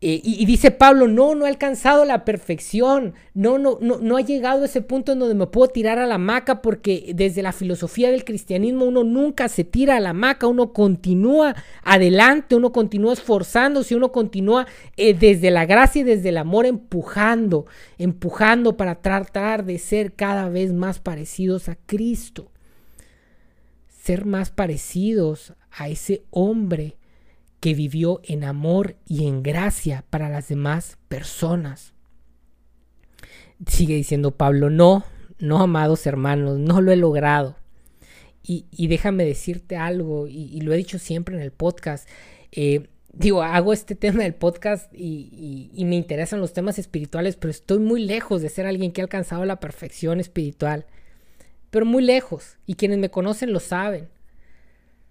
Eh, 0.00 0.20
y, 0.22 0.46
dice 0.46 0.70
Pablo, 0.70 1.08
no, 1.08 1.34
no 1.34 1.44
ha 1.44 1.48
alcanzado 1.48 2.04
la 2.04 2.24
perfección, 2.24 3.14
no, 3.34 3.58
no, 3.58 3.78
no, 3.80 3.98
no 3.98 4.16
ha 4.16 4.20
llegado 4.20 4.62
a 4.62 4.66
ese 4.66 4.80
punto 4.80 5.10
en 5.10 5.18
donde 5.18 5.34
me 5.34 5.48
puedo 5.48 5.66
tirar 5.66 5.98
a 5.98 6.06
la 6.06 6.14
hamaca 6.14 6.62
porque 6.62 7.10
desde 7.16 7.42
la 7.42 7.50
filosofía 7.50 8.12
del 8.12 8.24
cristianismo 8.24 8.84
uno 8.84 9.02
nunca 9.02 9.48
se 9.48 9.64
tira 9.64 9.96
a 9.96 10.00
la 10.00 10.10
hamaca, 10.10 10.46
uno 10.46 10.72
continúa 10.72 11.56
adelante, 11.82 12.54
uno 12.54 12.70
continúa 12.70 13.12
esforzándose, 13.12 13.96
uno 13.96 14.12
continúa 14.12 14.68
eh, 14.96 15.14
desde 15.14 15.50
la 15.50 15.66
gracia 15.66 16.02
y 16.02 16.04
desde 16.04 16.28
el 16.28 16.36
amor 16.36 16.66
empujando, 16.66 17.66
empujando 17.98 18.76
para 18.76 19.00
tratar 19.00 19.64
de 19.64 19.80
ser 19.80 20.12
cada 20.12 20.48
vez 20.48 20.72
más 20.72 21.00
parecidos 21.00 21.68
a 21.68 21.76
Cristo, 21.86 22.52
ser 23.88 24.26
más 24.26 24.50
parecidos 24.50 25.54
a 25.72 25.88
ese 25.88 26.22
hombre 26.30 26.97
que 27.60 27.74
vivió 27.74 28.20
en 28.24 28.44
amor 28.44 28.96
y 29.06 29.26
en 29.26 29.42
gracia 29.42 30.04
para 30.10 30.28
las 30.28 30.48
demás 30.48 30.98
personas. 31.08 31.92
Sigue 33.66 33.94
diciendo 33.94 34.30
Pablo, 34.32 34.70
no, 34.70 35.04
no, 35.38 35.60
amados 35.60 36.06
hermanos, 36.06 36.58
no 36.58 36.80
lo 36.80 36.92
he 36.92 36.96
logrado. 36.96 37.56
Y, 38.50 38.86
déjame 38.86 39.26
decirte 39.26 39.76
algo, 39.76 40.26
y, 40.26 40.58
lo 40.62 40.72
he 40.72 40.78
dicho 40.78 40.98
siempre 40.98 41.36
en 41.36 41.42
el 41.42 41.52
podcast. 41.52 42.08
Eh, 42.50 42.88
digo, 43.12 43.42
hago 43.42 43.74
este 43.74 43.94
tema 43.94 44.22
del 44.22 44.34
podcast 44.34 44.90
y, 44.94 45.70
y, 45.74 45.84
me 45.84 45.96
interesan 45.96 46.40
los 46.40 46.54
temas 46.54 46.78
espirituales, 46.78 47.36
pero 47.36 47.50
estoy 47.50 47.78
muy 47.78 48.02
lejos 48.02 48.40
de 48.40 48.48
ser 48.48 48.66
alguien 48.66 48.92
que 48.92 49.02
ha 49.02 49.04
alcanzado 49.04 49.44
la 49.44 49.60
perfección 49.60 50.18
espiritual. 50.18 50.86
Pero 51.68 51.84
muy 51.84 52.02
lejos. 52.02 52.56
Y 52.64 52.76
quienes 52.76 52.96
me 52.96 53.10
conocen 53.10 53.52
lo 53.52 53.60
saben. 53.60 54.08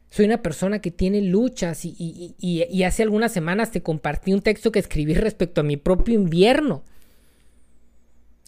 Soy 0.09 0.25
una 0.25 0.41
persona 0.41 0.79
que 0.79 0.91
tiene 0.91 1.21
luchas 1.21 1.83
y, 1.83 2.83
hace 2.83 3.03
algunas 3.03 3.31
semanas 3.31 3.71
te 3.71 3.83
compartí 3.83 4.33
un 4.33 4.41
texto 4.41 4.71
que 4.71 4.79
escribí 4.79 5.13
respecto 5.13 5.61
a 5.61 5.65
mi 5.65 5.77
propio 5.77 6.15
invierno. 6.15 6.83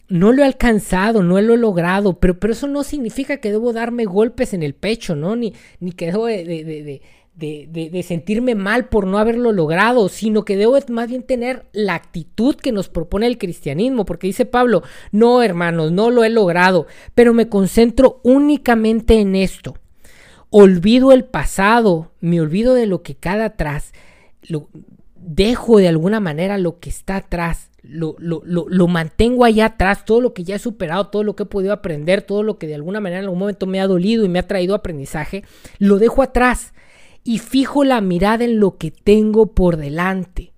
No 0.08 0.32
lo 0.32 0.42
he 0.42 0.46
alcanzado, 0.46 1.22
no 1.22 1.40
lo 1.40 1.54
he 1.54 1.58
logrado, 1.58 2.20
pero, 2.20 2.40
pero 2.40 2.54
eso 2.54 2.68
no 2.68 2.84
significa 2.84 3.38
que 3.38 3.52
debo 3.52 3.74
darme 3.74 4.06
golpes 4.06 4.54
en 4.54 4.64
el 4.64 4.74
pecho, 4.74 5.16
¿no? 5.16 5.36
Ni, 5.36 5.54
ni 5.80 5.92
que 5.92 6.08
debo 6.08 6.26
de, 6.26 7.02
de, 7.36 8.04
sentirme 8.04 8.56
mal 8.56 8.88
por 8.88 9.06
no 9.06 9.20
haberlo 9.20 9.52
logrado, 9.52 10.10
sino 10.10 10.46
que 10.46 10.58
debo 10.58 10.80
más 10.90 11.10
bien 11.10 11.24
tener 11.24 11.66
la 11.74 11.94
actitud 11.94 12.56
que 12.56 12.72
nos 12.72 12.90
propone 12.90 13.28
el 13.28 13.38
cristianismo, 13.38 14.06
porque 14.06 14.28
dice 14.28 14.46
Pablo, 14.46 14.82
no 15.12 15.44
hermanos, 15.44 15.92
no 15.92 16.10
lo 16.10 16.24
he 16.24 16.30
logrado, 16.30 16.88
pero 17.14 17.34
me 17.34 17.50
concentro 17.50 18.20
únicamente 18.24 19.20
en 19.20 19.36
esto 19.36 19.76
olvido 20.50 21.12
el 21.12 21.26
pasado, 21.26 22.12
me 22.22 22.42
olvido 22.42 22.74
de 22.74 22.86
lo 22.86 23.04
que 23.04 23.16
queda 23.16 23.46
atrás, 23.46 23.94
lo, 24.42 24.70
dejo 25.16 25.78
de 25.78 25.88
alguna 25.88 26.20
manera 26.20 26.58
lo 26.58 26.80
que 26.80 26.90
está 26.90 27.18
atrás, 27.18 27.70
lo, 27.82 28.16
lo, 28.20 28.42
lo, 28.46 28.88
mantengo 28.88 29.46
allá 29.46 29.68
atrás, 29.68 30.06
todo 30.06 30.22
lo 30.22 30.34
que 30.34 30.44
ya 30.44 30.56
he 30.56 30.60
superado, 30.60 31.08
todo 31.08 31.24
lo 31.24 31.36
que 31.36 31.44
he 31.44 31.48
podido 31.48 31.74
aprender, 31.74 32.22
todo 32.22 32.44
lo 32.44 32.58
que 32.58 32.68
de 32.68 32.76
alguna 32.76 33.00
manera 33.00 33.20
en 33.20 33.26
algún 33.26 33.40
momento 33.40 33.66
me 33.66 33.80
ha 33.80 33.88
dolido 33.88 34.26
y 34.26 34.30
me 34.30 34.40
ha 34.40 34.48
traído 34.48 34.76
aprendizaje, 34.76 35.44
lo 35.78 35.98
dejo 35.98 36.22
atrás 36.22 36.74
y 37.24 37.40
fijo 37.40 37.84
la 37.84 38.02
mirada 38.02 38.44
en 38.44 38.60
lo 38.60 38.78
que 38.78 38.92
tengo 38.92 39.54
por 39.54 39.78
delante. 39.78 40.54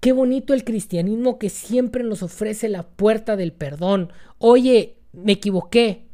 Qué 0.00 0.12
bonito 0.12 0.52
el 0.52 0.64
cristianismo 0.64 1.38
que 1.38 1.48
siempre 1.48 2.02
nos 2.02 2.22
ofrece 2.22 2.68
la 2.68 2.82
puerta 2.82 3.36
del 3.36 3.52
perdón. 3.52 4.12
Oye, 4.38 4.96
me 5.12 5.32
equivoqué, 5.32 6.06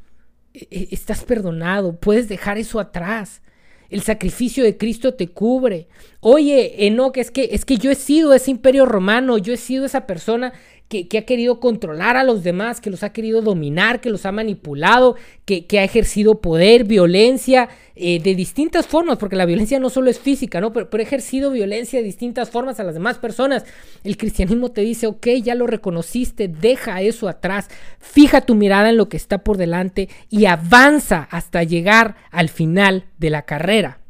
estás 0.53 1.25
perdonado, 1.25 1.97
puedes 1.97 2.29
dejar 2.29 2.59
eso 2.59 2.81
atrás. 2.81 3.43
El 3.91 4.03
sacrificio 4.03 4.65
de 4.65 4.77
Cristo 4.77 5.15
te 5.15 5.29
cubre. 5.29 5.89
Oye, 6.21 6.87
Enoch, 6.87 7.17
es 7.17 7.31
que, 7.31 7.49
es 7.53 7.65
que 7.65 7.79
yo 7.79 7.91
he 7.91 7.95
sido 7.95 8.35
ese 8.35 8.51
imperio 8.51 8.85
romano, 8.85 9.39
yo 9.39 9.55
he 9.55 9.57
sido 9.57 9.87
esa 9.87 10.07
persona 10.07 10.53
que, 10.89 11.19
ha 11.19 11.23
querido 11.23 11.61
controlar 11.61 12.17
a 12.17 12.25
los 12.25 12.43
demás, 12.43 12.81
que 12.81 12.89
los 12.89 13.03
ha 13.03 13.13
querido 13.13 13.43
dominar, 13.43 14.01
que 14.01 14.09
los 14.09 14.25
ha 14.25 14.33
manipulado, 14.33 15.17
que, 15.45 15.67
ha 15.79 15.85
ejercido 15.85 16.41
poder, 16.41 16.85
violencia, 16.85 17.69
eh, 17.95 18.21
de 18.21 18.35
distintas 18.35 18.87
formas, 18.87 19.19
porque 19.19 19.37
la 19.37 19.45
violencia 19.45 19.79
no 19.79 19.91
solo 19.91 20.09
es 20.09 20.19
física, 20.19 20.63
¿no? 20.63 20.73
Pero, 20.73 20.89
pero, 20.89 21.03
ha 21.03 21.07
ejercido 21.07 21.51
violencia 21.51 21.99
de 21.99 22.07
distintas 22.07 22.49
formas 22.49 22.81
a 22.81 22.85
las 22.85 22.95
demás 22.95 23.19
personas. 23.19 23.67
El 24.03 24.17
cristianismo 24.17 24.71
te 24.71 24.81
dice, 24.81 25.07
ok, 25.07 25.27
ya 25.43 25.55
lo 25.55 25.67
reconociste, 25.67 26.49
deja 26.49 27.03
eso 27.03 27.29
atrás, 27.29 27.69
fija 27.99 28.41
tu 28.41 28.55
mirada 28.55 28.89
en 28.89 28.97
lo 28.97 29.11
que 29.11 29.19
está 29.19 29.39
por 29.39 29.59
delante 29.59 30.09
y 30.31 30.47
avanza 30.47 31.29
hasta 31.31 31.65
llegar 31.65 32.17
al 32.31 32.49
final 32.49 33.05
de 33.19 33.31
la 33.31 33.43
carrera. 33.43 34.01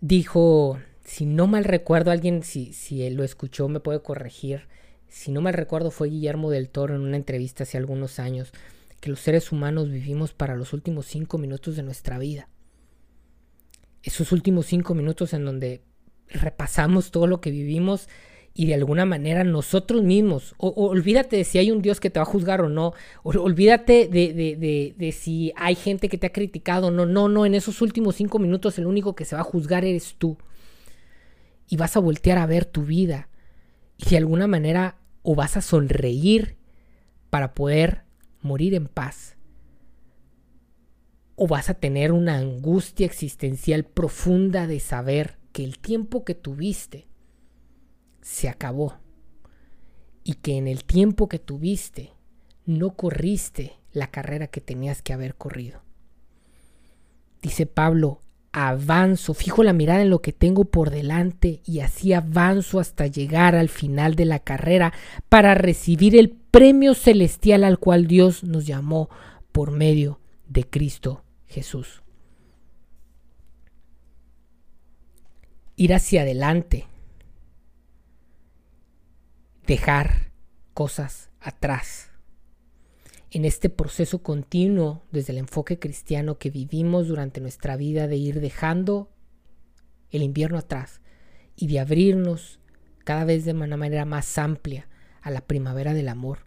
Dijo 0.00 0.78
si 1.12 1.26
no 1.26 1.46
mal 1.46 1.64
recuerdo, 1.64 2.10
alguien, 2.10 2.42
si, 2.42 2.72
si 2.72 3.10
lo 3.10 3.22
escuchó, 3.22 3.68
me 3.68 3.80
puede 3.80 4.00
corregir. 4.00 4.62
si 5.10 5.30
no 5.30 5.42
me 5.42 5.52
recuerdo 5.52 5.90
fue 5.90 6.08
Guillermo 6.08 6.50
del 6.50 6.70
Toro 6.70 6.94
en 6.94 7.02
una 7.02 7.18
entrevista 7.18 7.64
hace 7.64 7.76
algunos 7.76 8.18
años, 8.18 8.50
que 8.98 9.10
los 9.10 9.20
seres 9.20 9.52
humanos 9.52 9.90
vivimos 9.90 10.32
para 10.32 10.56
los 10.56 10.72
últimos 10.72 11.04
cinco 11.04 11.36
minutos 11.36 11.76
de 11.76 11.82
nuestra 11.82 12.18
vida. 12.18 12.48
Esos 14.02 14.32
últimos 14.32 14.64
cinco 14.64 14.94
minutos 14.94 15.34
en 15.34 15.44
donde 15.44 15.82
repasamos 16.30 17.10
todo 17.10 17.26
lo 17.26 17.42
que 17.42 17.50
vivimos 17.50 18.08
y 18.54 18.64
de 18.64 18.74
alguna 18.74 19.04
manera 19.04 19.44
nosotros 19.44 20.02
mismos, 20.02 20.54
o, 20.56 20.70
olvídate 20.70 21.36
de 21.36 21.44
si 21.44 21.58
hay 21.58 21.70
un 21.70 21.82
Dios 21.82 22.00
que 22.00 22.08
te 22.08 22.20
va 22.20 22.22
a 22.22 22.32
juzgar 22.32 22.62
o 22.62 22.70
no, 22.70 22.94
olvídate 23.22 24.08
de, 24.08 24.32
de, 24.32 24.94
de, 24.96 25.12
si 25.12 25.52
hay 25.56 25.74
gente 25.74 26.08
que 26.08 26.16
te 26.16 26.28
ha 26.28 26.32
criticado 26.32 26.90
no, 26.90 27.04
no, 27.04 27.28
no, 27.28 27.44
en 27.44 27.54
esos 27.54 27.82
últimos 27.82 28.16
cinco 28.16 28.38
minutos 28.38 28.78
el 28.78 28.86
único 28.86 29.14
que 29.14 29.26
se 29.26 29.36
va 29.36 29.42
a 29.42 29.44
juzgar 29.44 29.84
eres 29.84 30.14
tú. 30.16 30.38
Y 31.72 31.78
vas 31.78 31.96
a 31.96 32.00
voltear 32.00 32.36
a 32.36 32.44
ver 32.44 32.66
tu 32.66 32.84
vida 32.84 33.30
y 33.96 34.10
de 34.10 34.18
alguna 34.18 34.46
manera 34.46 34.98
o 35.22 35.34
vas 35.34 35.56
a 35.56 35.62
sonreír 35.62 36.58
para 37.30 37.54
poder 37.54 38.04
morir 38.42 38.74
en 38.74 38.88
paz. 38.88 39.38
O 41.34 41.46
vas 41.46 41.70
a 41.70 41.74
tener 41.80 42.12
una 42.12 42.36
angustia 42.36 43.06
existencial 43.06 43.84
profunda 43.84 44.66
de 44.66 44.80
saber 44.80 45.38
que 45.52 45.64
el 45.64 45.78
tiempo 45.78 46.26
que 46.26 46.34
tuviste 46.34 47.08
se 48.20 48.50
acabó. 48.50 48.98
Y 50.24 50.34
que 50.34 50.58
en 50.58 50.68
el 50.68 50.84
tiempo 50.84 51.26
que 51.26 51.38
tuviste 51.38 52.12
no 52.66 52.96
corriste 52.96 53.72
la 53.92 54.10
carrera 54.10 54.46
que 54.48 54.60
tenías 54.60 55.00
que 55.00 55.14
haber 55.14 55.36
corrido. 55.36 55.80
Dice 57.40 57.64
Pablo, 57.64 58.20
avanzo, 58.52 59.32
fijo 59.32 59.64
la 59.64 59.72
mirada 59.72 60.02
en 60.02 60.10
lo 60.10 60.20
que 60.20 60.32
tengo 60.32 60.66
por 60.66 60.90
delante 60.90 61.62
y 61.64 61.80
así 61.80 62.12
avanzo 62.12 62.80
hasta 62.80 63.06
llegar 63.06 63.54
al 63.56 63.70
final 63.70 64.14
de 64.14 64.26
la 64.26 64.38
carrera 64.38 64.92
para 65.28 65.54
recibir 65.54 66.16
el 66.16 66.30
premio 66.30 66.94
celestial 66.94 67.64
al 67.64 67.78
cual 67.78 68.06
Dios 68.06 68.44
nos 68.44 68.66
llamó 68.66 69.08
por 69.52 69.70
medio 69.70 70.20
de 70.48 70.68
Cristo 70.68 71.24
Jesús. 71.46 72.02
Ir 75.76 75.94
hacia 75.94 76.22
adelante, 76.22 76.86
dejar 79.66 80.30
cosas 80.74 81.30
atrás 81.40 82.11
en 83.32 83.46
este 83.46 83.70
proceso 83.70 84.22
continuo 84.22 85.02
desde 85.10 85.32
el 85.32 85.38
enfoque 85.38 85.78
cristiano 85.78 86.38
que 86.38 86.50
vivimos 86.50 87.08
durante 87.08 87.40
nuestra 87.40 87.76
vida 87.76 88.06
de 88.06 88.16
ir 88.16 88.40
dejando 88.40 89.10
el 90.10 90.22
invierno 90.22 90.58
atrás 90.58 91.00
y 91.56 91.66
de 91.66 91.80
abrirnos 91.80 92.60
cada 93.04 93.24
vez 93.24 93.46
de 93.46 93.52
una 93.52 93.78
manera 93.78 94.04
más 94.04 94.36
amplia 94.36 94.86
a 95.22 95.30
la 95.30 95.40
primavera 95.40 95.94
del 95.94 96.08
amor, 96.08 96.40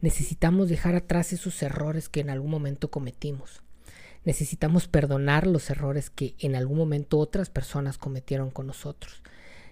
necesitamos 0.00 0.70
dejar 0.70 0.94
atrás 0.94 1.34
esos 1.34 1.62
errores 1.62 2.08
que 2.08 2.20
en 2.20 2.30
algún 2.30 2.50
momento 2.50 2.90
cometimos. 2.90 3.62
Necesitamos 4.24 4.88
perdonar 4.88 5.46
los 5.46 5.68
errores 5.68 6.08
que 6.08 6.36
en 6.38 6.56
algún 6.56 6.78
momento 6.78 7.18
otras 7.18 7.50
personas 7.50 7.98
cometieron 7.98 8.50
con 8.50 8.66
nosotros. 8.66 9.22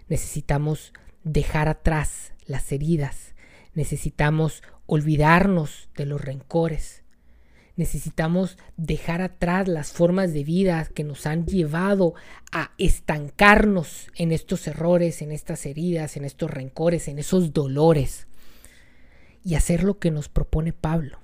Necesitamos 0.09 0.93
dejar 1.25 1.69
atrás 1.69 2.33
las 2.45 2.71
heridas. 2.73 3.35
Necesitamos 3.75 4.63
olvidarnos 4.89 5.91
de 5.97 6.07
los 6.07 6.21
rencores. 6.21 7.03
Necesitamos 7.77 8.57
dejar 8.77 9.21
atrás 9.21 9.69
las 9.69 9.93
formas 9.93 10.33
de 10.33 10.43
vida 10.43 10.89
que 10.93 11.05
nos 11.05 11.27
han 11.27 11.47
llevado 11.47 12.15
a 12.51 12.73
estancarnos 12.79 14.09
en 14.17 14.33
estos 14.33 14.67
errores, 14.67 15.23
en 15.23 15.31
estas 15.31 15.67
heridas, 15.67 16.17
en 16.17 16.25
estos 16.25 16.51
rencores, 16.51 17.07
en 17.07 17.19
esos 17.19 17.53
dolores. 17.53 18.27
Y 19.45 19.55
hacer 19.55 19.85
lo 19.85 19.99
que 19.99 20.11
nos 20.11 20.29
propone 20.29 20.73
Pablo. 20.73 21.21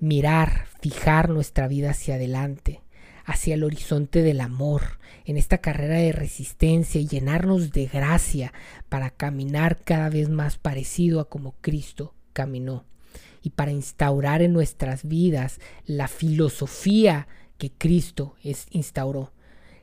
Mirar, 0.00 0.66
fijar 0.80 1.28
nuestra 1.28 1.68
vida 1.68 1.90
hacia 1.90 2.14
adelante, 2.14 2.80
hacia 3.26 3.54
el 3.54 3.62
horizonte 3.62 4.22
del 4.22 4.40
amor, 4.40 4.98
en 5.26 5.36
esta 5.36 5.58
carrera 5.58 5.96
de 5.96 6.12
resistencia 6.12 7.00
y 7.00 7.06
llenarnos 7.06 7.72
de 7.72 7.86
gracia 7.86 8.54
para 8.88 9.10
caminar 9.10 9.82
cada 9.84 10.08
vez 10.08 10.30
más 10.30 10.56
parecido 10.56 11.20
a 11.20 11.28
como 11.28 11.52
Cristo 11.60 12.14
caminó. 12.38 12.84
Y 13.42 13.50
para 13.50 13.72
instaurar 13.72 14.42
en 14.42 14.52
nuestras 14.52 15.08
vidas 15.08 15.58
la 15.86 16.06
filosofía 16.06 17.26
que 17.56 17.72
Cristo 17.72 18.36
instauró, 18.70 19.32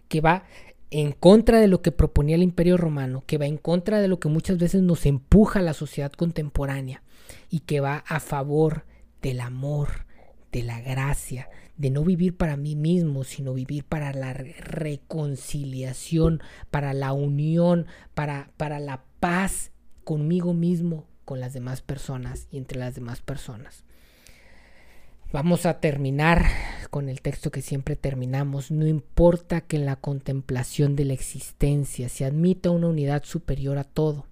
que 0.07 0.21
va 0.21 0.45
en 0.89 1.11
contra 1.11 1.59
de 1.59 1.67
lo 1.67 1.81
que 1.81 1.91
proponía 1.91 2.37
el 2.37 2.43
imperio 2.43 2.77
romano, 2.77 3.25
que 3.27 3.37
va 3.37 3.45
en 3.45 3.57
contra 3.57 3.99
de 3.99 4.07
lo 4.07 4.21
que 4.21 4.29
muchas 4.29 4.57
veces 4.57 4.81
nos 4.81 5.05
empuja 5.05 5.61
la 5.61 5.73
sociedad 5.73 6.13
contemporánea 6.13 7.03
y 7.49 7.59
que 7.59 7.81
va 7.81 8.05
a 8.07 8.21
favor 8.21 8.85
del 9.21 9.41
amor, 9.41 10.05
de 10.53 10.63
la 10.63 10.79
gracia, 10.79 11.49
de 11.75 11.89
no 11.89 12.05
vivir 12.05 12.37
para 12.37 12.55
mí 12.55 12.77
mismo, 12.77 13.25
sino 13.25 13.53
vivir 13.53 13.83
para 13.83 14.13
la 14.13 14.31
reconciliación, 14.31 16.41
para 16.71 16.93
la 16.93 17.11
unión, 17.11 17.85
para, 18.13 18.49
para 18.55 18.79
la 18.79 19.03
paz 19.19 19.73
conmigo 20.05 20.53
mismo, 20.53 21.05
con 21.25 21.39
las 21.39 21.53
demás 21.53 21.81
personas 21.81 22.47
y 22.51 22.57
entre 22.57 22.79
las 22.79 22.95
demás 22.95 23.21
personas. 23.21 23.83
Vamos 25.33 25.65
a 25.65 25.79
terminar 25.79 26.45
con 26.89 27.09
el 27.09 27.21
texto 27.21 27.51
que 27.51 27.61
siempre 27.61 27.97
terminamos. 27.97 28.71
No 28.71 28.87
importa 28.87 29.59
que 29.61 29.75
en 29.75 29.85
la 29.85 29.97
contemplación 29.97 30.95
de 30.95 31.03
la 31.03 31.13
existencia 31.13 32.07
se 32.07 32.23
admita 32.23 32.69
una 32.69 32.87
unidad 32.87 33.23
superior 33.25 33.77
a 33.77 33.83
todo. 33.83 34.27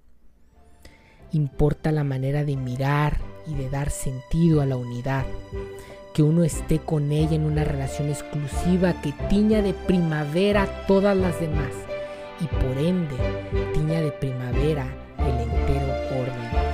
Importa 1.32 1.92
la 1.92 2.04
manera 2.04 2.44
de 2.44 2.56
mirar 2.56 3.18
y 3.46 3.54
de 3.54 3.68
dar 3.68 3.90
sentido 3.90 4.62
a 4.62 4.66
la 4.66 4.76
unidad. 4.76 5.26
Que 6.14 6.22
uno 6.22 6.44
esté 6.44 6.78
con 6.78 7.12
ella 7.12 7.34
en 7.34 7.44
una 7.44 7.64
relación 7.64 8.08
exclusiva 8.08 9.02
que 9.02 9.12
tiña 9.28 9.60
de 9.60 9.74
primavera 9.74 10.86
todas 10.86 11.16
las 11.16 11.38
demás 11.40 11.72
y 12.40 12.46
por 12.46 12.78
ende 12.78 13.16
tiña 13.74 14.00
de 14.00 14.10
primavera 14.12 14.86
el 15.18 15.40
entero 15.40 15.92
orden 16.22 16.73